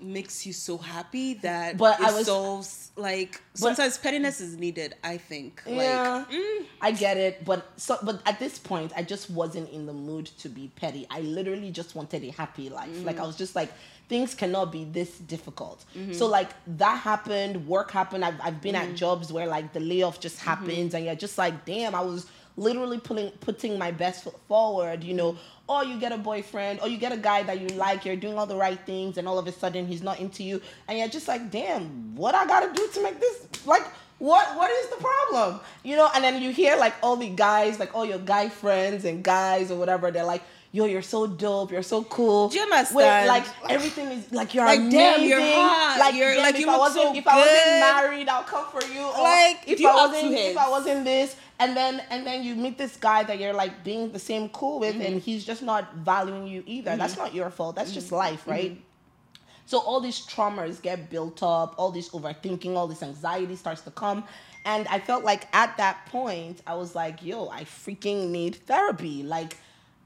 makes 0.00 0.44
you 0.44 0.52
so 0.52 0.76
happy 0.76 1.34
that 1.34 1.78
But 1.78 1.98
it 2.00 2.06
I 2.06 2.12
was- 2.12 2.26
solves 2.26 2.82
like 2.98 3.40
sometimes 3.54 3.98
pettiness 3.98 4.40
is 4.40 4.56
needed, 4.56 4.94
I 5.04 5.16
think. 5.18 5.62
yeah, 5.66 6.24
Like 6.28 6.30
mm, 6.30 6.64
I 6.80 6.90
get 6.92 7.16
it, 7.18 7.44
but 7.44 7.66
so 7.76 7.98
but 8.02 8.20
at 8.26 8.38
this 8.38 8.58
point, 8.58 8.92
I 8.96 9.02
just 9.02 9.28
wasn't 9.30 9.68
in 9.70 9.84
the 9.86 9.92
mood 9.92 10.26
to 10.38 10.48
be 10.48 10.70
petty. 10.76 11.06
I 11.10 11.20
literally 11.20 11.70
just 11.70 11.94
wanted 11.94 12.24
a 12.24 12.30
happy 12.30 12.68
life. 12.70 13.04
Like 13.04 13.18
I 13.18 13.22
was 13.22 13.36
just 13.36 13.54
like, 13.54 13.70
things 14.08 14.34
cannot 14.34 14.70
be 14.72 14.84
this 14.84 15.18
difficult. 15.18 15.84
So 15.92 15.98
mm-hmm. 15.98 16.24
like 16.24 16.50
that 16.78 17.00
happened, 17.00 17.66
work 17.66 17.90
happened. 17.90 18.24
I've 18.24 18.40
I've 18.42 18.60
been 18.60 18.74
at 18.74 18.86
mm-hmm. 18.86 18.94
jobs 18.94 19.32
where 19.32 19.46
like 19.46 19.72
the 19.72 19.80
layoff 19.80 20.20
just 20.20 20.38
mm-hmm. 20.38 20.48
happens, 20.48 20.94
and 20.94 21.04
you're 21.04 21.14
just 21.14 21.38
like, 21.38 21.64
damn, 21.64 21.94
I 21.94 22.00
was 22.00 22.26
literally 22.56 22.98
putting 22.98 23.30
putting 23.40 23.78
my 23.78 23.90
best 23.90 24.24
foot 24.24 24.38
forward. 24.46 25.02
You 25.02 25.14
know, 25.14 25.36
or 25.68 25.84
you 25.84 25.98
get 25.98 26.12
a 26.12 26.18
boyfriend, 26.18 26.80
or 26.80 26.88
you 26.88 26.98
get 26.98 27.12
a 27.12 27.16
guy 27.16 27.42
that 27.42 27.60
you 27.60 27.68
like, 27.76 28.04
you're 28.04 28.16
doing 28.16 28.38
all 28.38 28.46
the 28.46 28.56
right 28.56 28.78
things, 28.86 29.18
and 29.18 29.26
all 29.26 29.38
of 29.38 29.46
a 29.46 29.52
sudden 29.52 29.86
he's 29.86 30.02
not 30.02 30.20
into 30.20 30.42
you, 30.42 30.60
and 30.88 30.98
you're 30.98 31.08
just 31.08 31.28
like, 31.28 31.50
damn, 31.50 32.14
what 32.14 32.34
I 32.34 32.46
gotta 32.46 32.72
do 32.72 32.88
to 32.94 33.02
make 33.02 33.20
this 33.20 33.66
like 33.66 33.86
what 34.18 34.56
what 34.56 34.70
is 34.70 34.88
the 34.88 34.96
problem 34.96 35.60
you 35.82 35.94
know 35.94 36.08
and 36.14 36.24
then 36.24 36.40
you 36.40 36.50
hear 36.50 36.74
like 36.76 36.94
all 37.02 37.16
the 37.16 37.28
guys 37.28 37.78
like 37.78 37.94
all 37.94 38.06
your 38.06 38.18
guy 38.18 38.48
friends 38.48 39.04
and 39.04 39.22
guys 39.22 39.70
or 39.70 39.78
whatever 39.78 40.10
they're 40.10 40.24
like 40.24 40.42
yo 40.72 40.84
you're 40.84 41.02
so 41.02 41.26
dope 41.26 41.70
you're 41.70 41.82
so 41.82 42.04
cool 42.04 42.48
Do 42.48 42.56
you 42.56 42.62
understand? 42.62 43.28
Like 43.28 43.44
everything 43.70 44.06
is 44.08 44.32
like 44.32 44.54
you're 44.54 44.64
Like, 44.64 44.80
amazing 44.80 44.98
damn, 44.98 45.24
you're 45.24 45.40
hot. 45.40 45.96
like 45.98 46.14
You're- 46.14 46.34
damn, 46.34 46.42
like, 46.42 46.54
if 46.54 46.60
you 46.60 46.70
I 46.70 46.76
wasn't 46.78 47.04
so 47.04 47.16
if 47.16 47.26
I 47.26 47.36
wasn't 47.36 47.80
married 47.80 48.28
I'll 48.28 48.42
come 48.42 48.66
for 48.70 48.84
you 48.92 49.02
or 49.02 49.22
Like, 49.22 49.58
if 49.66 49.84
I 49.84 49.94
wasn't 49.94 50.32
if. 50.34 50.56
I 50.56 50.68
wasn't 50.68 51.04
this 51.04 51.36
and 51.58 51.76
then 51.76 52.02
and 52.10 52.26
then 52.26 52.42
you 52.42 52.54
meet 52.54 52.76
this 52.78 52.96
guy 52.96 53.22
that 53.24 53.38
you're 53.38 53.54
like 53.54 53.82
being 53.84 54.12
the 54.12 54.18
same 54.18 54.48
cool 54.50 54.78
with 54.80 54.94
Mm-hmm. 54.96 55.14
and 55.14 55.20
he's 55.22 55.44
just 55.44 55.62
not 55.62 55.94
valuing 55.94 56.46
you 56.46 56.62
either 56.66 56.96
that's 56.96 57.14
mm-hmm. 57.14 57.22
not 57.22 57.34
your 57.34 57.50
fault 57.50 57.76
that's 57.76 57.92
just 57.92 58.06
mm-hmm. 58.06 58.16
life 58.16 58.46
right 58.46 58.72
mm-hmm. 58.72 59.66
so 59.66 59.78
all 59.78 60.00
these 60.00 60.20
traumas 60.26 60.80
get 60.80 61.10
built 61.10 61.42
up, 61.42 61.74
all 61.78 61.90
this 61.90 62.10
overthinking, 62.10 62.76
all 62.76 62.86
this 62.86 63.02
anxiety 63.02 63.56
starts 63.56 63.80
to 63.82 63.90
come. 63.90 64.24
And 64.64 64.86
I 64.88 64.98
felt 64.98 65.22
like 65.24 65.48
at 65.52 65.76
that 65.76 66.06
point, 66.06 66.60
I 66.66 66.74
was 66.74 66.94
like, 66.94 67.22
yo, 67.22 67.48
I 67.48 67.62
freaking 67.64 68.30
need 68.30 68.56
therapy. 68.66 69.22
Like, 69.22 69.56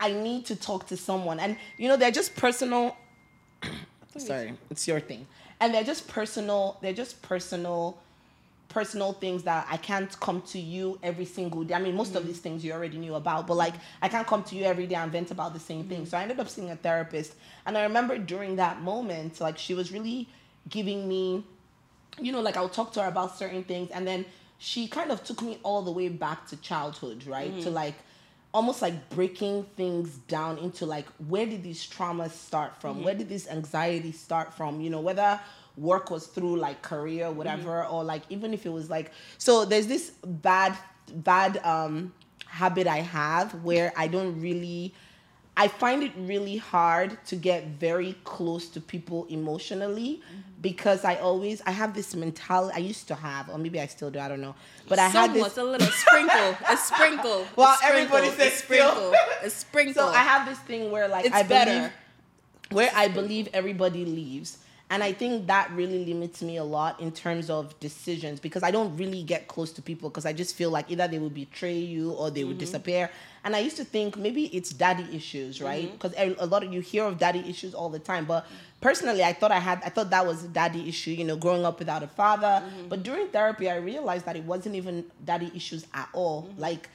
I 0.01 0.13
need 0.13 0.47
to 0.47 0.57
talk 0.57 0.87
to 0.89 0.97
someone. 0.97 1.39
And, 1.39 1.57
you 1.77 1.89
know, 1.89 1.97
they're 1.97 2.11
just 2.11 2.35
personal 2.35 2.97
Sorry, 4.17 4.55
it's 4.71 4.89
your 4.89 5.01
thing. 5.01 5.27
And 5.61 5.75
they're 5.75 5.85
just 5.85 6.09
personal. 6.09 6.79
They're 6.81 6.93
just 6.93 7.23
personal, 7.23 7.99
personal 8.69 9.13
things 9.13 9.43
that 9.45 9.67
I 9.71 9.77
can't 9.77 10.19
come 10.21 10.43
to 10.43 10.59
you 10.59 10.99
every 11.03 11.25
single 11.25 11.63
day. 11.65 11.75
I 11.75 11.79
mean, 11.79 11.95
most 11.95 12.17
of 12.17 12.25
mm. 12.25 12.27
these 12.27 12.39
things 12.39 12.65
you 12.65 12.73
already 12.73 12.99
knew 12.99 13.15
about, 13.15 13.47
but 13.47 13.55
like 13.55 13.75
I 14.03 14.09
can't 14.09 14.27
come 14.27 14.43
to 14.45 14.57
you 14.57 14.65
every 14.65 14.87
day 14.87 14.97
and 14.97 15.13
vent 15.13 15.31
about 15.31 15.53
the 15.53 15.61
same 15.61 15.85
thing. 15.85 16.03
Mm. 16.03 16.09
So 16.09 16.19
I 16.19 16.23
ended 16.23 16.41
up 16.41 16.49
seeing 16.49 16.71
a 16.71 16.77
therapist, 16.77 17.35
and 17.67 17.77
I 17.77 17.83
remember 17.83 18.19
during 18.19 18.57
that 18.57 18.81
moment, 18.81 19.41
like 19.41 19.59
she 19.59 19.75
was 19.75 19.93
really 19.93 20.29
giving 20.69 21.09
me 21.09 21.45
you 22.19 22.33
know, 22.33 22.41
like 22.41 22.57
I'll 22.57 22.69
talk 22.69 22.93
to 22.95 23.03
her 23.03 23.09
about 23.09 23.39
certain 23.39 23.63
things, 23.63 23.91
and 23.91 24.07
then 24.07 24.25
she 24.59 24.89
kind 24.89 25.11
of 25.11 25.23
took 25.25 25.41
me 25.43 25.59
all 25.63 25.83
the 25.83 25.93
way 25.93 26.09
back 26.09 26.47
to 26.49 26.57
childhood, 26.57 27.27
right? 27.27 27.61
To 27.61 27.71
mm. 27.71 27.73
like 27.73 27.95
almost 28.53 28.83
like 28.83 29.11
breaking 29.11 29.65
things 29.77 30.19
down 30.29 30.59
into 30.59 30.87
like 30.87 31.07
where 31.29 31.47
did 31.47 31.63
these 31.63 31.87
traumas 31.89 32.31
start 32.33 32.81
from? 32.81 33.05
Where 33.05 33.15
did 33.15 33.29
this 33.29 33.49
anxiety 33.49 34.13
start 34.13 34.53
from? 34.55 34.81
You 34.81 34.91
know, 34.91 35.01
whether 35.01 35.41
work 35.77 36.11
was 36.11 36.27
through 36.27 36.57
like 36.57 36.83
career, 36.83 37.31
whatever, 37.31 37.85
or 37.85 38.05
like 38.05 38.23
even 38.29 38.53
if 38.53 38.67
it 38.67 38.71
was 38.71 38.91
like 38.91 39.13
so 39.39 39.65
there's 39.65 39.87
this 39.87 40.11
bad 40.25 40.77
bad 41.13 41.59
um 41.65 42.13
habit 42.47 42.87
I 42.87 42.99
have 42.99 43.55
where 43.63 43.93
I 43.97 44.09
don't 44.09 44.41
really 44.41 44.93
I 45.61 45.69
find 45.69 46.03
it 46.03 46.13
really 46.17 46.57
hard 46.57 47.23
to 47.27 47.37
get 47.37 47.67
very 47.67 48.17
close 48.25 48.67
to 48.71 48.81
people 48.81 49.27
emotionally 49.29 50.23
mm-hmm. 50.25 50.41
because 50.63 51.05
I 51.05 51.17
always 51.17 51.61
I 51.67 51.73
have 51.73 51.93
this 51.93 52.17
mentality 52.17 52.73
I 52.75 52.79
used 52.79 53.09
to 53.09 53.15
have 53.15 53.51
or 53.51 53.59
maybe 53.59 53.79
I 53.79 53.85
still 53.85 54.11
do 54.11 54.19
I 54.21 54.29
don't 54.29 54.41
know 54.41 54.55
but 54.89 54.99
I 54.99 55.09
had 55.09 55.35
this 55.35 55.59
a 55.59 55.63
little 55.63 55.87
sprinkle, 55.87 56.57
a 56.67 56.77
sprinkle. 56.89 57.47
Well, 57.57 57.75
a 57.75 57.77
sprinkle, 57.77 58.17
everybody 58.17 58.29
a 58.29 58.33
says 58.33 58.55
sprinkle, 58.55 59.13
a 59.43 59.51
sprinkle. 59.63 59.95
so 60.03 60.09
I 60.09 60.23
have 60.33 60.49
this 60.49 60.59
thing 60.61 60.91
where 60.91 61.09
like 61.09 61.27
It's 61.27 61.35
I 61.35 61.43
believe 61.43 61.51
better. 61.51 61.93
where 62.71 62.91
I 62.95 63.09
believe 63.09 63.49
everybody 63.53 64.07
leaves. 64.07 64.59
And 64.91 65.05
I 65.05 65.13
think 65.13 65.47
that 65.47 65.71
really 65.71 66.05
limits 66.05 66.43
me 66.43 66.57
a 66.57 66.65
lot 66.65 67.01
in 67.01 67.13
terms 67.13 67.49
of 67.49 67.79
decisions 67.79 68.41
because 68.41 68.65
I 68.65 68.73
don't 68.73 68.97
really 68.97 69.23
get 69.23 69.47
close 69.47 69.71
to 69.75 69.83
people 69.83 70.11
because 70.11 70.27
I 70.27 70.33
just 70.33 70.57
feel 70.57 70.71
like 70.71 70.91
either 70.91 71.07
they 71.07 71.21
will 71.21 71.31
betray 71.31 71.79
you 71.79 72.11
or 72.11 72.29
they 72.33 72.43
will 72.43 72.51
mm-hmm. 72.51 72.59
disappear. 72.59 73.09
And 73.45 73.55
I 73.55 73.61
used 73.61 73.77
to 73.77 73.85
think 73.85 74.17
maybe 74.17 74.47
it's 74.47 74.71
daddy 74.71 75.07
issues, 75.15 75.63
right? 75.63 75.87
Mm-hmm. 75.87 76.09
Because 76.09 76.37
a 76.41 76.47
lot 76.47 76.65
of 76.65 76.73
you 76.73 76.81
hear 76.81 77.05
of 77.05 77.19
daddy 77.19 77.39
issues 77.49 77.73
all 77.73 77.89
the 77.89 78.01
time. 78.01 78.25
But 78.25 78.49
personally, 78.81 79.23
I 79.23 79.33
thought 79.33 79.53
I 79.53 79.61
had, 79.61 79.81
I 79.85 79.91
thought 79.91 80.11
that 80.11 80.27
was 80.27 80.43
a 80.43 80.49
daddy 80.49 80.89
issue, 80.89 81.13
you 81.13 81.25
know, 81.25 81.37
growing 81.37 81.65
up 81.65 81.79
without 81.79 82.03
a 82.03 82.09
father. 82.09 82.61
Mm-hmm. 82.65 82.89
But 82.89 83.05
during 83.05 83.29
therapy, 83.29 83.71
I 83.71 83.77
realized 83.77 84.27
that 84.27 84.35
it 84.35 84.43
wasn't 84.43 84.75
even 84.75 85.05
daddy 85.25 85.53
issues 85.55 85.87
at 85.95 86.09
all. 86.13 86.51
Like, 86.59 86.89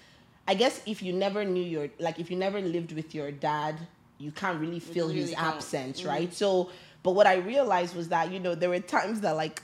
I 0.50 0.54
guess 0.54 0.82
if 0.86 1.02
you 1.02 1.14
never 1.14 1.46
knew 1.46 1.64
your 1.64 1.90
like 2.00 2.20
if 2.20 2.30
you 2.30 2.38
never 2.38 2.60
lived 2.60 2.92
with 2.92 3.16
your 3.16 3.32
dad, 3.32 3.78
you 4.18 4.32
can't 4.32 4.60
really 4.60 4.80
feel 4.80 5.08
his 5.08 5.24
really 5.24 5.36
can't. 5.36 5.56
absence, 5.56 6.04
right? 6.04 6.34
So, 6.34 6.70
but 7.06 7.12
what 7.12 7.28
I 7.28 7.36
realized 7.36 7.96
was 7.96 8.10
that 8.10 8.32
you 8.32 8.40
know 8.40 8.56
there 8.56 8.70
were 8.70 8.80
times 8.80 9.22
that 9.22 9.36
like 9.36 9.62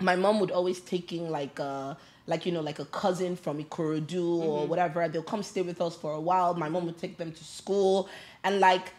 my 0.00 0.14
mom 0.14 0.38
would 0.38 0.52
always 0.52 0.78
taking 0.80 1.28
like 1.28 1.58
uh 1.58 1.94
like 2.28 2.46
you 2.46 2.52
know 2.52 2.60
like 2.60 2.78
a 2.78 2.84
cousin 2.84 3.34
from 3.34 3.62
Ikorodu 3.62 4.38
or 4.38 4.66
whatever. 4.68 5.08
They'll 5.08 5.24
come 5.24 5.42
stay 5.42 5.62
with 5.62 5.80
us 5.80 5.96
for 5.96 6.12
a 6.12 6.20
while. 6.20 6.54
My 6.54 6.68
mom 6.68 6.86
would 6.86 6.98
take 6.98 7.18
them 7.18 7.32
to 7.32 7.44
school, 7.44 8.08
and 8.44 8.60
like 8.60 8.92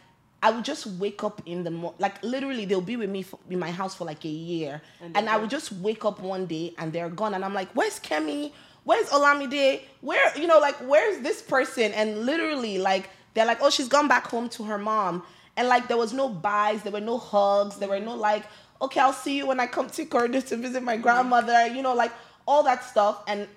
I 0.43 0.51
would 0.51 0.65
just 0.65 0.85
wake 0.85 1.23
up 1.23 1.41
in 1.45 1.63
the 1.63 1.71
mo- 1.71 1.95
like 1.99 2.21
literally 2.21 2.65
they'll 2.65 2.81
be 2.81 2.97
with 2.97 3.09
me 3.09 3.21
for, 3.21 3.39
in 3.49 3.59
my 3.59 3.71
house 3.71 3.95
for 3.95 4.03
like 4.03 4.25
a 4.25 4.35
year, 4.53 4.81
and, 5.15 5.29
I 5.29 5.37
would 5.37 5.49
just 5.49 5.71
wake 5.71 6.03
up 6.03 6.19
one 6.19 6.45
day 6.47 6.73
and 6.77 6.91
they're 6.91 7.09
gone, 7.09 7.33
and 7.33 7.45
I'm 7.45 7.53
like, 7.53 7.69
where's 7.71 7.97
Kemi? 8.01 8.51
Where's 8.83 9.07
Olamide? 9.07 9.83
Where 10.01 10.37
you 10.37 10.47
know 10.47 10.59
like 10.59 10.75
where's 10.81 11.23
this 11.23 11.41
person? 11.41 11.93
And 11.93 12.25
literally 12.25 12.77
like 12.77 13.09
they're 13.35 13.45
like, 13.45 13.59
oh 13.61 13.69
she's 13.69 13.87
gone 13.87 14.09
back 14.09 14.27
home 14.27 14.49
to 14.49 14.63
her 14.63 14.77
mom, 14.77 15.23
and 15.57 15.67
like 15.67 15.87
there 15.87 15.97
was 15.97 16.13
no 16.13 16.29
buys, 16.29 16.83
there 16.83 16.91
were 16.91 17.01
no 17.01 17.17
hugs, 17.17 17.77
there 17.77 17.89
were 17.89 17.99
no 17.99 18.15
like, 18.15 18.43
okay 18.81 18.99
I'll 18.99 19.13
see 19.13 19.37
you 19.37 19.47
when 19.47 19.59
I 19.59 19.67
come 19.67 19.89
to 19.89 20.05
Ikorodu 20.05 20.45
to 20.47 20.57
visit 20.57 20.83
my 20.83 20.97
grandmother, 20.97 21.67
you 21.67 21.81
know 21.81 21.93
like 21.93 22.11
all 22.47 22.63
that 22.63 22.83
stuff 22.83 23.23
and 23.27 23.47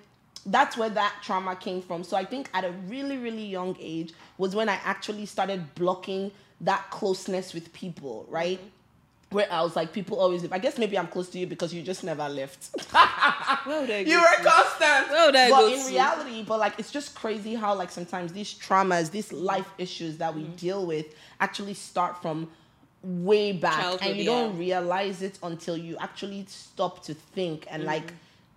that's 0.47 0.77
where 0.77 0.89
that 0.89 1.15
trauma 1.21 1.55
came 1.55 1.81
from. 1.81 2.03
So 2.03 2.15
I 2.15 2.23
think 2.23 2.49
at 2.53 2.63
a 2.63 2.71
really, 2.87 3.17
really 3.17 3.45
young 3.45 3.75
age 3.79 4.13
was 4.37 4.55
when 4.55 4.69
I 4.69 4.79
actually 4.83 5.25
started 5.25 5.75
blocking 5.75 6.31
that 6.61 6.89
closeness 6.89 7.53
with 7.53 7.71
people, 7.73 8.25
right? 8.29 8.57
Mm-hmm. 8.59 8.67
Where 9.29 9.51
I 9.51 9.61
was 9.61 9.75
like, 9.75 9.91
people 9.91 10.19
always 10.19 10.41
live. 10.41 10.53
I 10.53 10.57
guess 10.59 10.77
maybe 10.77 10.97
I'm 10.97 11.07
close 11.07 11.27
to 11.31 11.37
you 11.37 11.47
because 11.47 11.73
you 11.73 11.81
just 11.81 12.03
never 12.03 12.27
left. 12.29 12.69
Well, 13.65 13.85
you 13.89 14.21
were 14.21 14.35
to- 14.37 14.43
constant. 14.43 15.09
Well, 15.09 15.31
but 15.33 15.73
in 15.73 15.83
to- 15.83 15.89
reality, 15.91 16.43
but 16.43 16.59
like 16.59 16.73
it's 16.79 16.91
just 16.91 17.15
crazy 17.15 17.53
how 17.55 17.75
like 17.75 17.91
sometimes 17.91 18.31
these 18.31 18.53
traumas, 18.53 19.11
these 19.11 19.33
life 19.33 19.69
issues 19.77 20.17
that 20.17 20.33
we 20.33 20.41
Mm-hmm. 20.43 20.55
deal 20.55 20.85
with 20.85 21.07
actually 21.41 21.73
start 21.73 22.21
from 22.21 22.49
way 23.03 23.51
back 23.51 23.79
Childhood, 23.81 24.07
and 24.07 24.17
you 24.17 24.23
yeah. 24.23 24.31
don't 24.31 24.57
realize 24.57 25.21
it 25.21 25.37
until 25.43 25.75
you 25.77 25.97
actually 25.99 26.45
stop 26.47 27.03
to 27.03 27.13
think 27.13 27.67
and 27.69 27.81
Mm-hmm. 27.83 27.87
like 27.91 28.13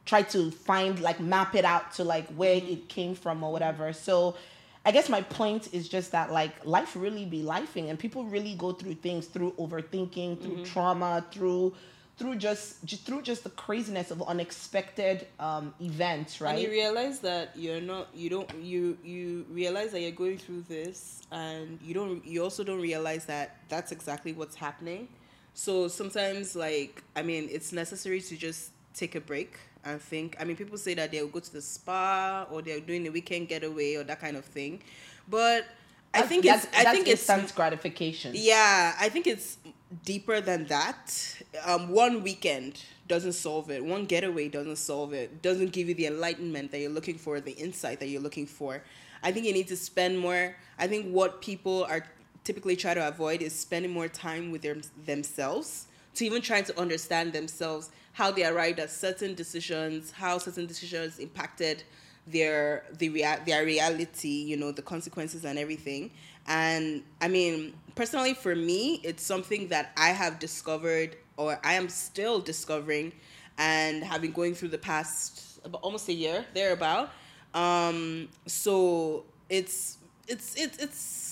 try 0.07 0.23
to 0.23 0.51
find 0.51 1.01
like 1.01 1.19
map 1.21 1.55
it 1.55 1.65
out 1.65 1.93
to 1.95 2.05
like 2.05 2.27
where 2.37 2.57
Mm-hmm. 2.61 2.73
it 2.75 2.89
came 2.89 3.15
from 3.15 3.43
or 3.43 3.51
whatever 3.53 3.93
so 3.93 4.37
i 4.87 4.91
guess 4.91 5.09
my 5.09 5.21
point 5.23 5.73
is 5.73 5.89
just 5.89 6.13
that 6.13 6.31
like 6.33 6.53
life 6.65 6.97
really 6.97 7.25
be 7.25 7.43
lifing 7.43 7.89
and 7.91 7.99
people 7.99 8.25
really 8.25 8.55
go 8.55 8.73
through 8.73 8.95
things 8.95 9.27
through 9.27 9.53
overthinking 9.59 10.41
through 10.41 10.57
Mm-hmm. 10.57 10.65
trauma 10.65 11.25
through 11.33 11.75
through 12.17 12.37
just, 12.37 12.85
just 12.85 13.07
through 13.07 13.23
just 13.23 13.45
the 13.45 13.51
craziness 13.51 14.11
of 14.11 14.21
unexpected 14.23 15.27
um 15.39 15.73
events 15.81 16.41
right 16.41 16.53
And 16.55 16.63
you 16.63 16.71
realize 16.71 17.21
that 17.21 17.57
you're 17.57 17.81
not, 17.81 18.09
you 18.15 18.29
don't, 18.29 18.51
you 18.61 18.99
you 19.03 19.47
realize 19.51 19.93
that 19.93 20.01
you're 20.03 20.11
going 20.25 20.37
through 20.37 20.63
this, 20.69 21.23
and 21.33 21.79
you 21.83 21.95
don't, 21.95 22.23
you 22.27 22.43
also 22.43 22.63
don't 22.63 22.81
realize 22.83 23.25
that 23.27 23.47
that's 23.71 23.91
exactly 23.91 24.33
what's 24.35 24.57
happening. 24.57 25.09
So 25.55 25.89
sometimes, 25.89 26.55
like, 26.55 27.03
I 27.17 27.23
mean, 27.23 27.49
it's 27.51 27.73
necessary 27.73 28.21
to 28.21 28.37
just 28.37 28.71
take 28.95 29.15
a 29.15 29.21
break 29.21 29.59
and 29.85 30.01
think. 30.01 30.37
I 30.41 30.45
mean, 30.45 30.57
people 30.57 30.79
say 30.79 30.95
that 30.95 31.11
they'll 31.11 31.29
go 31.29 31.41
to 31.41 31.53
the 31.53 31.63
spa 31.63 32.47
or 32.51 32.63
they're 32.63 32.81
doing 32.81 33.07
a 33.07 33.11
weekend 33.11 33.49
getaway 33.49 33.97
or 33.97 34.05
that 34.05 34.21
kind 34.21 34.37
of 34.37 34.45
thing, 34.45 34.83
but 35.29 35.67
I 36.13 36.23
think 36.23 36.45
that's, 36.45 36.65
it's, 36.65 36.77
I 36.77 36.85
think 36.93 37.07
it's 37.07 37.29
instant 37.29 37.55
gratification 37.55 38.33
yeah, 38.35 38.97
I 39.01 39.09
think 39.09 39.27
it's 39.27 39.59
deeper 40.05 40.41
than 40.41 40.67
that. 40.67 41.37
Um, 41.65 41.89
one 41.91 42.23
weekend 42.23 42.83
doesn't 43.07 43.33
solve 43.33 43.71
it. 43.71 43.85
One 43.85 44.07
getaway 44.07 44.49
doesn't 44.49 44.77
solve 44.77 45.13
it. 45.13 45.43
Doesn't 45.43 45.73
give 45.73 45.89
you 45.89 45.95
the 45.95 46.07
enlightenment 46.07 46.71
that 46.73 46.81
you're 46.81 46.91
looking 46.91 47.19
for, 47.19 47.41
the 47.41 47.53
insight 47.53 48.01
that 48.01 48.09
you're 48.09 48.21
looking 48.21 48.47
for. 48.47 48.83
I 49.23 49.33
think 49.33 49.47
you 49.47 49.53
need 49.53 49.69
to 49.69 49.77
spend 49.77 50.19
more. 50.19 50.57
I 50.79 50.87
think 50.87 51.11
what 51.13 51.43
people 51.43 51.85
are 51.85 52.05
typically 52.45 52.77
try 52.77 52.95
to 52.95 53.07
avoid 53.07 53.43
is 53.43 53.53
spending 53.53 53.93
more 53.93 54.09
time 54.09 54.51
with 54.51 54.63
their, 54.63 54.77
themselves 55.05 55.87
to 56.15 56.25
even 56.25 56.43
trying 56.43 56.65
to 56.65 56.79
understand 56.79 57.33
themselves, 57.33 57.91
how 58.13 58.31
they 58.31 58.45
arrived 58.45 58.79
at 58.79 58.91
certain 58.91 59.35
decisions, 59.35 60.11
how 60.11 60.39
certain 60.39 60.67
decisions 60.67 61.19
impacted 61.19 61.85
their 62.27 62.85
the 62.99 63.09
rea- 63.09 63.41
their 63.47 63.65
reality, 63.65 64.29
you 64.29 64.57
know, 64.57 64.73
the 64.73 64.83
consequences 64.83 65.45
and 65.45 65.59
everything. 65.59 66.11
And 66.47 67.03
I 67.21 67.29
mean, 67.29 67.75
personally 67.95 68.35
for 68.35 68.55
me, 68.55 69.01
it's 69.05 69.23
something 69.23 69.69
that 69.69 69.93
I 69.97 70.09
have 70.09 70.39
discovered 70.39 71.17
or 71.37 71.59
I 71.65 71.75
am 71.75 71.89
still 71.89 72.41
discovering 72.41 73.13
and 73.59 74.03
have 74.05 74.23
been 74.23 74.33
going 74.33 74.55
through 74.55 74.69
the 74.69 74.79
past 74.79 75.61
about 75.65 75.83
almost 75.83 76.09
a 76.09 76.13
year 76.13 76.45
thereabout. 76.55 77.11
Um, 77.55 78.29
so 78.47 79.25
it's 79.49 79.99
it's 80.29 80.55
it's 80.57 80.79
it's 80.79 81.30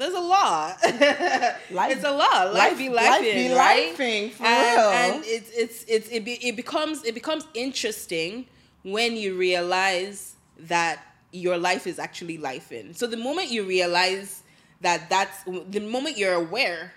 there's 0.00 0.14
a 0.14 0.20
lot. 0.20 0.78
Life- 1.70 1.92
it's 1.92 2.04
a 2.04 2.10
lot. 2.10 2.54
Life, 2.54 2.54
life- 2.54 2.78
be 2.78 2.88
life 2.88 3.10
life, 3.10 3.22
be 3.22 3.54
right? 3.54 3.94
lifing, 3.96 4.30
for 4.32 4.44
and, 4.46 4.76
real. 4.76 4.90
And 4.90 5.24
it's 5.26 5.50
it's 5.50 5.84
it's 5.86 6.08
it, 6.08 6.24
be, 6.24 6.32
it 6.46 6.56
becomes 6.56 7.04
it 7.04 7.14
becomes 7.14 7.46
interesting 7.54 8.46
when 8.82 9.16
you 9.16 9.36
realize 9.36 10.36
that 10.58 11.02
your 11.32 11.58
life 11.58 11.86
is 11.86 11.98
actually 11.98 12.38
life 12.38 12.72
in. 12.72 12.94
So 12.94 13.06
the 13.06 13.18
moment 13.18 13.50
you 13.50 13.64
realize 13.64 14.42
that 14.80 15.10
that's 15.10 15.44
the 15.44 15.80
moment 15.80 16.16
you're 16.16 16.34
aware 16.34 16.92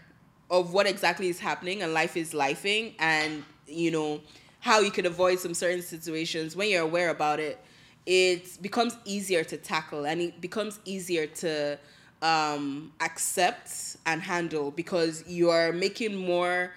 of 0.50 0.74
what 0.74 0.88
exactly 0.88 1.28
is 1.28 1.40
happening 1.40 1.82
and 1.82 1.94
life 1.94 2.16
is 2.16 2.34
lifing 2.34 2.94
and 3.00 3.44
you 3.68 3.92
know 3.92 4.22
how 4.60 4.80
you 4.80 4.92
could 4.92 5.06
avoid 5.06 5.40
some 5.40 5.54
certain 5.54 5.82
situations 5.82 6.56
when 6.56 6.70
you're 6.70 6.84
aware 6.84 7.10
about 7.10 7.40
it 7.40 7.60
it 8.06 8.62
becomes 8.62 8.96
easier 9.06 9.44
to 9.44 9.58
tackle 9.58 10.06
and 10.06 10.22
it 10.22 10.40
becomes 10.42 10.80
easier 10.86 11.26
to 11.26 11.78
um, 12.24 12.92
accept 13.02 13.98
and 14.06 14.22
handle 14.22 14.72
because 14.72 15.24
you 15.28 15.50
are 15.50 15.72
making 15.72 16.16
more 16.16 16.72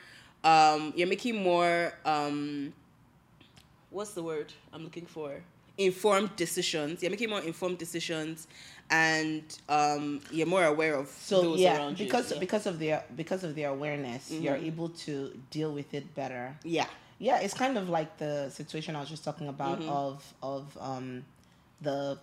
um, 0.44 0.92
you're 0.96 1.08
making 1.08 1.42
more 1.42 1.92
um, 2.04 2.72
what's 3.90 4.12
the 4.12 4.22
word 4.22 4.52
i'm 4.72 4.82
looking 4.84 5.06
for 5.06 5.30
informed 5.78 6.34
decisions 6.36 7.02
you're 7.02 7.10
making 7.10 7.30
more 7.30 7.40
informed 7.42 7.78
decisions 7.78 8.46
and 8.90 9.42
um, 9.68 10.20
you're 10.30 10.46
more 10.46 10.64
aware 10.64 10.94
of 10.96 11.08
so 11.08 11.42
those 11.42 11.60
yeah 11.60 11.76
around 11.78 11.98
you. 11.98 12.06
because 12.06 12.26
yeah. 12.26 12.34
Mm-hmm. 12.34 12.40
because 12.40 12.66
of 12.66 12.78
their 12.78 13.04
because 13.16 13.42
of 13.44 13.54
their 13.54 13.70
awareness 13.70 14.30
you're 14.30 14.56
able 14.56 14.88
to 14.90 15.32
deal 15.50 15.72
with 15.72 15.92
it 15.94 16.14
better 16.14 16.54
yeah 16.64 16.86
yeah 17.18 17.38
it's 17.40 17.54
kind 17.54 17.78
of 17.78 17.88
like 17.88 18.16
the 18.18 18.50
situation 18.50 18.94
i 18.96 19.00
was 19.00 19.08
just 19.08 19.24
talking 19.24 19.48
about 19.48 19.80
Mm-hmm. 19.80 19.88
of 19.90 20.34
of 20.42 20.78
um 20.80 21.24
the 21.82 22.18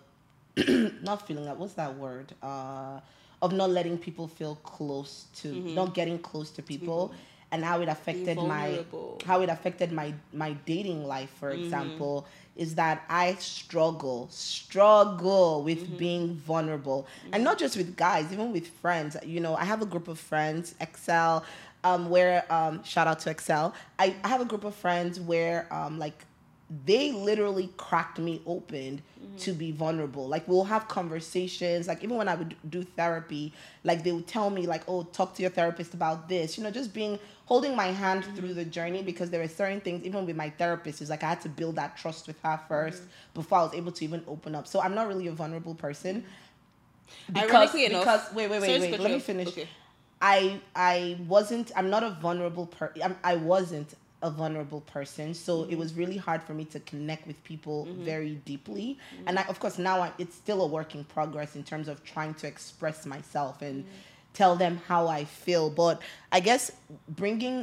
not 1.02 1.26
feeling 1.26 1.44
that 1.44 1.58
what's 1.58 1.74
that 1.74 1.96
word? 1.96 2.32
Uh 2.42 3.00
of 3.42 3.52
not 3.52 3.68
letting 3.70 3.98
people 3.98 4.26
feel 4.26 4.54
close 4.62 5.26
to 5.34 5.48
Mm-hmm. 5.54 5.74
not 5.74 5.94
getting 5.94 6.18
close 6.18 6.50
to 6.50 6.62
people 6.62 7.12
and 7.52 7.64
how 7.64 7.80
it 7.80 7.88
affected 7.88 8.40
my 8.42 8.80
how 9.24 9.40
it 9.42 9.48
affected 9.50 9.92
my 9.92 10.14
my 10.32 10.52
dating 10.64 11.06
life 11.06 11.30
for 11.30 11.50
Mm-hmm. 11.50 11.60
example 11.60 12.26
is 12.56 12.74
that 12.76 13.02
i 13.08 13.34
struggle 13.34 14.28
struggle 14.30 15.62
with 15.62 15.84
Mm-hmm. 15.84 15.96
being 15.96 16.34
vulnerable. 16.34 17.06
And 17.32 17.44
not 17.44 17.58
just 17.58 17.76
with 17.76 17.96
guys 17.96 18.32
even 18.32 18.52
with 18.52 18.66
friends. 18.68 19.16
You 19.24 19.40
know 19.40 19.54
i 19.56 19.64
have 19.64 19.82
a 19.82 19.86
group 19.86 20.08
of 20.08 20.18
friends 20.18 20.74
excel 20.80 21.44
um 21.84 22.08
where 22.08 22.44
um 22.52 22.82
shout 22.84 23.06
out 23.06 23.18
to 23.20 23.30
excel. 23.30 23.74
I, 23.98 24.14
I 24.24 24.28
have 24.28 24.40
a 24.40 24.44
group 24.46 24.64
of 24.64 24.74
friends 24.74 25.20
where 25.20 25.66
um 25.72 25.98
like 25.98 26.24
they 26.86 27.12
literally 27.12 27.70
cracked 27.76 28.18
me 28.18 28.42
open 28.46 29.02
to 29.38 29.52
be 29.52 29.72
vulnerable. 29.72 30.28
Like 30.28 30.46
we'll 30.46 30.64
have 30.64 30.88
conversations. 30.88 31.88
Like 31.88 32.02
even 32.02 32.16
when 32.16 32.28
I 32.28 32.34
would 32.34 32.54
do 32.68 32.82
therapy, 32.82 33.52
like 33.82 34.04
they 34.04 34.12
would 34.12 34.26
tell 34.26 34.50
me 34.50 34.66
like, 34.66 34.82
"Oh, 34.88 35.02
talk 35.02 35.34
to 35.34 35.42
your 35.42 35.50
therapist 35.50 35.94
about 35.94 36.28
this." 36.28 36.56
You 36.56 36.64
know, 36.64 36.70
just 36.70 36.94
being 36.94 37.18
holding 37.46 37.76
my 37.76 37.86
hand 37.86 38.24
mm-hmm. 38.24 38.36
through 38.36 38.54
the 38.54 38.64
journey 38.64 39.02
because 39.02 39.30
there 39.30 39.40
were 39.40 39.48
certain 39.48 39.80
things. 39.80 40.04
Even 40.04 40.26
with 40.26 40.36
my 40.36 40.50
therapist, 40.50 41.02
is 41.02 41.10
like 41.10 41.22
I 41.22 41.30
had 41.30 41.40
to 41.42 41.48
build 41.48 41.76
that 41.76 41.96
trust 41.96 42.26
with 42.26 42.40
her 42.42 42.60
1st 42.68 42.88
mm-hmm. 42.88 43.06
before 43.34 43.58
I 43.58 43.62
was 43.64 43.74
able 43.74 43.92
to 43.92 44.04
even 44.04 44.22
open 44.26 44.54
up. 44.54 44.66
So 44.66 44.80
I'm 44.80 44.94
not 44.94 45.08
really 45.08 45.26
a 45.26 45.32
vulnerable 45.32 45.74
person. 45.74 46.24
Mm-hmm. 47.32 47.38
Ironically 47.38 47.86
enough, 47.86 48.04
because 48.04 48.34
wait, 48.34 48.50
wait, 48.50 48.62
wait, 48.62 48.78
to 48.78 48.90
wait. 48.90 49.00
Let 49.00 49.12
me 49.12 49.20
finish. 49.20 49.48
Okay. 49.48 49.68
I 50.20 50.60
I 50.74 51.18
wasn't 51.26 51.70
I'm 51.76 51.90
not 51.90 52.02
a 52.02 52.10
vulnerable 52.10 52.66
person. 52.66 53.16
I 53.22 53.36
wasn't 53.36 53.94
a 54.28 54.30
vulnerable 54.40 54.80
person 54.96 55.26
so 55.34 55.52
Mm-hmm. 55.54 55.72
it 55.72 55.78
was 55.82 55.90
really 56.02 56.16
hard 56.28 56.40
for 56.46 56.54
me 56.60 56.64
to 56.74 56.78
connect 56.92 57.22
with 57.30 57.38
people 57.44 57.78
very 58.10 58.34
deeply 58.52 58.88
and 59.26 59.38
I, 59.38 59.42
of 59.52 59.56
course 59.62 59.76
now 59.78 59.96
I, 60.06 60.08
it's 60.22 60.34
still 60.44 60.60
a 60.62 60.66
work 60.78 60.90
in 60.98 61.02
progress 61.16 61.50
in 61.58 61.62
terms 61.72 61.86
of 61.92 61.96
trying 62.12 62.34
to 62.40 62.46
express 62.54 62.98
myself 63.14 63.54
and 63.68 63.76
Mm-hmm. 63.84 64.34
tell 64.42 64.54
them 64.64 64.74
how 64.88 65.02
I 65.18 65.22
feel 65.44 65.64
but 65.84 65.96
I 66.36 66.40
guess 66.48 66.62
bringing 67.22 67.56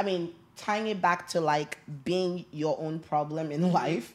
I 0.00 0.02
mean 0.10 0.22
tying 0.56 0.86
it 0.94 1.00
back 1.08 1.20
to 1.32 1.38
like 1.54 1.72
being 2.10 2.44
your 2.62 2.76
own 2.86 2.96
problem 3.12 3.44
Mm-hmm. 3.50 3.64
in 3.66 3.72
life 3.82 4.06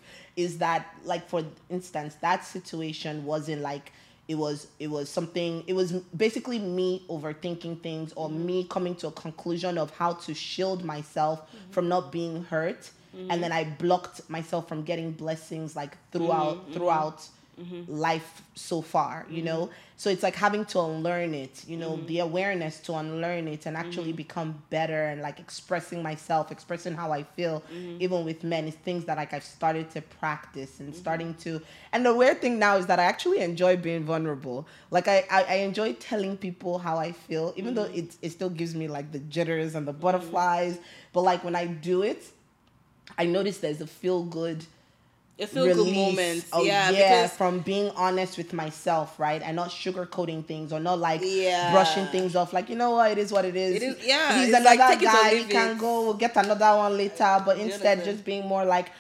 is 0.46 0.52
that 0.66 0.82
like 1.12 1.24
for 1.34 1.42
instance 1.70 2.12
that 2.28 2.40
situation 2.46 3.14
wasn't 3.32 3.62
like 3.72 3.92
it 4.28 4.36
was 4.36 4.68
it 4.80 4.90
was 4.90 5.10
something 5.10 5.64
it 5.68 5.74
was 5.74 5.92
basically 5.92 6.60
me 6.60 7.06
overthinking 7.10 7.82
things 7.82 8.14
or 8.16 8.30
mm-hmm. 8.30 8.46
me 8.46 8.68
coming 8.70 8.96
to 8.96 9.08
a 9.08 9.12
conclusion 9.12 9.78
of 9.78 9.92
how 9.92 10.14
to 10.14 10.34
shield 10.34 10.84
myself 10.84 11.42
mm-hmm. 11.48 11.72
from 11.72 11.90
not 11.90 12.12
being 12.12 12.44
hurt. 12.46 12.90
And 13.14 13.30
mm-hmm. 13.30 13.42
then 13.42 13.52
i 13.52 13.64
blocked 13.64 14.28
myself 14.28 14.68
from 14.68 14.84
getting 14.84 15.12
blessings 15.12 15.76
like 15.76 15.98
throughout 16.12 16.74
throughout 16.74 17.28
life 17.88 18.42
so 18.56 18.82
far 18.82 19.26
you 19.30 19.38
mm-hmm. 19.38 19.46
know? 19.46 19.70
So 19.96 20.10
it's 20.10 20.24
like 20.24 20.36
having 20.36 20.66
to 20.66 20.80
unlearn 20.82 21.34
it 21.34 21.64
you 21.68 21.78
know 21.78 21.92
mm-hmm. 21.92 22.06
the 22.08 22.20
awareness 22.20 22.80
to 22.82 22.94
unlearn 22.96 23.48
it 23.48 23.66
and 23.66 23.78
actually 23.78 24.10
mm-hmm. 24.10 24.18
become 24.18 24.62
better 24.70 25.06
and 25.06 25.22
like 25.22 25.40
expressing 25.40 26.04
myself 26.04 26.52
expressing 26.52 26.94
how 26.94 27.12
i 27.12 27.24
feel 27.24 27.64
even 28.00 28.26
with 28.26 28.44
men 28.44 28.68
is 28.68 28.76
things 28.76 29.06
that 29.06 29.18
like 29.18 29.34
i've 29.34 29.44
started 29.44 29.90
to 29.92 30.02
practice 30.02 30.80
and 30.80 30.94
starting 30.94 31.34
to 31.36 31.62
and 31.94 32.06
the 32.06 32.14
weird 32.14 32.42
thing 32.42 32.60
now 32.60 32.76
is 32.76 32.86
that 32.88 33.00
i 33.00 33.04
actually 33.04 33.40
enjoy 33.40 33.78
being 33.78 34.04
vulnerable. 34.04 34.68
Like 34.92 35.08
i 35.08 35.26
i, 35.32 35.44
I 35.44 35.56
enjoy 35.56 35.94
telling 35.94 36.38
people 36.38 36.80
how 36.80 36.98
i 36.98 37.12
feel 37.12 37.54
even 37.56 37.74
though 37.76 37.84
it, 37.84 38.16
it 38.22 38.32
still 38.32 38.50
gives 38.50 38.76
me 38.76 38.88
like 38.88 39.12
the 39.12 39.20
jitters 39.20 39.76
and 39.76 39.88
the 39.88 39.94
butterflies 39.94 40.80
but 41.14 41.22
like 41.22 41.44
when 41.44 41.56
i 41.56 41.66
do 41.66 42.02
it 42.02 42.26
i 43.18 43.26
notice 43.26 43.60
there's 43.60 43.82
a 43.82 43.88
feel 43.88 44.24
good 44.24 44.66
A 45.40 45.48
feel 45.48 45.66
good 45.66 45.78
release 45.78 45.96
moment. 45.96 46.46
of- 46.54 46.66
yeah, 46.66 46.90
yeah, 46.92 47.24
because 47.26 47.38
from 47.38 47.60
being 47.62 47.90
honest 47.96 48.38
with 48.38 48.54
myself, 48.54 49.20
right, 49.20 49.42
and 49.42 49.56
not 49.56 49.70
sugarcoating 49.70 50.46
things 50.46 50.72
or 50.72 50.80
not 50.80 51.00
like 51.00 51.22
Yeah. 51.24 51.72
brushing 51.72 52.06
things 52.08 52.36
off. 52.36 52.54
Like 52.54 52.70
you 52.70 52.76
know 52.76 52.92
what, 52.92 53.12
it 53.12 53.18
is 53.18 53.32
what 53.32 53.44
it 53.44 53.56
is. 53.56 53.82
It 53.82 53.84
is- 53.84 54.06
yeah, 54.06 54.38
he's 54.40 54.50
another 54.50 54.66
like, 54.66 54.80
take 55.00 55.02
it 55.02 55.08
or 55.10 55.12
guy. 55.12 55.36
He 55.38 55.44
can 55.46 55.78
go. 55.78 56.04
We'll 56.04 56.14
get 56.14 56.36
another 56.38 56.78
one 56.78 56.96
later. 56.98 57.42
But 57.46 57.58
instead, 57.58 58.04
just 58.06 58.24
being 58.24 58.48
more 58.48 58.64
like. 58.66 58.92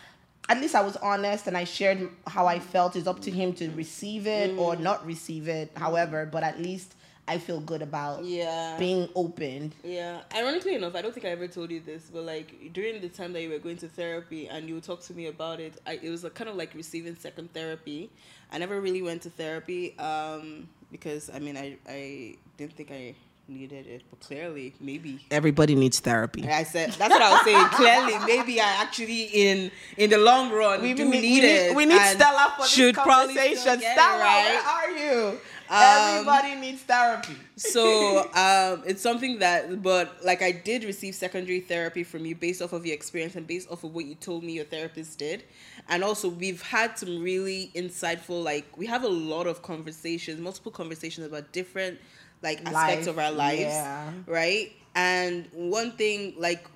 At 0.50 0.60
least 0.60 0.76
I 0.76 0.82
was 0.82 0.98
honest 0.98 1.48
and 1.48 1.56
I 1.56 1.64
shared 1.64 2.10
how 2.28 2.48
I 2.48 2.60
felt. 2.60 2.98
It's 2.98 3.08
up 3.08 3.22
to 3.22 3.32
him 3.32 3.54
to 3.54 3.70
receive 3.72 4.28
it 4.28 4.52
Mm. 4.52 4.60
or 4.60 4.76
not 4.76 5.06
receive 5.06 5.48
it. 5.48 5.72
However, 5.78 6.26
but 6.30 6.44
at 6.44 6.62
least 6.62 6.96
I 7.28 7.38
feel 7.38 7.62
good 7.62 7.82
about 7.82 8.26
yeah. 8.26 8.76
being 8.78 9.08
open. 9.16 9.74
Yeah. 9.84 10.22
Ironically 10.36 10.76
enough, 10.76 10.96
I 10.96 11.02
don't 11.02 11.14
think 11.14 11.26
I 11.26 11.30
ever 11.30 11.48
told 11.48 11.72
you 11.72 11.80
this, 11.80 12.10
but 12.12 12.24
like 12.24 12.74
during 12.74 13.00
the 13.00 13.08
time 13.08 13.32
that 13.34 13.42
you 13.42 13.50
were 13.50 13.60
going 13.60 13.78
to 13.78 13.88
therapy 13.88 14.48
and 14.48 14.68
you 14.68 14.76
would 14.76 14.84
talk 14.84 15.02
to 15.04 15.14
me 15.14 15.28
about 15.28 15.62
it, 15.62 15.80
I, 15.88 16.00
it 16.02 16.10
was 16.10 16.26
a 16.26 16.30
kind 16.30 16.50
of 16.50 16.58
like 16.58 16.74
receiving 16.74 17.16
second 17.16 17.54
therapy. 17.54 18.10
I 18.52 18.58
never 18.58 18.82
really 18.82 19.02
went 19.02 19.22
to 19.22 19.30
therapy 19.30 19.98
um, 20.00 20.68
because 20.92 21.30
I 21.34 21.40
mean 21.40 21.56
I 21.56 21.78
I 21.88 22.36
didn't 22.58 22.74
think 22.74 22.92
I 22.92 23.16
needed 23.48 23.88
it, 23.88 24.04
but 24.10 24.20
clearly 24.20 24.74
maybe. 24.80 25.20
Everybody 25.32 25.76
needs 25.76 26.00
therapy. 26.00 26.48
I 26.48 26.64
said 26.64 26.92
that's 26.94 27.10
what 27.12 27.22
I 27.22 27.32
was 27.34 27.44
saying. 27.44 27.66
Clearly, 27.70 28.26
maybe 28.26 28.60
I 28.62 28.66
actually 28.82 29.24
in 29.24 29.72
in 29.98 30.10
the 30.10 30.18
long 30.18 30.52
run 30.52 30.82
We 30.82 30.94
do 30.94 31.06
need, 31.06 31.22
need, 31.22 31.44
we 31.44 31.50
it. 31.50 31.68
need, 31.70 31.76
we 31.76 31.86
need 31.86 32.02
Stella 32.02 32.54
for 32.58 32.66
should 32.66 32.96
this 32.96 33.04
conversation. 33.04 33.74
it, 33.74 33.82
Stella, 33.82 34.20
right? 34.20 34.46
where 34.46 34.62
are 34.64 34.92
you? 35.32 35.40
Um, 35.70 35.80
Everybody 36.20 36.56
needs 36.56 36.82
therapy. 36.82 37.36
so 37.56 38.20
um, 38.34 38.84
it's 38.86 39.02
something 39.02 39.40
that 39.40 39.82
but 39.82 40.18
like 40.24 40.42
i 40.42 40.52
did 40.52 40.84
receive 40.84 41.16
secondary 41.16 41.62
therapy 41.62 42.04
from 42.04 42.26
you 42.26 42.36
based 42.36 42.62
off 42.62 42.74
of 42.74 42.86
your 42.86 42.94
experience 42.94 43.36
and 43.36 43.48
based 43.48 43.72
off 43.72 43.84
of 43.84 43.94
what 43.96 44.06
you 44.06 44.14
told 44.14 44.44
me 44.44 44.52
your 44.54 44.66
therapist 44.66 45.18
did 45.18 45.44
and 45.88 46.04
also 46.04 46.28
we've 46.28 46.62
had 46.62 46.98
some 47.00 47.22
really 47.24 47.72
insightful 47.76 48.44
like 48.44 48.66
we 48.78 48.86
have 48.86 49.04
a 49.04 49.08
lot 49.08 49.48
of 49.48 49.62
conversations 49.62 50.40
multiple 50.40 50.72
conversations 50.72 51.26
about 51.26 51.52
different 51.54 51.98
like 52.44 52.60
aspects 52.66 53.08
Life, 53.08 53.08
of 53.08 53.20
our 53.20 53.32
lives 53.32 53.62
yeah. 53.62 54.12
right 54.28 54.72
and 54.96 55.48
one 55.54 55.92
thing 55.92 56.36
like 56.38 56.68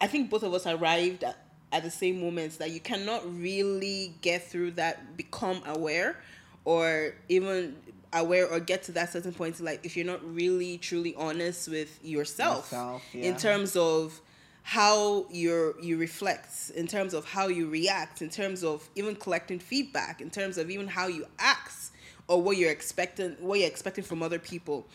i 0.00 0.06
think 0.06 0.30
both 0.30 0.42
of 0.42 0.52
us 0.54 0.66
arrived 0.66 1.22
at, 1.22 1.36
at 1.70 1.82
the 1.82 1.90
same 1.90 2.20
moments 2.20 2.56
that 2.56 2.70
you 2.70 2.80
cannot 2.80 3.22
really 3.38 4.14
get 4.20 4.48
through 4.48 4.72
that 4.72 5.16
become 5.16 5.60
aware 5.66 6.16
or 6.64 7.14
even 7.28 7.76
aware 8.12 8.46
or 8.46 8.60
get 8.60 8.82
to 8.84 8.92
that 8.92 9.12
certain 9.12 9.32
point 9.32 9.58
like 9.60 9.84
if 9.84 9.96
you're 9.96 10.06
not 10.06 10.22
really 10.34 10.78
truly 10.78 11.14
honest 11.16 11.68
with 11.68 11.98
yourself, 12.04 12.70
Yourself, 12.70 13.02
yeah. 13.12 13.24
in 13.24 13.36
terms 13.36 13.76
of 13.76 14.20
how 14.62 15.26
you're 15.30 15.78
you 15.80 15.96
reflect 15.96 16.70
in 16.76 16.86
terms 16.86 17.14
of 17.14 17.24
how 17.24 17.48
you 17.48 17.68
react 17.68 18.22
in 18.22 18.28
terms 18.28 18.62
of 18.62 18.88
even 18.94 19.16
collecting 19.16 19.58
feedback 19.58 20.20
in 20.20 20.30
terms 20.30 20.56
of 20.56 20.70
even 20.70 20.86
how 20.86 21.08
you 21.08 21.26
act 21.38 21.81
or 22.28 22.40
what 22.40 22.56
you're 22.56 22.70
expecting 22.70 23.36
what 23.40 23.58
you're 23.58 23.68
expecting 23.68 24.04
from 24.04 24.22
other 24.22 24.38
people 24.38 24.86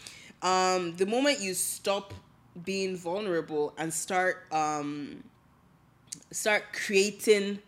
um 0.41 0.95
the 0.97 1.05
moment 1.05 1.39
you 1.39 1.53
stop 1.53 2.13
being 2.63 2.95
vulnerable 2.95 3.73
and 3.77 3.93
start 3.93 4.45
um 4.51 5.23
start 6.31 6.63
creating 6.73 7.59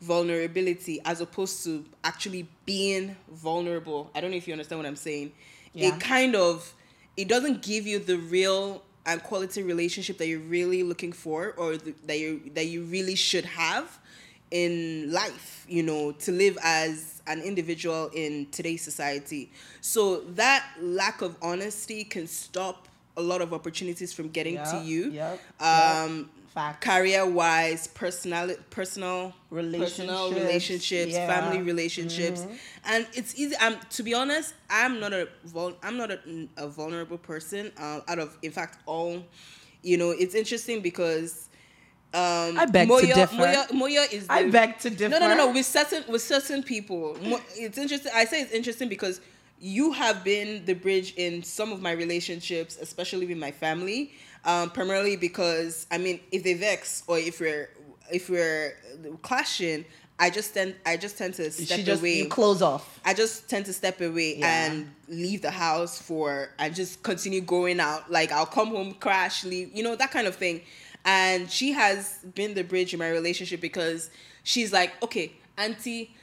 vulnerability 0.00 1.00
as 1.04 1.20
opposed 1.20 1.64
to 1.64 1.84
actually 2.04 2.46
being 2.66 3.16
vulnerable. 3.30 4.10
I 4.14 4.20
don't 4.20 4.30
know 4.30 4.36
if 4.36 4.46
you 4.46 4.52
understand 4.52 4.78
what 4.78 4.86
I'm 4.86 4.96
saying. 4.96 5.32
Yeah. 5.72 5.94
It 5.94 6.00
kind 6.00 6.36
of 6.36 6.74
it 7.16 7.28
doesn't 7.28 7.62
give 7.62 7.86
you 7.86 7.98
the 7.98 8.18
real 8.18 8.82
and 9.06 9.22
quality 9.22 9.62
relationship 9.62 10.18
that 10.18 10.26
you're 10.26 10.40
really 10.40 10.82
looking 10.82 11.12
for 11.12 11.52
or 11.56 11.76
the, 11.76 11.94
that 12.06 12.18
you 12.18 12.50
that 12.54 12.66
you 12.66 12.82
really 12.82 13.14
should 13.14 13.44
have 13.44 13.98
in 14.54 15.10
life, 15.12 15.66
you 15.68 15.82
know, 15.82 16.12
to 16.12 16.30
live 16.30 16.56
as 16.62 17.20
an 17.26 17.42
individual 17.42 18.08
in 18.14 18.46
today's 18.52 18.82
society. 18.82 19.50
So 19.80 20.20
that 20.36 20.64
lack 20.80 21.22
of 21.22 21.36
honesty 21.42 22.04
can 22.04 22.28
stop 22.28 22.86
a 23.16 23.20
lot 23.22 23.42
of 23.42 23.52
opportunities 23.52 24.12
from 24.12 24.28
getting 24.28 24.56
to 24.56 24.80
you. 24.84 25.10
yep, 25.10 25.40
Um 25.60 26.30
Fact. 26.54 26.84
career 26.84 27.26
wise, 27.26 27.88
personal, 27.88 28.54
personal, 28.70 29.32
personal 29.50 30.30
Relationships, 30.30 30.32
relationships, 30.40 31.12
yeah. 31.12 31.26
family 31.26 31.62
relationships, 31.62 32.46
and 32.84 33.08
it's 33.12 33.34
easy. 33.36 33.56
Um, 33.56 33.76
to 33.90 34.04
be 34.04 34.14
honest, 34.14 34.54
I'm 34.70 35.00
not 35.00 35.12
a 35.12 35.26
vul- 35.46 35.76
I'm 35.82 35.96
not 35.96 36.12
a, 36.12 36.20
a 36.56 36.68
vulnerable 36.68 37.18
person. 37.18 37.72
Um, 37.76 38.02
out 38.06 38.20
of 38.20 38.38
in 38.42 38.52
fact 38.52 38.78
all, 38.86 39.24
you 39.82 39.96
know, 39.96 40.10
it's 40.10 40.36
interesting 40.36 40.80
because. 40.80 41.43
Um, 42.14 42.58
I 42.58 42.66
beg 42.66 42.88
to 42.88 43.06
differ. 43.06 43.34
Moyo, 43.36 43.66
Moyo 43.70 44.12
is. 44.12 44.26
I 44.30 44.48
beg 44.48 44.78
to 44.80 44.90
differ. 44.90 45.08
No, 45.10 45.18
no, 45.18 45.28
no, 45.28 45.34
no. 45.46 45.52
With 45.52 45.66
certain 45.66 46.04
with 46.10 46.22
certain 46.22 46.62
people, 46.62 47.16
it's 47.56 47.76
interesting. 47.76 48.12
I 48.14 48.24
say 48.24 48.42
it's 48.42 48.52
interesting 48.52 48.88
because 48.88 49.20
you 49.60 49.92
have 49.92 50.22
been 50.22 50.64
the 50.64 50.74
bridge 50.74 51.14
in 51.16 51.42
some 51.42 51.72
of 51.72 51.80
my 51.82 51.92
relationships, 51.92 52.78
especially 52.80 53.26
with 53.26 53.38
my 53.38 53.50
family. 53.50 54.12
Um, 54.44 54.70
primarily 54.70 55.16
because 55.16 55.86
I 55.90 55.98
mean, 55.98 56.20
if 56.30 56.44
they 56.44 56.54
vex 56.54 57.02
or 57.08 57.18
if 57.18 57.40
we're 57.40 57.70
if 58.12 58.28
we're 58.30 58.76
clashing, 59.22 59.84
I 60.18 60.30
just 60.30 60.54
tend 60.54 60.76
I 60.86 60.96
just 60.96 61.16
tend 61.18 61.34
to 61.34 61.50
step 61.50 61.78
she 61.78 61.82
just 61.82 62.00
away. 62.02 62.18
you 62.18 62.28
close 62.28 62.62
off. 62.62 63.00
I 63.04 63.14
just 63.14 63.48
tend 63.48 63.64
to 63.66 63.72
step 63.72 64.00
away 64.00 64.36
Yeah. 64.36 64.66
and 64.66 64.90
leave 65.08 65.42
the 65.42 65.50
house 65.50 66.00
for 66.00 66.50
and 66.58 66.74
just 66.74 67.02
continue 67.02 67.40
going 67.40 67.80
out. 67.80 68.10
Like 68.10 68.30
I'll 68.32 68.46
come 68.46 68.68
home, 68.68 68.92
crash, 68.94 69.44
leave, 69.44 69.74
you 69.74 69.82
know, 69.82 69.96
that 69.96 70.10
kind 70.12 70.26
of 70.26 70.36
thing. 70.36 70.60
And 71.04 71.50
she 71.50 71.72
has 71.72 72.18
been 72.34 72.54
the 72.54 72.64
bridge 72.64 72.92
in 72.92 72.98
my 72.98 73.10
relationship 73.10 73.60
because 73.60 74.10
she's 74.42 74.72
like, 74.72 74.92
okay, 75.02 75.32
auntie, 75.58 76.14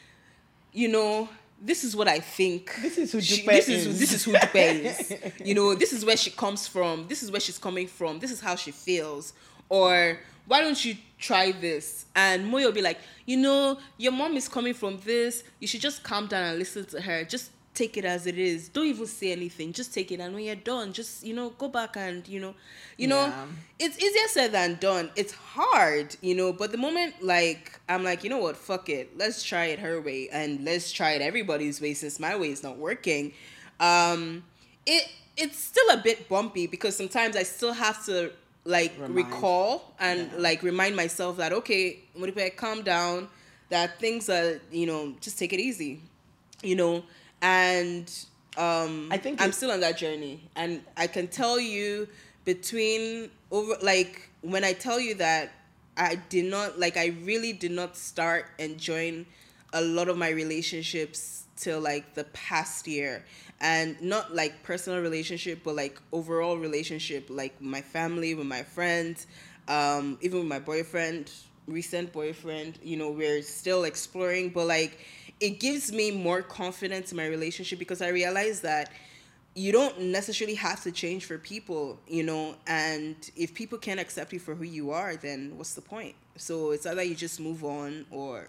you 0.74 0.88
know, 0.88 1.30
this 1.62 1.84
is 1.84 1.96
what 1.96 2.08
I 2.08 2.20
think. 2.20 2.74
This 2.82 2.98
is 2.98 3.12
who 3.12 3.22
she, 3.22 3.42
Dupe 3.42 3.52
this 3.52 3.70
is. 3.70 3.86
is. 3.86 4.00
this 4.00 4.14
is 4.14 4.24
who 4.24 4.32
Dupe 4.32 4.56
is. 4.56 5.14
You 5.44 5.54
know, 5.54 5.76
this 5.76 5.94
is 5.94 6.04
where 6.04 6.18
she 6.18 6.32
comes 6.32 6.68
from. 6.68 7.08
This 7.08 7.22
is 7.22 7.32
where 7.32 7.40
she's 7.40 7.60
coming 7.60 7.88
from. 7.88 8.20
This 8.20 8.32
is 8.32 8.42
how 8.42 8.56
she 8.56 8.72
feels. 8.72 9.34
Or 9.70 10.18
why 10.48 10.62
don't 10.62 10.84
you 10.84 10.96
try 11.20 11.52
this? 11.52 12.06
And 12.16 12.52
Moyo 12.52 12.66
will 12.66 12.72
be 12.72 12.82
like, 12.82 12.98
you 13.26 13.38
know, 13.38 13.78
your 13.98 14.12
mom 14.12 14.36
is 14.36 14.50
coming 14.50 14.74
from 14.74 15.00
this. 15.06 15.44
You 15.60 15.68
should 15.68 15.82
just 15.82 16.04
calm 16.04 16.28
down 16.28 16.44
and 16.44 16.58
listen 16.60 16.86
to 16.86 17.02
her. 17.02 17.24
Just 17.24 17.52
take 17.74 17.98
it 17.98 18.06
as 18.06 18.28
it 18.28 18.38
is. 18.38 18.70
Don't 18.70 18.88
even 18.88 19.06
say 19.08 19.32
anything. 19.32 19.74
Just 19.74 19.94
take 19.94 20.12
it. 20.12 20.20
And 20.20 20.34
when 20.36 20.44
you're 20.44 20.56
done, 20.56 20.94
just 20.94 21.24
you 21.24 21.34
know, 21.34 21.50
go 21.52 21.68
back 21.70 21.96
and 21.98 22.28
you 22.28 22.40
know, 22.40 22.54
you 22.98 23.08
know, 23.08 23.34
it's 23.80 23.98
easier 24.02 24.28
said 24.28 24.52
than 24.52 24.76
done. 24.80 25.10
It's 25.16 25.34
hard, 25.34 26.16
you 26.22 26.36
know. 26.36 26.54
But 26.54 26.72
the 26.72 26.78
moment 26.78 27.16
like 27.24 27.80
I'm 27.90 28.04
like, 28.04 28.24
you 28.24 28.30
know 28.30 28.40
what, 28.40 28.58
fuck 28.58 28.90
it. 28.90 29.18
Let's 29.18 29.44
try 29.44 29.66
it 29.66 29.80
her 29.80 30.00
way 30.02 30.30
and 30.32 30.64
let's 30.66 30.92
try 30.92 31.12
it 31.12 31.22
everybody's 31.22 31.82
way 31.82 31.94
since 31.94 32.20
my 32.20 32.36
way 32.36 32.52
is 32.52 32.64
not 32.64 32.78
working. 32.78 33.34
Um, 33.80 34.44
it 34.86 35.08
it's 35.38 35.58
still 35.58 35.90
a 35.92 35.98
bit 35.98 36.28
bumpy 36.30 36.68
because 36.68 36.96
sometimes 36.96 37.36
I 37.36 37.44
still 37.44 37.74
have 37.74 38.06
to 38.06 38.32
like 38.66 38.94
Remind. 39.00 39.16
recall 39.16 39.94
and 40.00 40.30
Yeah. 40.32 40.38
like 40.38 40.62
remind 40.64 40.96
myself 40.96 41.38
that 41.38 41.52
okay, 41.54 42.00
Modupe, 42.18 42.56
calm 42.56 42.84
down. 42.84 43.28
That 43.70 44.00
things 44.00 44.30
are 44.30 44.60
you 44.72 44.86
know 44.86 45.14
just 45.22 45.40
take 45.40 45.54
it 45.54 45.60
easy, 45.60 46.02
you 46.62 46.76
know. 46.76 47.04
And 47.42 48.12
um, 48.58 49.10
I 49.12 49.18
think 49.18 49.42
I'm 49.42 49.52
still 49.52 49.72
on 49.72 49.80
that 49.82 49.98
journey, 49.98 50.50
and 50.56 50.82
I 50.98 51.08
can 51.08 51.28
tell 51.28 51.60
you 51.60 52.08
between 52.46 53.30
over 53.52 53.76
like 53.82 54.30
when 54.42 54.64
I 54.64 54.74
tell 54.74 55.00
you 55.00 55.16
that 55.16 55.52
I 55.98 56.16
did 56.30 56.46
not 56.46 56.80
like 56.80 56.98
I 56.98 57.08
really 57.24 57.54
did 57.54 57.72
not 57.72 57.98
start 57.98 58.46
enjoying 58.60 59.26
a 59.74 59.82
lot 59.82 60.10
of 60.10 60.18
my 60.18 60.30
relationships 60.30 61.46
till 61.56 61.80
like 61.80 62.14
the 62.14 62.26
past 62.26 62.88
year. 62.88 63.24
And 63.64 64.02
not 64.02 64.34
like 64.34 64.64
personal 64.64 65.02
relationship 65.02 65.60
but 65.64 65.76
like 65.76 66.02
overall 66.12 66.58
relationship 66.58 67.28
like 67.30 67.62
my 67.62 67.82
family 67.82 68.34
with 68.34 68.48
my 68.48 68.64
friends 68.64 69.28
um 69.68 70.18
even 70.22 70.39
with 70.39 70.48
my 70.48 70.58
boyfriend 70.58 71.30
recent 71.68 72.12
boyfriend 72.12 72.80
you 72.82 72.98
know 72.98 73.12
we're 73.12 73.42
still 73.44 73.84
exploring. 73.84 74.50
But 74.50 74.66
like 74.66 74.98
it 75.42 75.60
gives 75.60 75.92
me 75.92 76.12
more 76.12 76.42
confidence 76.42 77.12
in 77.12 77.18
my 77.18 77.26
relationship 77.26 77.80
because 77.80 78.02
i 78.02 78.08
realize 78.08 78.62
that 78.62 78.92
you 79.54 79.72
don't 79.72 80.00
necessarily 80.00 80.56
have 80.56 80.82
to 80.84 80.92
change 80.92 81.26
for 81.26 81.38
people, 81.38 82.00
you 82.08 82.24
know, 82.24 82.56
and 82.68 83.16
if 83.36 83.54
people 83.54 83.78
can't 83.78 84.00
accept 84.00 84.32
you 84.32 84.39
for 84.39 84.56
who 84.56 84.64
you 84.64 84.92
are, 84.92 85.16
then 85.16 85.58
what's 85.58 85.74
the 85.74 85.82
point? 85.82 86.16
So 86.38 86.72
it's 86.72 86.86
either 86.86 87.04
you 87.04 87.16
just 87.16 87.39
move 87.39 87.64
on 87.64 88.06
or 88.12 88.48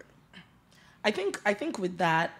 I 1.03 1.11
think 1.11 1.41
I 1.45 1.53
think 1.53 1.77
with 1.77 1.97
that, 1.97 2.31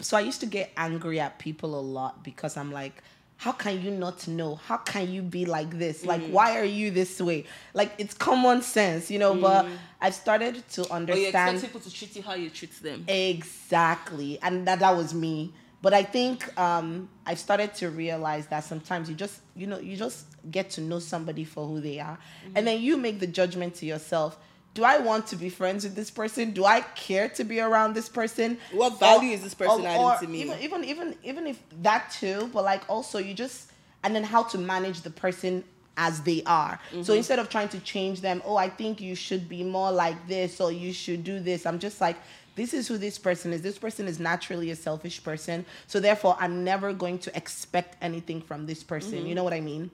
so 0.00 0.16
I 0.16 0.20
used 0.20 0.40
to 0.40 0.46
get 0.46 0.70
angry 0.76 1.18
at 1.18 1.38
people 1.38 1.78
a 1.78 1.80
lot 1.80 2.22
because 2.22 2.56
I'm 2.56 2.70
like, 2.70 3.02
how 3.40 3.52
can 3.52 3.80
you 3.80 3.90
not 3.90 4.28
know? 4.28 4.56
How 4.56 4.76
can 4.76 5.10
you 5.10 5.22
be 5.22 5.46
like 5.46 5.70
this? 5.78 6.04
Like, 6.04 6.20
Mm. 6.20 6.28
why 6.28 6.58
are 6.58 6.64
you 6.80 6.90
this 6.90 7.18
way? 7.18 7.46
Like, 7.72 7.94
it's 7.96 8.12
common 8.12 8.60
sense, 8.60 9.10
you 9.10 9.18
know. 9.18 9.34
But 9.34 9.66
I've 9.98 10.14
started 10.14 10.62
to 10.74 10.82
or 10.82 10.86
you 10.88 10.92
understand 10.92 11.54
expect 11.54 11.62
people 11.72 11.80
to 11.80 11.90
treat 11.90 12.14
you 12.16 12.22
how 12.22 12.34
you 12.34 12.50
treat 12.50 12.72
them. 12.82 13.02
exactly, 13.08 14.38
and 14.42 14.66
that 14.66 14.80
that 14.80 14.94
was 14.94 15.14
me. 15.14 15.54
But 15.82 15.94
I 15.94 16.02
think 16.02 16.36
um, 16.58 17.08
I've 17.24 17.38
started 17.38 17.72
to 17.76 17.88
realize 17.88 18.46
that 18.48 18.64
sometimes 18.64 19.08
you 19.08 19.14
just, 19.14 19.40
you 19.56 19.66
know, 19.66 19.78
you 19.78 19.96
just 19.96 20.26
get 20.50 20.68
to 20.72 20.82
know 20.82 20.98
somebody 20.98 21.44
for 21.44 21.66
who 21.66 21.80
they 21.80 21.98
are, 21.98 22.18
and 22.54 22.66
then 22.66 22.82
you 22.82 22.98
make 22.98 23.20
the 23.20 23.26
judgment 23.26 23.74
to 23.76 23.86
yourself. 23.86 24.36
Do 24.72 24.84
I 24.84 24.98
want 24.98 25.26
to 25.28 25.36
be 25.36 25.48
friends 25.48 25.84
with 25.84 25.96
this 25.96 26.10
person? 26.10 26.52
Do 26.52 26.64
I 26.64 26.80
care 26.94 27.28
to 27.30 27.44
be 27.44 27.60
around 27.60 27.94
this 27.94 28.08
person? 28.08 28.56
What 28.72 29.00
value 29.00 29.32
is 29.32 29.42
this 29.42 29.54
person 29.54 29.84
adding 29.84 30.26
to 30.26 30.32
me? 30.32 30.42
Even, 30.42 30.58
even, 30.60 30.84
even, 30.84 31.14
even 31.24 31.46
if 31.46 31.60
that 31.82 32.10
too, 32.12 32.48
but 32.52 32.64
like 32.64 32.82
also 32.88 33.18
you 33.18 33.34
just, 33.34 33.72
and 34.04 34.14
then 34.14 34.22
how 34.22 34.44
to 34.44 34.58
manage 34.58 35.00
the 35.00 35.10
person 35.10 35.64
as 35.96 36.20
they 36.22 36.42
are. 36.44 36.78
Mm-hmm. 36.92 37.02
So 37.02 37.14
instead 37.14 37.40
of 37.40 37.48
trying 37.48 37.68
to 37.70 37.80
change 37.80 38.20
them, 38.20 38.42
oh, 38.44 38.56
I 38.56 38.70
think 38.70 39.00
you 39.00 39.14
should 39.14 39.48
be 39.48 39.64
more 39.64 39.90
like 39.90 40.28
this 40.28 40.60
or 40.60 40.70
you 40.70 40.92
should 40.92 41.24
do 41.24 41.40
this. 41.40 41.66
I'm 41.66 41.78
just 41.78 42.00
like, 42.00 42.16
this 42.54 42.72
is 42.72 42.86
who 42.86 42.96
this 42.96 43.18
person 43.18 43.52
is. 43.52 43.62
This 43.62 43.78
person 43.78 44.06
is 44.06 44.20
naturally 44.20 44.70
a 44.70 44.76
selfish 44.76 45.22
person. 45.22 45.64
So 45.88 45.98
therefore, 45.98 46.36
I'm 46.38 46.62
never 46.62 46.92
going 46.92 47.18
to 47.20 47.36
expect 47.36 47.96
anything 48.00 48.40
from 48.40 48.66
this 48.66 48.82
person. 48.82 49.18
Mm-hmm. 49.18 49.26
You 49.26 49.34
know 49.34 49.44
what 49.44 49.52
I 49.52 49.60
mean? 49.60 49.90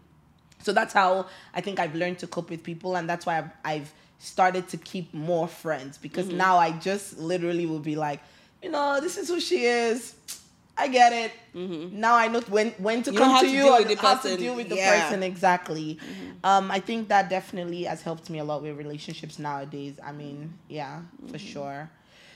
So 0.63 0.73
that's 0.73 0.93
how 0.93 1.27
I 1.55 1.61
think 1.61 1.79
I've 1.79 1.95
learned 1.95 2.19
to 2.21 2.27
cope 2.27 2.51
with 2.51 2.63
people, 2.63 2.97
and 2.97 3.09
that's 3.09 3.27
why 3.27 3.39
I've, 3.39 3.51
I've 3.65 3.93
started 4.19 4.69
to 4.69 4.77
keep 4.77 5.13
more 5.15 5.47
friends 5.49 5.99
because 5.99 6.27
Mm-hmm. 6.29 6.39
now 6.39 6.57
I 6.59 6.73
just 6.73 7.19
literally 7.19 7.67
will 7.67 7.79
be 7.81 7.97
like, 7.97 8.21
you 8.63 8.71
know, 8.71 9.01
this 9.01 9.17
is 9.19 9.29
who 9.29 9.41
she 9.41 9.65
is. 9.65 10.15
I 10.79 10.89
get 10.89 11.13
it. 11.13 11.33
Now 11.93 12.17
I 12.17 12.29
know 12.29 12.41
when 12.49 12.73
when 12.79 13.03
to 13.05 13.11
Mm-hmm. 13.11 13.15
You 13.15 13.19
come 13.19 13.33
to 13.41 13.47
to 13.47 13.51
you 13.51 13.63
deal 13.63 13.75
and 13.75 13.87
with 13.87 13.99
the 14.01 14.07
how 14.07 14.15
to 14.17 14.37
deal 14.37 14.55
with 14.57 14.69
the 14.69 14.77
Yeah. 14.77 14.91
Mm-hmm. 14.93 15.05
person 15.09 15.23
exactly. 15.23 15.99
Um, 16.45 16.71
I 16.71 16.81
think 16.81 17.09
that 17.09 17.31
definitely 17.31 17.85
has 17.85 18.03
helped 18.03 18.29
me 18.31 18.39
a 18.41 18.45
lot 18.45 18.63
with 18.63 18.77
relationships 18.77 19.39
nowadays. 19.39 19.99
I 20.05 20.13
mean, 20.13 20.53
yeah, 20.69 21.01
for 21.29 21.39
Mm-hmm. 21.39 21.47
sure. 21.53 21.91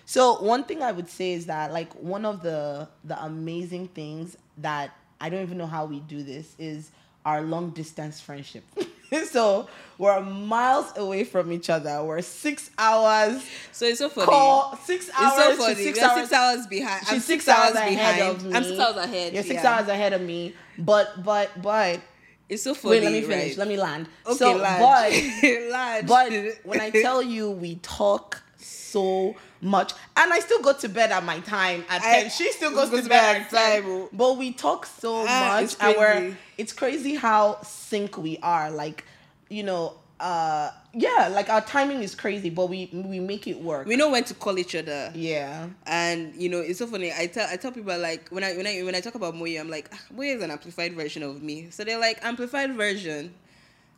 So 0.06 0.40
one 0.42 0.64
thing 0.64 0.82
I 0.82 0.90
would 0.92 1.08
say 1.08 1.32
is 1.34 1.46
that 1.46 1.72
like 1.72 1.92
one 1.94 2.24
of 2.24 2.42
the 2.42 2.88
the 3.04 3.22
amazing 3.22 3.88
things 3.88 4.36
that 4.58 4.90
I 5.20 5.28
don't 5.28 5.42
even 5.42 5.58
know 5.58 5.66
how 5.66 5.84
we 5.84 6.00
do 6.00 6.22
this 6.22 6.54
is 6.58 6.90
our 7.26 7.42
long 7.42 7.70
distance 7.70 8.20
friendship. 8.20 8.64
so 9.30 9.68
we're 9.98 10.20
miles 10.22 10.96
away 10.96 11.24
from 11.24 11.52
each 11.52 11.68
other. 11.68 12.02
We're 12.04 12.22
six 12.22 12.70
hours 12.78 13.42
So 13.72 13.84
it's 13.86 13.98
so 13.98 14.08
funny. 14.08 14.26
call 14.26 14.76
six 14.84 15.08
it's 15.08 15.18
hours. 15.18 15.34
so 15.34 15.50
she's 15.50 15.58
funny. 15.58 15.74
six 15.84 15.98
We're 15.98 16.04
hours, 16.06 16.20
six 16.20 16.32
hours 16.32 16.66
behind. 16.66 17.00
I'm 17.08 17.14
she's 17.14 17.24
six, 17.24 17.44
six 17.44 17.48
hours, 17.48 17.66
hours 17.76 17.76
ahead 17.76 18.16
behind. 18.16 18.36
of 18.36 18.44
me. 18.46 18.54
I'm 18.54 18.64
six 18.64 18.78
hours 18.78 18.96
ahead. 18.96 19.32
You're 19.34 19.42
six 19.42 19.62
yeah. 19.62 19.74
hours 19.78 19.88
ahead 19.88 20.12
of 20.12 20.22
me. 20.22 20.54
But 20.78 21.22
but 21.22 21.60
but 21.60 22.00
It's 22.48 22.62
so 22.62 22.74
funny. 22.74 22.92
wait, 23.00 23.04
let 23.04 23.12
me 23.12 23.20
finish. 23.22 23.48
right? 23.50 23.58
Let 23.58 23.68
me 23.68 23.76
land. 23.76 24.08
Okay, 24.26 24.36
so, 24.36 24.56
lad. 24.56 24.80
but 24.80 25.70
Lad. 25.70 26.06
but 26.06 26.32
when 26.64 26.80
I 26.80 26.90
tell 26.90 27.22
you 27.22 27.50
we 27.50 27.76
talk 27.76 28.42
so 28.56 29.36
much, 29.62 29.92
and 30.16 30.32
I 30.32 30.38
still 30.40 30.62
go 30.62 30.72
to 30.72 30.88
bed 30.88 31.10
at 31.12 31.22
my 31.24 31.40
time 31.40 31.84
at 31.88 32.02
I- 32.02 32.20
10. 32.22 32.30
She 32.30 32.50
still 32.52 32.70
goes 32.72 32.90
goes 32.90 33.02
to 33.04 33.08
bed 33.08 33.42
at 33.42 33.50
time, 33.50 33.82
10. 33.82 33.84
oh. 33.86 34.08
But 34.12 34.36
we 34.38 34.52
talk 34.52 34.86
so 34.86 35.24
Ah, 35.28 35.48
much. 35.54 35.64
it's 35.64 35.76
and 35.80 35.96
we're, 35.98 36.12
crazy. 36.12 36.36
it's 36.58 36.72
crazy 36.72 37.14
how 37.14 37.60
sync 37.62 38.16
we 38.18 38.38
are. 38.42 38.70
Like, 38.70 39.04
you 39.48 39.62
know, 39.62 39.94
uh 40.18 40.70
yeah, 40.92 41.28
like 41.32 41.48
our 41.48 41.60
timing 41.62 42.02
is 42.02 42.14
crazy, 42.14 42.50
but 42.50 42.68
we 42.68 42.90
we 42.92 43.20
make 43.20 43.46
it 43.46 43.58
work. 43.62 43.86
we 43.86 43.96
know 43.96 44.10
when 44.10 44.22
to 44.24 44.34
call 44.34 44.58
each 44.58 44.74
other. 44.74 45.10
yeah. 45.14 45.68
And 45.86 46.34
you 46.34 46.48
know, 46.50 46.58
it's 46.60 46.78
so 46.78 46.86
funny. 46.86 47.10
I 47.16 47.26
tell 47.26 47.48
I 47.48 47.56
tell 47.56 47.72
people 47.72 47.96
like 47.98 48.28
when 48.28 48.44
I 48.44 48.54
when 48.54 48.66
I 48.66 48.82
when 48.82 48.94
I 48.94 49.00
talk 49.00 49.14
about 49.14 49.34
Moyo, 49.34 49.60
I'm 49.60 49.70
like, 49.70 49.88
ah, 49.92 50.00
Moyo 50.14 50.36
is 50.36 50.42
an 50.42 50.50
amplified 50.50 50.92
version 50.94 51.22
of 51.22 51.42
me. 51.42 51.68
So 51.70 51.84
they're 51.84 51.98
like 51.98 52.18
amplified 52.22 52.74
version, 52.74 53.32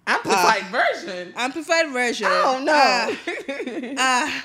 Amplified 0.07 0.65
version. 0.67 1.33
amplified 1.37 1.89
version. 1.91 2.29
Oh 2.31 2.61
no. 2.63 2.73
Ah, 2.73 3.17
ah, 3.99 4.45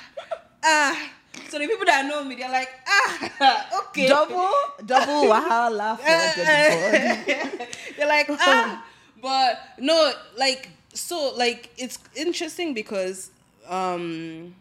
ah. 0.63 1.11
So 1.49 1.59
the 1.59 1.67
people 1.67 1.85
that 1.85 2.05
know 2.05 2.23
me, 2.23 2.35
they're 2.35 2.51
like, 2.51 2.69
ah, 2.87 3.79
okay. 3.87 4.07
double 4.07 4.51
double 4.85 5.23
wahala 5.31 5.97
for 5.97 6.03
the 6.03 7.35
body. 7.55 7.71
they're 7.97 8.07
like, 8.07 8.27
ah. 8.29 8.83
But 9.21 9.59
no, 9.79 10.13
like 10.37 10.69
so, 10.93 11.33
like 11.35 11.69
it's 11.77 11.99
interesting 12.15 12.73
because 12.73 13.31
um, 13.67 14.55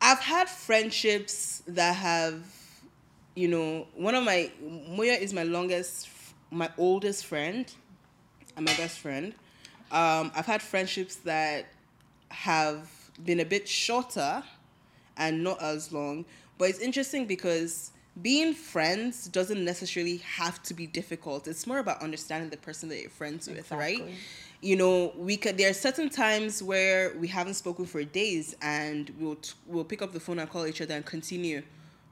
I've 0.00 0.20
had 0.20 0.48
friendships 0.48 1.62
that 1.68 1.96
have, 1.96 2.42
you 3.34 3.48
know, 3.48 3.86
one 3.94 4.14
of 4.14 4.24
my 4.24 4.50
Moyo 4.62 5.18
is 5.18 5.32
my 5.32 5.42
longest, 5.42 6.08
my 6.50 6.70
oldest 6.78 7.26
friend, 7.26 7.70
and 8.56 8.64
my 8.64 8.76
best 8.76 8.98
friend. 8.98 9.34
Um, 9.90 10.32
I've 10.34 10.46
had 10.46 10.62
friendships 10.62 11.16
that 11.16 11.66
have 12.30 12.90
been 13.24 13.40
a 13.40 13.44
bit 13.44 13.68
shorter 13.68 14.42
and 15.16 15.42
not 15.42 15.62
as 15.62 15.92
long. 15.92 16.24
But 16.58 16.70
it's 16.70 16.80
interesting 16.80 17.26
because 17.26 17.92
being 18.22 18.54
friends 18.54 19.26
doesn't 19.26 19.62
necessarily 19.62 20.18
have 20.18 20.62
to 20.64 20.74
be 20.74 20.86
difficult. 20.86 21.46
It's 21.46 21.66
more 21.66 21.78
about 21.78 22.02
understanding 22.02 22.50
the 22.50 22.56
person 22.56 22.88
that 22.88 23.00
you're 23.00 23.10
friends 23.10 23.48
with, 23.48 23.70
right? 23.70 24.02
You 24.62 24.76
know, 24.76 25.12
we 25.16 25.36
could. 25.36 25.58
There 25.58 25.68
are 25.68 25.74
certain 25.74 26.08
times 26.08 26.62
where 26.62 27.14
we 27.18 27.28
haven't 27.28 27.54
spoken 27.54 27.84
for 27.84 28.02
days, 28.04 28.56
and 28.62 29.12
we'll 29.20 29.36
t- 29.36 29.52
we'll 29.66 29.84
pick 29.84 30.00
up 30.00 30.12
the 30.12 30.20
phone 30.20 30.38
and 30.38 30.48
call 30.48 30.66
each 30.66 30.80
other 30.80 30.94
and 30.94 31.04
continue 31.04 31.62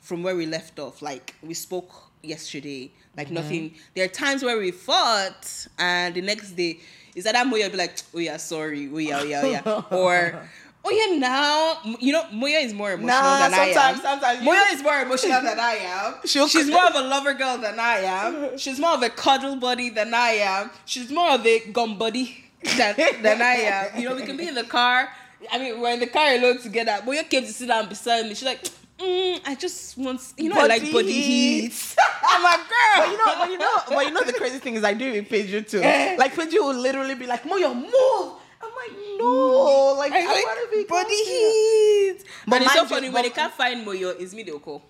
from 0.00 0.22
where 0.22 0.36
we 0.36 0.44
left 0.44 0.78
off. 0.78 1.00
Like 1.00 1.34
we 1.42 1.55
spoke 1.55 2.11
yesterday, 2.22 2.92
like 3.16 3.28
mm-hmm. 3.28 3.34
nothing. 3.36 3.74
There 3.94 4.05
are 4.05 4.09
times 4.09 4.42
where 4.42 4.59
we 4.59 4.72
fought, 4.72 5.66
and 5.78 6.14
the 6.14 6.20
next 6.20 6.52
day 6.52 6.80
is 7.14 7.24
that 7.24 7.32
that 7.32 7.46
Moyo 7.46 7.70
be 7.70 7.78
like, 7.78 7.96
oh 8.14 8.18
yeah, 8.18 8.36
sorry, 8.36 8.90
oh 8.92 8.98
yeah, 8.98 9.20
oh 9.20 9.24
yeah, 9.24 9.42
oh 9.42 9.50
yeah, 9.50 9.96
or. 9.96 10.48
Oh 10.87 10.91
yeah, 10.91 11.16
now 11.18 11.78
you 11.99 12.12
know 12.12 12.24
Moyo 12.32 12.62
is 12.62 12.74
more 12.74 12.93
emotional 12.93 13.22
Nah, 13.22 13.39
than 13.49 13.55
I 13.55 13.66
am. 13.68 13.97
sometimes- 14.01 14.41
Moyo 14.47 14.72
is 14.74 14.82
more 14.82 15.01
emotional 15.01 15.41
than 15.41 15.59
I 15.59 15.72
am. 15.76 16.14
She'll- 16.26 16.47
She's 16.49 16.68
more 16.70 16.85
of 16.87 16.95
a 16.95 17.01
lover 17.01 17.32
girl 17.35 17.57
than 17.59 17.80
I 17.80 17.97
am. 18.01 18.59
She's 18.59 18.78
more 18.78 18.91
of 18.93 19.03
a 19.03 19.09
cuddle 19.09 19.57
buddy 19.57 19.89
than 19.91 20.12
I 20.12 20.30
am. 20.55 20.70
She's 20.85 21.11
more 21.11 21.30
of 21.30 21.47
a 21.47 21.61
gum 21.72 21.97
buddy 21.97 22.45
than, 22.76 22.95
than 23.22 23.41
I 23.41 23.55
am. 23.55 24.01
You 24.01 24.09
know, 24.11 24.14
we 24.16 24.22
can 24.22 24.37
be 24.37 24.47
in 24.49 24.55
the 24.55 24.64
car. 24.64 25.09
I 25.53 25.59
mean, 25.59 25.80
we're 25.80 25.93
in 25.93 26.01
the 26.01 26.07
car 26.07 26.35
alone 26.35 26.59
together. 26.59 26.99
Moyo 27.05 27.28
came 27.28 27.43
to 27.45 27.53
sit 27.53 27.68
down 27.68 27.89
beside 27.89 28.24
me. 28.24 28.30
She's 28.35 28.45
like, 28.45 28.62
mm, 28.99 29.41
I 29.47 29.55
just 29.55 29.97
want, 29.99 30.20
you 30.37 30.49
know, 30.51 30.57
I 30.57 30.66
like 30.66 30.93
body 30.93 31.12
heat. 31.12 31.95
I'm 32.28 32.43
like, 32.43 32.61
girl. 32.61 32.97
But 32.99 33.11
you 33.11 33.16
know, 33.18 33.35
but 33.39 33.51
you 33.51 33.59
know, 33.59 33.76
but 33.89 34.05
you 34.07 34.11
know, 34.12 34.22
the 34.22 34.32
crazy 34.35 34.59
thing 34.59 34.74
is, 34.74 34.85
I 34.85 34.93
do 34.95 35.07
it 35.07 35.12
with 35.20 35.28
Pedro 35.30 35.61
too. 35.62 35.80
Eh. 35.82 36.16
Like 36.18 36.35
Pedro 36.35 36.62
will 36.68 36.74
literally 36.80 37.14
be 37.14 37.26
like, 37.26 37.43
"Moyo, 37.45 37.74
move." 37.74 38.32
I'm 38.64 38.74
like, 38.74 38.98
no, 39.18 39.94
mm. 39.94 39.98
like 39.98 40.12
I, 40.12 40.22
I 40.22 40.26
like 40.26 40.44
want 40.44 40.70
to 40.70 40.76
be 40.76 40.84
body 40.84 41.24
heat. 41.24 42.24
But 42.46 42.50
But 42.50 42.62
it's 42.62 42.72
so 42.74 42.86
funny 42.86 43.10
when 43.10 43.22
they 43.22 43.30
can't 43.30 43.52
find 43.52 43.86
Moyo, 43.86 44.18
it's 44.20 44.34
me 44.34 44.42
they'll 44.42 44.58
call. 44.58 44.82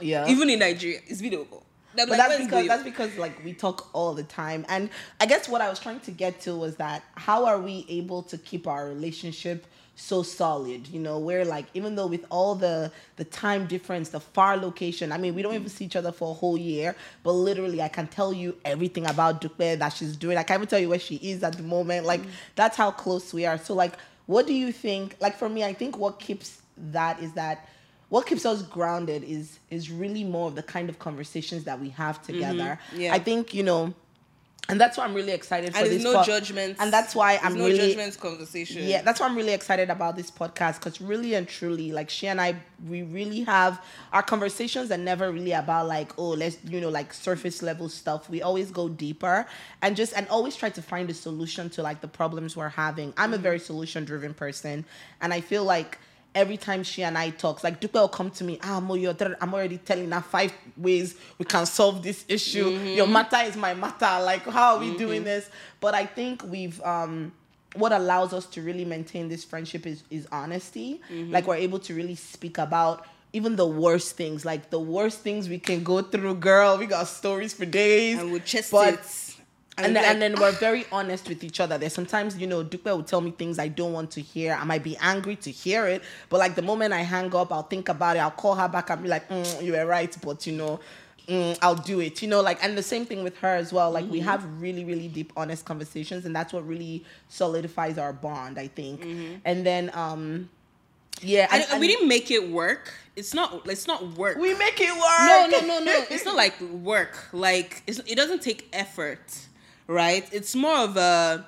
Yeah, 0.00 0.26
Even 0.26 0.50
in 0.50 0.58
Nigeria, 0.58 1.00
it's 1.06 1.20
they'll 1.20 1.44
call. 1.44 1.64
They're 1.94 2.06
but 2.06 2.18
like, 2.18 2.28
that's 2.28 2.44
because 2.44 2.66
that's 2.66 2.82
because 2.82 3.16
like 3.16 3.44
we 3.44 3.52
talk 3.52 3.88
all 3.92 4.14
the 4.14 4.24
time, 4.24 4.64
and 4.68 4.90
I 5.20 5.26
guess 5.26 5.48
what 5.48 5.60
I 5.60 5.68
was 5.68 5.78
trying 5.78 6.00
to 6.00 6.10
get 6.10 6.40
to 6.42 6.56
was 6.56 6.76
that 6.76 7.04
how 7.14 7.46
are 7.46 7.60
we 7.60 7.86
able 7.88 8.22
to 8.24 8.38
keep 8.38 8.66
our 8.66 8.88
relationship 8.88 9.66
so 9.96 10.22
solid? 10.22 10.88
You 10.88 11.00
know, 11.00 11.18
where 11.18 11.44
like 11.44 11.66
even 11.74 11.94
though 11.94 12.06
with 12.06 12.24
all 12.30 12.54
the 12.54 12.90
the 13.16 13.24
time 13.24 13.66
difference, 13.66 14.10
the 14.10 14.20
far 14.20 14.56
location, 14.56 15.12
I 15.12 15.18
mean, 15.18 15.34
we 15.34 15.42
don't 15.42 15.54
even 15.54 15.68
see 15.68 15.84
each 15.84 15.96
other 15.96 16.12
for 16.12 16.30
a 16.30 16.34
whole 16.34 16.56
year, 16.56 16.96
but 17.22 17.32
literally, 17.32 17.82
I 17.82 17.88
can 17.88 18.06
tell 18.06 18.32
you 18.32 18.56
everything 18.64 19.06
about 19.06 19.40
Dupe 19.40 19.58
that 19.58 19.92
she's 19.92 20.16
doing. 20.16 20.38
I 20.38 20.42
can't 20.42 20.58
even 20.58 20.68
tell 20.68 20.80
you 20.80 20.88
where 20.88 20.98
she 20.98 21.16
is 21.16 21.42
at 21.42 21.56
the 21.56 21.62
moment. 21.62 22.06
Like 22.06 22.20
that's 22.54 22.76
how 22.76 22.90
close 22.90 23.32
we 23.32 23.46
are. 23.46 23.58
So 23.58 23.74
like, 23.74 23.94
what 24.26 24.46
do 24.46 24.54
you 24.54 24.72
think? 24.72 25.16
Like 25.20 25.36
for 25.36 25.48
me, 25.48 25.64
I 25.64 25.72
think 25.72 25.98
what 25.98 26.18
keeps 26.20 26.62
that 26.76 27.20
is 27.20 27.32
that 27.34 27.68
what 28.08 28.26
keeps 28.26 28.46
us 28.46 28.62
grounded 28.62 29.24
is 29.24 29.58
is 29.70 29.90
really 29.90 30.24
more 30.24 30.48
of 30.48 30.54
the 30.54 30.62
kind 30.62 30.88
of 30.88 30.98
conversations 30.98 31.64
that 31.64 31.80
we 31.80 31.88
have 31.90 32.22
together. 32.22 32.78
Mm-hmm. 32.90 33.00
Yeah. 33.00 33.14
I 33.14 33.18
think 33.18 33.54
you 33.54 33.62
know, 33.62 33.94
and 34.68 34.80
that's 34.80 34.96
why 34.96 35.04
I'm 35.04 35.14
really 35.14 35.32
excited 35.32 35.72
for 35.72 35.78
and 35.78 35.86
this. 35.86 36.02
there's 36.02 36.04
no 36.04 36.14
pod- 36.14 36.26
judgment. 36.26 36.76
and 36.80 36.92
that's 36.92 37.14
why 37.14 37.38
I'm 37.42 37.54
no 37.54 37.66
really 37.66 37.88
judgments 37.88 38.16
conversation. 38.16 38.84
yeah, 38.84 39.02
that's 39.02 39.20
why 39.20 39.26
I'm 39.26 39.36
really 39.36 39.52
excited 39.52 39.90
about 39.90 40.16
this 40.16 40.30
podcast 40.30 40.78
because 40.78 41.00
really 41.00 41.34
and 41.34 41.46
truly, 41.46 41.92
like 41.92 42.08
she 42.08 42.28
and 42.28 42.40
I, 42.40 42.56
we 42.88 43.02
really 43.02 43.42
have 43.44 43.84
our 44.12 44.22
conversations 44.22 44.90
are 44.90 44.98
never 44.98 45.30
really 45.30 45.52
about 45.52 45.86
like, 45.86 46.18
oh, 46.18 46.30
let's 46.30 46.56
you 46.64 46.80
know, 46.80 46.88
like 46.88 47.12
surface 47.12 47.62
level 47.62 47.88
stuff. 47.88 48.30
We 48.30 48.40
always 48.40 48.70
go 48.70 48.88
deeper 48.88 49.46
and 49.82 49.96
just 49.96 50.14
and 50.14 50.26
always 50.28 50.56
try 50.56 50.70
to 50.70 50.82
find 50.82 51.10
a 51.10 51.14
solution 51.14 51.68
to 51.70 51.82
like 51.82 52.00
the 52.00 52.08
problems 52.08 52.56
we're 52.56 52.68
having. 52.70 53.12
I'm 53.16 53.32
a 53.32 53.36
mm-hmm. 53.36 53.42
very 53.42 53.58
solution 53.58 54.04
driven 54.04 54.32
person, 54.32 54.86
and 55.20 55.34
I 55.34 55.40
feel 55.40 55.64
like 55.64 55.98
every 56.34 56.56
time 56.56 56.82
she 56.82 57.02
and 57.04 57.16
I 57.16 57.30
talks, 57.30 57.62
like 57.64 57.80
Dupe 57.80 57.94
will 57.94 58.08
come 58.08 58.30
to 58.32 58.44
me, 58.44 58.58
ah, 58.62 58.80
Moyo, 58.80 59.16
there- 59.16 59.36
I'm 59.40 59.54
already 59.54 59.78
telling 59.78 60.10
her 60.10 60.20
five 60.20 60.52
ways 60.76 61.14
we 61.38 61.44
can 61.44 61.66
solve 61.66 62.02
this 62.02 62.24
issue. 62.28 62.68
Your 62.70 63.06
matter 63.06 63.38
is 63.44 63.56
my 63.56 63.74
matter. 63.74 64.22
Like, 64.24 64.42
how 64.46 64.74
are 64.74 64.80
we 64.80 64.96
doing 64.96 65.24
this? 65.24 65.48
But 65.80 65.94
I 65.94 66.06
think 66.06 66.42
we've 66.44 66.80
um 66.82 67.32
what 67.76 67.90
allows 67.92 68.32
us 68.32 68.46
to 68.46 68.62
really 68.62 68.84
maintain 68.84 69.28
this 69.28 69.42
friendship 69.44 69.86
is 69.86 70.02
is 70.10 70.26
honesty. 70.30 71.00
Like 71.10 71.46
we're 71.46 71.56
able 71.56 71.78
to 71.80 71.94
really 71.94 72.14
speak 72.16 72.58
about 72.58 73.06
even 73.32 73.56
the 73.56 73.66
worst 73.66 74.16
things, 74.16 74.44
like 74.44 74.70
the 74.70 74.78
worst 74.78 75.20
things 75.20 75.48
we 75.48 75.58
can 75.58 75.82
go 75.82 76.02
through, 76.02 76.36
girl. 76.36 76.78
We 76.78 76.86
got 76.86 77.08
stories 77.08 77.52
for 77.52 77.64
days. 77.64 78.18
and 78.20 78.30
with 78.32 78.44
chest 78.44 78.70
But- 78.70 78.94
it. 78.94 79.00
And, 79.78 79.94
then, 79.96 80.02
like, 80.02 80.06
and 80.12 80.22
then 80.22 80.34
we're 80.40 80.52
very 80.52 80.84
honest 80.92 81.28
with 81.28 81.42
each 81.42 81.58
other. 81.60 81.76
There's 81.78 81.92
sometimes, 81.94 82.38
you 82.38 82.46
know, 82.46 82.62
Dupe 82.62 82.84
will 82.84 83.02
tell 83.02 83.20
me 83.20 83.32
things 83.32 83.58
I 83.58 83.68
don't 83.68 83.92
want 83.92 84.10
to 84.12 84.20
hear. 84.20 84.54
I 84.54 84.64
might 84.64 84.82
be 84.84 84.96
angry 84.98 85.36
to 85.36 85.50
hear 85.50 85.86
it, 85.86 86.02
but 86.28 86.38
like 86.38 86.54
the 86.54 86.62
moment 86.62 86.92
I 86.92 87.00
hang 87.02 87.34
up, 87.34 87.52
I'll 87.52 87.62
think 87.64 87.88
about 87.88 88.16
it. 88.16 88.20
I'll 88.20 88.30
call 88.30 88.54
her 88.54 88.68
back 88.68 88.90
and 88.90 89.02
be 89.02 89.08
like, 89.08 89.28
mm, 89.28 89.62
"You 89.62 89.72
were 89.72 89.84
right," 89.86 90.16
but 90.22 90.46
you 90.46 90.52
know, 90.52 90.80
mm, 91.28 91.58
I'll 91.60 91.74
do 91.74 91.98
it. 92.00 92.22
You 92.22 92.28
know, 92.28 92.40
like, 92.40 92.62
and 92.62 92.78
the 92.78 92.82
same 92.82 93.04
thing 93.04 93.24
with 93.24 93.36
her 93.38 93.48
as 93.56 93.72
well. 93.72 93.90
Like 93.90 94.08
we 94.10 94.20
Mm-hmm. 94.20 94.28
have 94.28 94.60
really, 94.60 94.84
really 94.84 95.08
deep, 95.08 95.32
honest 95.36 95.64
conversations, 95.64 96.24
and 96.24 96.34
that's 96.36 96.52
what 96.52 96.66
really 96.68 97.04
solidifies 97.28 97.98
our 97.98 98.12
bond. 98.12 98.58
I 98.58 98.68
think. 98.68 99.04
And 99.44 99.66
then, 99.66 99.90
um, 99.94 100.50
yeah, 101.20 101.46
Mm-hmm. 101.46 101.54
and, 101.54 101.64
and- 101.72 101.80
we 101.80 101.88
didn't 101.88 102.08
make 102.08 102.30
it 102.30 102.48
work. 102.48 102.92
It's 103.16 103.32
not. 103.34 103.66
It's 103.68 103.86
not 103.86 104.02
work. 104.18 104.36
we 104.38 104.54
make 104.54 104.80
it 104.80 104.92
work. 104.92 105.20
no, 105.20 105.46
no, 105.50 105.60
no, 105.66 105.84
no. 105.84 106.04
It's 106.10 106.24
not 106.24 106.34
like 106.36 106.60
work. 106.60 107.28
Like 107.32 107.82
it's, 107.86 107.98
it 108.06 108.16
doesn't 108.16 108.42
take 108.42 108.68
effort, 108.72 109.20
right? 109.86 110.28
It's 110.32 110.54
more 110.54 110.78
of 110.78 110.96
a 110.96 111.46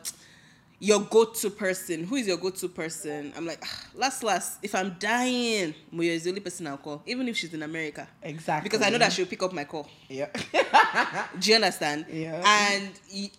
your 0.78 1.00
go-to 1.00 1.50
person. 1.50 2.04
Who 2.04 2.16
is 2.16 2.26
your 2.26 2.36
go-to 2.36 2.68
person? 2.68 3.32
I'm 3.36 3.46
like, 3.46 3.62
ah, 3.64 3.84
last, 3.94 4.22
last. 4.22 4.58
If 4.62 4.74
I'm 4.74 4.96
dying, 4.98 5.74
Moyo 5.92 6.10
is 6.10 6.24
the 6.24 6.30
only 6.30 6.40
person 6.40 6.66
I'll 6.66 6.76
call, 6.76 7.02
even 7.06 7.28
if 7.28 7.36
she's 7.36 7.54
in 7.54 7.62
America, 7.62 8.06
exactly 8.22 8.68
because 8.68 8.86
I 8.86 8.90
know 8.90 8.98
that 8.98 9.12
she'll 9.12 9.26
pick 9.26 9.42
up 9.42 9.52
my 9.52 9.64
call. 9.64 9.88
Yeah. 10.08 10.28
Do 11.38 11.50
you 11.50 11.54
understand? 11.56 12.06
Yeah. 12.10 12.42
And 12.44 12.90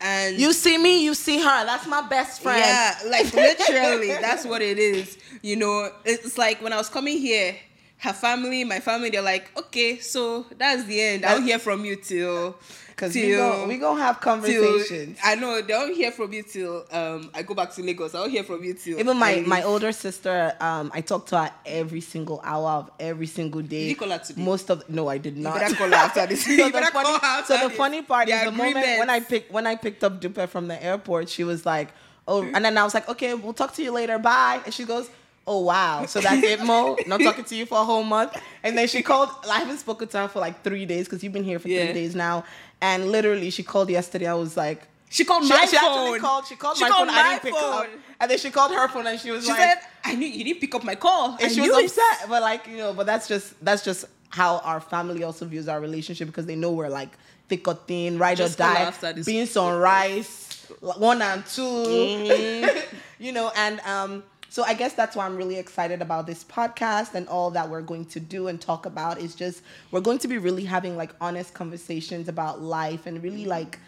and 0.02 0.38
you 0.38 0.52
see 0.52 0.78
me, 0.78 1.04
you 1.04 1.14
see 1.14 1.38
her. 1.38 1.66
That's 1.66 1.86
my 1.88 2.08
best 2.08 2.42
friend. 2.42 2.60
Yeah, 2.60 2.96
like 3.10 3.32
literally, 3.34 4.10
that's 4.10 4.46
what 4.46 4.62
it 4.62 4.80
is. 4.80 5.18
You 5.42 5.58
know, 5.58 5.92
it's 6.06 6.38
like 6.38 6.62
when 6.62 6.74
I 6.74 6.78
was 6.78 6.90
coming 6.90 7.20
here, 7.20 7.56
her 8.00 8.14
family, 8.14 8.64
my 8.64 8.80
family, 8.80 9.12
they're 9.12 9.22
like, 9.22 9.52
okay, 9.58 10.00
so 10.00 10.46
that's 10.58 10.86
the 10.86 11.00
end. 11.00 11.26
I'll 11.26 11.42
hear 11.42 11.60
from 11.60 11.86
you 11.86 11.96
till 11.98 12.58
Because 12.98 13.14
we 13.14 13.22
till 13.22 13.38
go, 13.38 13.68
we 13.68 13.78
gonna 13.78 14.02
have 14.02 14.20
till 14.20 14.24
conversations. 14.24 15.20
I 15.24 15.36
know 15.36 15.62
they 15.62 15.68
don't 15.68 15.94
hear 15.94 16.12
from 16.12 16.34
you 16.34 16.42
till 16.42 16.84
um 16.92 17.30
I 17.32 17.44
go 17.44 17.54
back 17.54 17.72
to 17.76 17.84
Lagos. 17.84 18.16
I'll 18.16 18.28
hear 18.28 18.44
from 18.44 18.64
you 18.64 18.74
till 18.74 19.00
Even 19.00 19.18
my 19.18 19.44
my 19.46 19.62
older 19.62 19.92
sister, 19.92 20.56
um, 20.60 20.90
I 20.96 21.02
talk 21.02 21.28
to 21.28 21.38
her 21.38 21.52
every 21.64 22.02
single 22.02 22.42
hour 22.44 22.70
of 22.72 22.92
every 23.00 23.28
single 23.28 23.62
day. 23.62 23.90
you 23.90 23.96
call 23.96 24.10
her 24.10 24.18
today? 24.18 24.42
Most 24.42 24.72
of 24.72 24.90
no, 24.90 25.08
I 25.10 25.20
did 25.20 25.38
not. 25.38 25.62
call 25.76 25.90
her 25.90 25.94
after 25.94 26.26
this. 26.26 26.44
so 26.46 26.56
the 26.56 26.72
funny, 26.72 26.90
call 26.90 27.20
her 27.20 27.44
so 27.46 27.68
the 27.68 27.70
funny 27.70 28.02
part 28.02 28.30
is 28.30 28.44
the 28.44 28.52
moment 28.52 28.76
when 28.76 29.12
I 29.12 29.18
agreements. 29.18 29.30
picked 29.30 29.52
when 29.52 29.68
I 29.68 29.76
picked 29.76 30.04
up 30.04 30.20
Dupe 30.20 30.50
from 30.50 30.68
the 30.68 30.84
airport, 30.84 31.30
she 31.30 31.44
was 31.44 31.68
like, 31.68 31.90
"Oh," 32.28 32.42
and 32.42 32.66
then 32.66 32.76
I 32.80 32.84
was 32.84 32.96
like, 32.96 33.08
"Okay, 33.08 33.36
we'll 33.36 33.54
talk 33.54 33.74
to 33.76 33.84
you 33.84 33.92
later. 33.92 34.18
Bye." 34.18 34.60
And 34.66 34.74
she 34.74 34.86
goes. 34.86 35.08
Oh 35.50 35.62
wow! 35.62 36.06
So 36.08 36.20
that's 36.20 36.44
it, 36.44 36.60
Mo. 36.62 36.98
Not 37.08 37.22
talking 37.22 37.46
to 37.46 37.56
you 37.56 37.66
for 37.66 37.80
a 37.80 37.84
whole 37.86 38.04
month, 38.04 38.38
and 38.64 38.78
then 38.78 38.88
she 38.88 39.02
called. 39.02 39.30
I 39.50 39.60
haven't 39.60 39.78
spoken 39.78 40.08
to 40.10 40.18
her 40.20 40.28
for 40.28 40.40
like 40.40 40.62
three 40.62 40.86
days 40.86 41.06
because 41.06 41.24
you've 41.24 41.32
been 41.34 41.46
here 41.46 41.58
for 41.58 41.70
Yeah. 41.70 41.86
three 41.86 41.94
days 41.94 42.16
now. 42.16 42.44
And 42.82 43.10
literally, 43.12 43.50
she 43.50 43.64
called 43.64 43.90
yesterday. 43.90 44.28
I 44.28 44.34
was 44.34 44.58
like, 44.58 44.84
She 45.10 45.24
called 45.24 45.44
she, 45.46 45.50
my 45.50 45.66
she 45.66 45.78
phone. 45.78 45.86
actually 45.86 46.20
called. 46.20 46.46
She 46.48 46.56
called 46.58 46.78
She 46.78 46.84
my 46.84 46.90
called 46.90 47.08
phone. 47.08 47.18
I 47.18 47.30
didn't 47.30 47.42
pick 47.44 47.54
up. 47.54 47.88
And 48.20 48.30
then 48.32 48.38
she 48.38 48.52
called 48.52 48.74
her 48.74 48.88
phone, 48.90 49.08
and 49.08 49.18
she 49.20 49.32
was 49.32 49.46
She 49.46 49.52
like, 49.52 49.60
said, 49.62 49.78
"I 50.04 50.16
knew 50.16 50.28
you 50.28 50.44
didn't 50.44 50.60
pick 50.60 50.76
up 50.76 50.84
my 50.84 50.96
call." 50.96 51.36
and 51.36 51.44
I 51.46 51.48
she 51.48 51.62
was 51.62 51.70
knew 51.70 51.80
it. 51.80 51.86
upset. 51.86 52.28
But 52.30 52.42
like 52.42 52.68
you 52.68 52.78
know, 52.78 52.94
but 52.94 53.06
that's 53.06 53.28
just 53.30 53.54
that's 53.64 53.84
just 53.86 54.04
how 54.30 54.58
our 54.60 54.82
family 54.82 55.24
also 55.24 55.46
views 55.46 55.70
our 55.70 55.80
relationship 55.80 56.28
because 56.28 56.46
they 56.46 56.58
know 56.58 56.72
we're 56.74 56.90
like 56.90 57.12
thick 57.48 57.66
or 57.70 57.76
thin, 57.76 58.18
ride 58.20 58.36
Just 58.36 58.56
or 58.60 58.64
die, 58.64 59.14
beans 59.26 59.56
on 59.56 59.80
rice, 59.80 60.68
one 60.82 61.22
and 61.22 61.46
2 61.46 61.62
Mm-hmm. 61.62 62.96
you 63.24 63.32
know, 63.32 63.50
and 63.56 63.80
um. 63.82 64.24
So 64.50 64.64
I 64.64 64.74
guess 64.74 64.94
that's 64.94 65.16
why 65.16 65.26
I'm 65.26 65.36
really 65.36 65.58
excited 65.58 66.02
about 66.02 66.26
this 66.28 66.44
podcast 66.44 67.14
and 67.14 67.28
all 67.28 67.52
that 67.52 67.70
we're 67.70 67.82
going 67.82 68.06
to 68.06 68.20
do 68.20 68.48
and 68.48 68.60
talk 68.60 68.86
about 68.86 69.20
is 69.20 69.36
just 69.36 69.62
we're 69.92 70.00
going 70.02 70.20
to 70.20 70.28
be 70.28 70.38
really 70.38 70.64
having 70.66 70.96
like 70.98 71.12
honest 71.22 71.54
conversations 71.54 72.28
about 72.28 72.62
life 72.62 73.06
and 73.06 73.22
really 73.22 73.46
like 73.46 73.80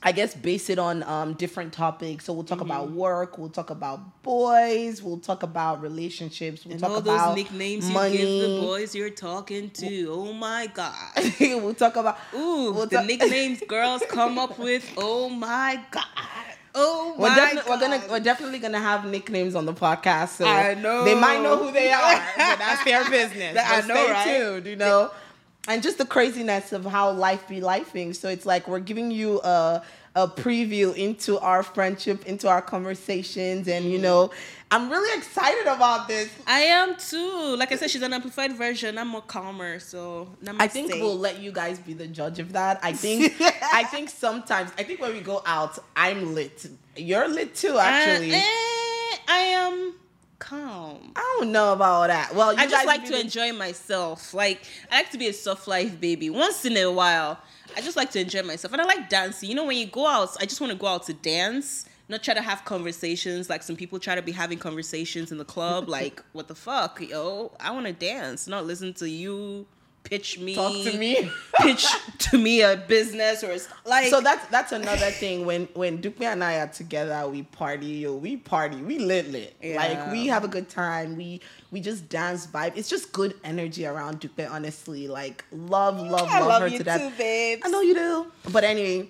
I 0.00 0.12
guess 0.12 0.32
base 0.32 0.70
it 0.70 0.78
on 0.78 1.02
um, 1.02 1.32
different 1.34 1.72
topics. 1.72 2.24
So 2.24 2.32
we'll 2.32 2.44
talk 2.44 2.58
Mm-hmm. 2.58 2.70
about 2.70 2.90
work, 2.92 3.36
we'll 3.36 3.48
talk 3.48 3.70
about 3.70 4.22
boys, 4.22 5.02
we'll 5.02 5.18
talk 5.18 5.42
about 5.42 5.82
relationships, 5.82 6.64
we'll 6.64 6.72
And 6.74 6.80
talk 6.80 6.90
all 6.90 6.96
about 6.98 7.26
those 7.34 7.36
nicknames 7.36 7.90
money. 7.90 8.12
you 8.12 8.18
give 8.18 8.50
the 8.50 8.60
boys 8.60 8.94
you're 8.94 9.10
talking 9.10 9.70
to. 9.70 10.06
Oh 10.12 10.32
my 10.32 10.68
god. 10.68 11.12
we'll 11.40 11.74
talk 11.74 11.96
about 11.96 12.16
Ooh, 12.32 12.70
we'll 12.72 12.86
the 12.86 12.96
talk- 12.98 13.06
nicknames 13.06 13.60
girls 13.66 14.02
come 14.08 14.38
up 14.38 14.56
with. 14.58 14.88
Oh 14.96 15.28
my 15.28 15.80
god. 15.90 16.04
Oh 16.80 17.14
my 17.18 17.28
We're, 17.28 17.34
definitely, 17.34 17.68
god. 17.68 17.80
we're 17.80 17.88
gonna 17.88 18.02
we're 18.10 18.20
definitely 18.20 18.58
gonna 18.60 18.78
have 18.78 19.04
nicknames 19.04 19.54
on 19.54 19.66
the 19.66 19.72
podcast. 19.74 20.28
So 20.30 20.46
I 20.46 20.74
know. 20.74 21.04
they 21.04 21.14
might 21.14 21.42
know 21.42 21.56
who 21.56 21.72
they 21.72 21.90
are, 21.92 22.00
but 22.36 22.58
that's 22.58 22.84
their 22.84 23.08
business. 23.10 23.54
That- 23.54 23.84
I 23.84 23.86
know, 23.86 23.94
stay 23.94 24.12
right? 24.12 24.38
tuned, 24.38 24.66
you 24.66 24.76
know. 24.76 25.10
And 25.66 25.82
just 25.82 25.98
the 25.98 26.06
craziness 26.06 26.72
of 26.72 26.86
how 26.86 27.10
life 27.10 27.46
be 27.48 27.60
lifing. 27.60 28.14
So 28.16 28.28
it's 28.30 28.46
like 28.46 28.68
we're 28.68 28.78
giving 28.80 29.10
you 29.10 29.40
a 29.42 29.82
a 30.18 30.26
preview 30.26 30.92
into 30.96 31.38
our 31.38 31.62
friendship, 31.62 32.26
into 32.26 32.48
our 32.48 32.60
conversations, 32.60 33.68
and 33.68 33.84
you 33.84 33.98
know, 33.98 34.32
I'm 34.68 34.90
really 34.90 35.16
excited 35.16 35.62
about 35.68 36.08
this. 36.08 36.28
I 36.44 36.60
am 36.60 36.96
too. 36.96 37.54
Like 37.56 37.70
I 37.70 37.76
said, 37.76 37.88
she's 37.88 38.02
an 38.02 38.12
amplified 38.12 38.52
version. 38.56 38.98
I'm 38.98 39.06
more 39.08 39.22
calmer, 39.22 39.78
so 39.78 40.28
namaste. 40.42 40.56
I 40.58 40.66
think 40.66 40.92
we'll 40.94 41.16
let 41.16 41.38
you 41.38 41.52
guys 41.52 41.78
be 41.78 41.92
the 41.92 42.08
judge 42.08 42.40
of 42.40 42.52
that. 42.54 42.80
I 42.82 42.92
think 42.94 43.32
I 43.72 43.84
think 43.84 44.10
sometimes 44.10 44.72
I 44.76 44.82
think 44.82 45.00
when 45.00 45.12
we 45.12 45.20
go 45.20 45.40
out, 45.46 45.78
I'm 45.94 46.34
lit. 46.34 46.66
You're 46.96 47.28
lit 47.28 47.54
too, 47.54 47.78
actually. 47.78 48.32
Uh, 48.34 48.38
eh, 48.38 49.16
I 49.28 49.38
am 49.54 49.94
calm. 50.40 51.12
I 51.14 51.36
don't 51.38 51.52
know 51.52 51.72
about 51.74 51.92
all 51.92 52.08
that. 52.08 52.34
Well, 52.34 52.54
you 52.54 52.58
I 52.58 52.66
just 52.66 52.86
like 52.86 53.04
to 53.04 53.12
the- 53.12 53.20
enjoy 53.20 53.52
myself. 53.52 54.34
Like 54.34 54.62
I 54.90 54.96
like 54.96 55.10
to 55.12 55.18
be 55.18 55.28
a 55.28 55.32
soft 55.32 55.68
life 55.68 56.00
baby. 56.00 56.28
Once 56.28 56.64
in 56.64 56.76
a 56.76 56.90
while, 56.90 57.38
I 57.76 57.80
just 57.80 57.96
like 57.96 58.10
to 58.12 58.20
enjoy 58.20 58.42
myself, 58.42 58.72
and 58.72 58.82
I 58.82 58.84
like 58.84 59.08
dancing. 59.08 59.48
You 59.48 59.54
know, 59.54 59.66
when 59.66 59.76
you 59.76 59.86
go 59.86 60.06
out, 60.06 60.36
I 60.40 60.44
just 60.44 60.60
want 60.60 60.72
to 60.72 60.78
go 60.78 60.86
out 60.86 61.04
to 61.06 61.14
dance, 61.14 61.84
not 62.08 62.22
try 62.22 62.34
to 62.34 62.42
have 62.42 62.64
conversations. 62.64 63.48
Like 63.48 63.62
some 63.62 63.76
people 63.76 63.98
try 63.98 64.14
to 64.14 64.22
be 64.22 64.32
having 64.32 64.58
conversations 64.58 65.32
in 65.32 65.38
the 65.38 65.44
club. 65.44 65.88
like 65.88 66.22
what 66.32 66.48
the 66.48 66.54
fuck, 66.54 67.00
yo? 67.00 67.52
I 67.60 67.70
want 67.70 67.86
to 67.86 67.92
dance, 67.92 68.46
not 68.46 68.66
listen 68.66 68.94
to 68.94 69.08
you 69.08 69.66
pitch 70.08 70.38
me, 70.38 70.54
Talk 70.54 70.72
to 70.72 70.96
me. 70.96 71.30
pitch 71.60 71.86
to 72.18 72.38
me 72.38 72.62
a 72.62 72.76
business 72.76 73.44
or 73.44 73.56
like. 73.84 74.08
So 74.08 74.20
that's 74.20 74.46
that's 74.48 74.72
another 74.72 75.10
thing. 75.10 75.44
When 75.44 75.68
when 75.74 76.00
Dupe 76.00 76.22
and 76.22 76.42
I 76.42 76.60
are 76.60 76.68
together, 76.68 77.28
we 77.28 77.42
party. 77.42 77.86
Yo, 77.86 78.16
we 78.16 78.36
party. 78.36 78.78
We 78.78 78.98
lit 78.98 79.30
lit. 79.30 79.56
Like 79.62 80.10
we 80.10 80.26
have 80.28 80.44
a 80.44 80.48
good 80.48 80.68
time. 80.68 81.16
We 81.16 81.40
we 81.70 81.80
just 81.80 82.08
dance 82.08 82.46
vibe. 82.46 82.72
It's 82.76 82.88
just 82.88 83.12
good 83.12 83.34
energy 83.44 83.86
around 83.86 84.20
Dupe. 84.20 84.40
Honestly, 84.50 85.08
like 85.08 85.44
love 85.52 85.98
love 85.98 86.28
I 86.30 86.40
love, 86.40 86.48
love 86.48 86.62
her 86.62 86.68
you 86.68 86.78
to 86.78 86.84
death. 86.84 87.00
too, 87.00 87.10
babes. 87.18 87.62
I 87.64 87.68
know 87.68 87.82
you 87.82 87.94
do. 87.94 88.26
But 88.50 88.64
anyway, 88.64 89.08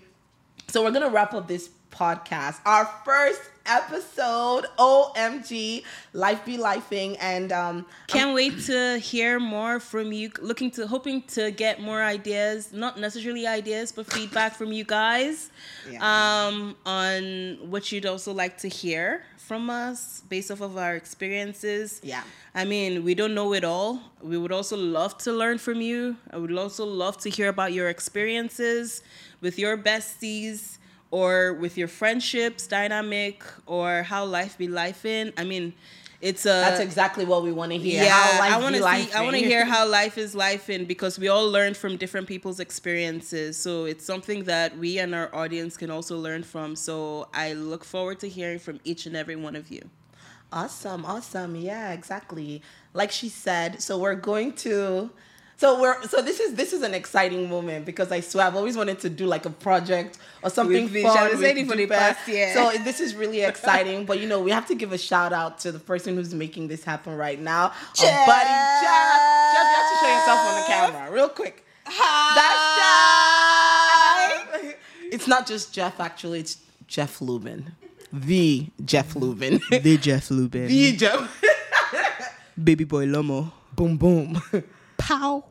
so 0.66 0.82
we're 0.82 0.90
gonna 0.90 1.10
wrap 1.10 1.32
up 1.34 1.46
this 1.46 1.68
podcast. 1.90 2.60
Our 2.64 2.86
first 3.04 3.42
episode. 3.68 4.66
OMG, 4.78 5.84
life 6.12 6.44
be 6.44 6.56
lifing, 6.56 7.16
and 7.20 7.52
um, 7.52 7.86
Can't 8.06 8.34
wait 8.34 8.58
to 8.62 8.98
hear 8.98 9.38
more 9.38 9.78
from 9.78 10.12
you. 10.12 10.30
Looking 10.40 10.70
to, 10.72 10.86
hoping 10.86 11.22
to 11.34 11.50
get 11.50 11.80
more 11.80 12.02
ideas, 12.02 12.72
not 12.72 12.98
necessarily 12.98 13.46
ideas, 13.46 13.92
but 13.92 14.10
feedback 14.12 14.54
from 14.54 14.72
you 14.72 14.84
guys 14.84 15.50
um, 16.00 16.76
on 16.86 17.58
what 17.60 17.92
you'd 17.92 18.06
also 18.06 18.32
like 18.32 18.58
to 18.58 18.68
hear 18.68 19.22
from 19.36 19.70
us 19.70 20.22
based 20.28 20.50
off 20.50 20.60
of 20.60 20.76
our 20.76 20.94
experiences. 20.94 22.00
Yeah. 22.02 22.22
I 22.54 22.64
mean, 22.64 23.04
we 23.04 23.14
don't 23.14 23.34
know 23.34 23.54
it 23.54 23.64
all. 23.64 24.00
We 24.22 24.36
would 24.36 24.52
also 24.52 24.76
love 24.76 25.16
to 25.18 25.32
learn 25.32 25.58
from 25.58 25.80
you. 25.80 26.16
I 26.30 26.36
would 26.36 26.52
also 26.56 26.84
love 26.84 27.16
to 27.18 27.30
hear 27.30 27.48
about 27.48 27.72
your 27.72 27.88
experiences 27.88 29.02
with 29.40 29.58
your 29.58 29.78
besties 29.78 30.78
or 31.10 31.54
with 31.54 31.78
your 31.78 31.88
friendships 31.88 32.66
dynamic 32.66 33.42
or 33.66 34.02
how 34.02 34.24
life 34.24 34.58
be 34.58 34.68
life 34.68 35.04
in. 35.04 35.32
I 35.36 35.44
mean, 35.44 35.72
it's 36.20 36.46
a 36.46 36.48
that's 36.48 36.80
exactly 36.80 37.24
what 37.24 37.44
we 37.44 37.52
want 37.52 37.70
to 37.72 37.78
hear. 37.78 38.02
yeah, 38.02 38.10
how 38.10 38.40
life 38.40 38.52
I 38.52 38.58
want 38.58 38.74
to 38.74 38.82
see. 38.82 39.12
I 39.12 39.22
want 39.22 39.36
to 39.36 39.42
hear 39.42 39.64
how 39.74 39.86
life 39.86 40.18
is 40.18 40.34
life 40.34 40.68
in 40.68 40.84
because 40.84 41.18
we 41.18 41.28
all 41.28 41.48
learn 41.48 41.74
from 41.74 41.96
different 41.96 42.26
people's 42.26 42.58
experiences. 42.58 43.56
So 43.56 43.84
it's 43.84 44.04
something 44.04 44.44
that 44.44 44.76
we 44.76 44.98
and 44.98 45.14
our 45.14 45.32
audience 45.34 45.76
can 45.76 45.90
also 45.90 46.18
learn 46.18 46.42
from. 46.42 46.74
So 46.74 47.28
I 47.32 47.52
look 47.52 47.84
forward 47.84 48.18
to 48.20 48.28
hearing 48.28 48.58
from 48.58 48.80
each 48.84 49.06
and 49.06 49.16
every 49.16 49.36
one 49.36 49.54
of 49.54 49.70
you. 49.70 49.82
Awesome, 50.52 51.04
awesome. 51.04 51.54
Yeah, 51.54 51.92
exactly. 51.92 52.62
Like 52.94 53.12
she 53.12 53.28
said, 53.28 53.80
so 53.82 53.98
we're 53.98 54.14
going 54.14 54.54
to 54.54 55.10
so 55.58 55.80
we're 55.80 56.00
so 56.06 56.22
this 56.22 56.38
is 56.40 56.54
this 56.54 56.72
is 56.72 56.82
an 56.82 56.94
exciting 56.94 57.48
moment 57.50 57.84
because 57.84 58.10
I 58.12 58.20
swear 58.20 58.46
I've 58.46 58.54
always 58.56 58.76
wanted 58.76 59.00
to 59.00 59.10
do 59.10 59.26
like 59.26 59.44
a 59.44 59.50
project 59.50 60.16
or 60.42 60.50
something 60.50 60.84
We've 60.84 60.92
been 60.92 61.02
fun. 61.02 61.28
with 61.30 61.40
say 61.40 61.64
for 61.64 61.74
the 61.76 61.86
Dupe. 61.86 61.90
past 61.90 62.26
year. 62.28 62.54
So 62.54 62.70
this 62.84 63.00
is 63.00 63.14
really 63.16 63.42
exciting. 63.42 64.04
but 64.06 64.20
you 64.20 64.26
know, 64.28 64.40
we 64.40 64.50
have 64.52 64.66
to 64.68 64.74
give 64.76 64.92
a 64.92 64.98
shout 64.98 65.32
out 65.32 65.58
to 65.60 65.72
the 65.72 65.80
person 65.80 66.14
who's 66.14 66.32
making 66.32 66.68
this 66.68 66.84
happen 66.84 67.16
right 67.16 67.40
now. 67.40 67.64
Our 67.64 67.72
Jeff. 67.94 68.26
buddy 68.26 68.48
Jeff. 68.84 69.20
Jeff, 69.52 69.66
you 69.66 69.76
have 69.76 69.90
to 69.92 69.96
show 70.00 70.10
yourself 70.16 70.40
on 70.48 70.54
the 70.60 70.66
camera 70.66 71.10
real 71.12 71.28
quick. 71.28 71.64
That's 71.84 72.78
Jeff. 74.62 74.74
It's 75.10 75.26
not 75.26 75.46
just 75.46 75.72
Jeff, 75.74 75.98
actually, 76.00 76.40
it's 76.40 76.58
Jeff 76.86 77.20
Lubin. 77.20 77.72
The 78.12 78.68
Jeff 78.84 79.16
Lubin. 79.16 79.60
The 79.70 79.96
Jeff 79.98 80.30
Lubin. 80.30 80.68
the 80.68 80.96
Jeff. 80.96 81.42
Baby 82.62 82.84
boy 82.84 83.06
Lomo. 83.06 83.50
boom 83.74 83.96
boom. 83.96 84.40
Pow. 85.08 85.44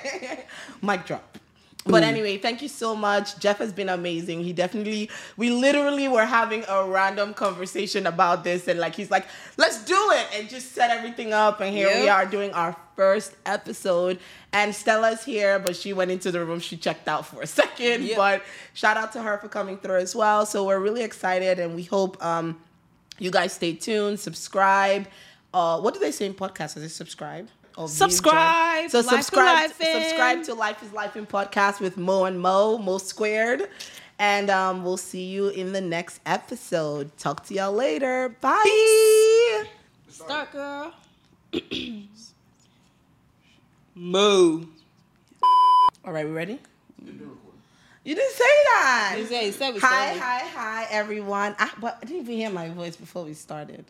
Mic 0.82 1.04
drop. 1.04 1.38
But 1.84 2.02
anyway, 2.02 2.38
thank 2.38 2.62
you 2.62 2.68
so 2.68 2.94
much. 2.96 3.38
Jeff 3.38 3.58
has 3.58 3.72
been 3.72 3.90
amazing. 3.90 4.42
He 4.42 4.54
definitely, 4.54 5.10
we 5.36 5.50
literally 5.50 6.08
were 6.08 6.24
having 6.24 6.64
a 6.66 6.86
random 6.86 7.34
conversation 7.34 8.06
about 8.06 8.42
this, 8.42 8.68
and 8.68 8.80
like 8.80 8.94
he's 8.94 9.10
like, 9.10 9.26
let's 9.58 9.84
do 9.84 9.98
it, 10.12 10.26
and 10.34 10.48
just 10.48 10.72
set 10.72 10.90
everything 10.90 11.34
up. 11.34 11.60
And 11.60 11.74
here 11.74 11.88
we 12.00 12.08
are 12.08 12.24
doing 12.24 12.52
our 12.52 12.74
first 12.96 13.34
episode. 13.44 14.18
And 14.52 14.74
Stella's 14.74 15.24
here, 15.24 15.58
but 15.58 15.76
she 15.76 15.92
went 15.92 16.10
into 16.10 16.30
the 16.30 16.42
room. 16.44 16.60
She 16.60 16.76
checked 16.78 17.06
out 17.06 17.26
for 17.26 17.42
a 17.42 17.46
second. 17.46 18.04
Yep. 18.04 18.16
But 18.16 18.42
shout 18.72 18.96
out 18.96 19.12
to 19.12 19.22
her 19.22 19.36
for 19.38 19.48
coming 19.48 19.76
through 19.76 19.96
as 19.98 20.16
well. 20.16 20.46
So 20.46 20.66
we're 20.66 20.80
really 20.80 21.02
excited, 21.02 21.58
and 21.58 21.74
we 21.74 21.82
hope 21.82 22.22
um, 22.24 22.58
you 23.18 23.30
guys 23.30 23.52
stay 23.52 23.74
tuned, 23.74 24.20
subscribe. 24.20 25.06
Uh, 25.52 25.80
what 25.80 25.92
do 25.92 26.00
they 26.00 26.12
say 26.12 26.24
in 26.24 26.34
podcasts? 26.34 26.76
Is 26.76 26.84
it 26.84 26.88
subscribe? 26.90 27.48
Or 27.80 27.88
Subscribe. 27.88 28.90
So 28.90 28.98
Life 29.00 29.08
subscribe, 29.08 29.70
Life 29.70 29.76
subscribe 29.78 30.42
to 30.44 30.54
Life 30.54 30.82
is 30.82 30.92
Life 30.92 31.16
in 31.16 31.24
podcast 31.26 31.80
with 31.80 31.96
Mo 31.96 32.24
and 32.26 32.38
Mo, 32.38 32.76
Mo 32.76 32.98
squared. 32.98 33.70
And 34.18 34.50
um, 34.50 34.84
we'll 34.84 34.98
see 34.98 35.24
you 35.24 35.48
in 35.48 35.72
the 35.72 35.80
next 35.80 36.20
episode. 36.26 37.16
Talk 37.16 37.46
to 37.46 37.54
y'all 37.54 37.72
later. 37.72 38.36
Bye. 38.42 39.64
Start, 40.10 40.52
girl. 40.52 40.92
Moo. 43.94 44.66
All 46.04 46.12
right, 46.12 46.26
we 46.26 46.32
ready? 46.32 46.58
You 48.04 48.14
didn't 48.14 48.32
say 48.34 48.44
that. 48.44 49.14
You 49.18 49.24
said- 49.26 49.46
you 49.46 49.52
said 49.52 49.72
we 49.74 49.80
hi, 49.80 50.16
started. 50.16 50.20
hi, 50.20 50.38
hi, 50.54 50.86
everyone. 50.90 51.56
Ah, 51.58 51.72
but 51.80 51.96
I 52.02 52.04
didn't 52.04 52.24
even 52.24 52.36
hear 52.36 52.50
my 52.50 52.68
voice 52.68 52.96
before 52.96 53.24
we 53.24 53.32
started. 53.32 53.86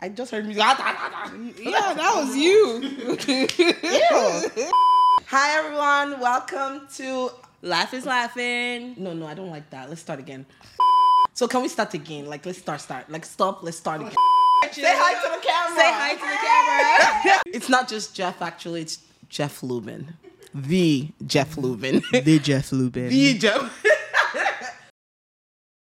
I 0.00 0.08
just 0.08 0.30
heard 0.30 0.44
music. 0.44 0.62
Ah, 0.64 1.32
yeah, 1.58 1.92
that 1.94 2.14
was 2.16 2.36
you. 2.36 2.80
Hi, 5.26 5.58
everyone. 5.58 6.20
Welcome 6.20 6.86
to. 6.96 7.30
Life 7.62 7.94
is 7.94 8.06
laughing. 8.06 8.94
No, 8.96 9.12
no, 9.12 9.26
I 9.26 9.34
don't 9.34 9.50
like 9.50 9.68
that. 9.70 9.88
Let's 9.88 10.00
start 10.00 10.20
again. 10.20 10.46
So 11.34 11.48
can 11.48 11.62
we 11.62 11.68
start 11.68 11.92
again? 11.94 12.26
Like, 12.26 12.46
let's 12.46 12.58
start, 12.58 12.80
start. 12.80 13.10
Like, 13.10 13.24
stop. 13.24 13.64
Let's 13.64 13.78
start 13.78 14.00
again. 14.02 14.14
Say 14.70 14.82
hi 14.86 15.14
to 15.14 15.30
the 15.34 15.44
camera. 15.44 15.76
Say 15.76 15.92
hi 15.92 16.14
to 16.14 16.20
the 16.20 16.38
camera. 17.26 17.42
It's 17.56 17.68
not 17.68 17.88
just 17.88 18.14
Jeff, 18.14 18.40
actually. 18.40 18.82
It's 18.82 19.00
Jeff 19.28 19.64
Lubin. 19.64 20.14
The 20.54 21.08
Jeff 21.26 21.56
Lubin. 21.58 22.02
The 22.12 22.38
Jeff 22.38 22.70
Lubin. 22.70 23.08
the 23.08 23.36
Jeff. 23.36 23.84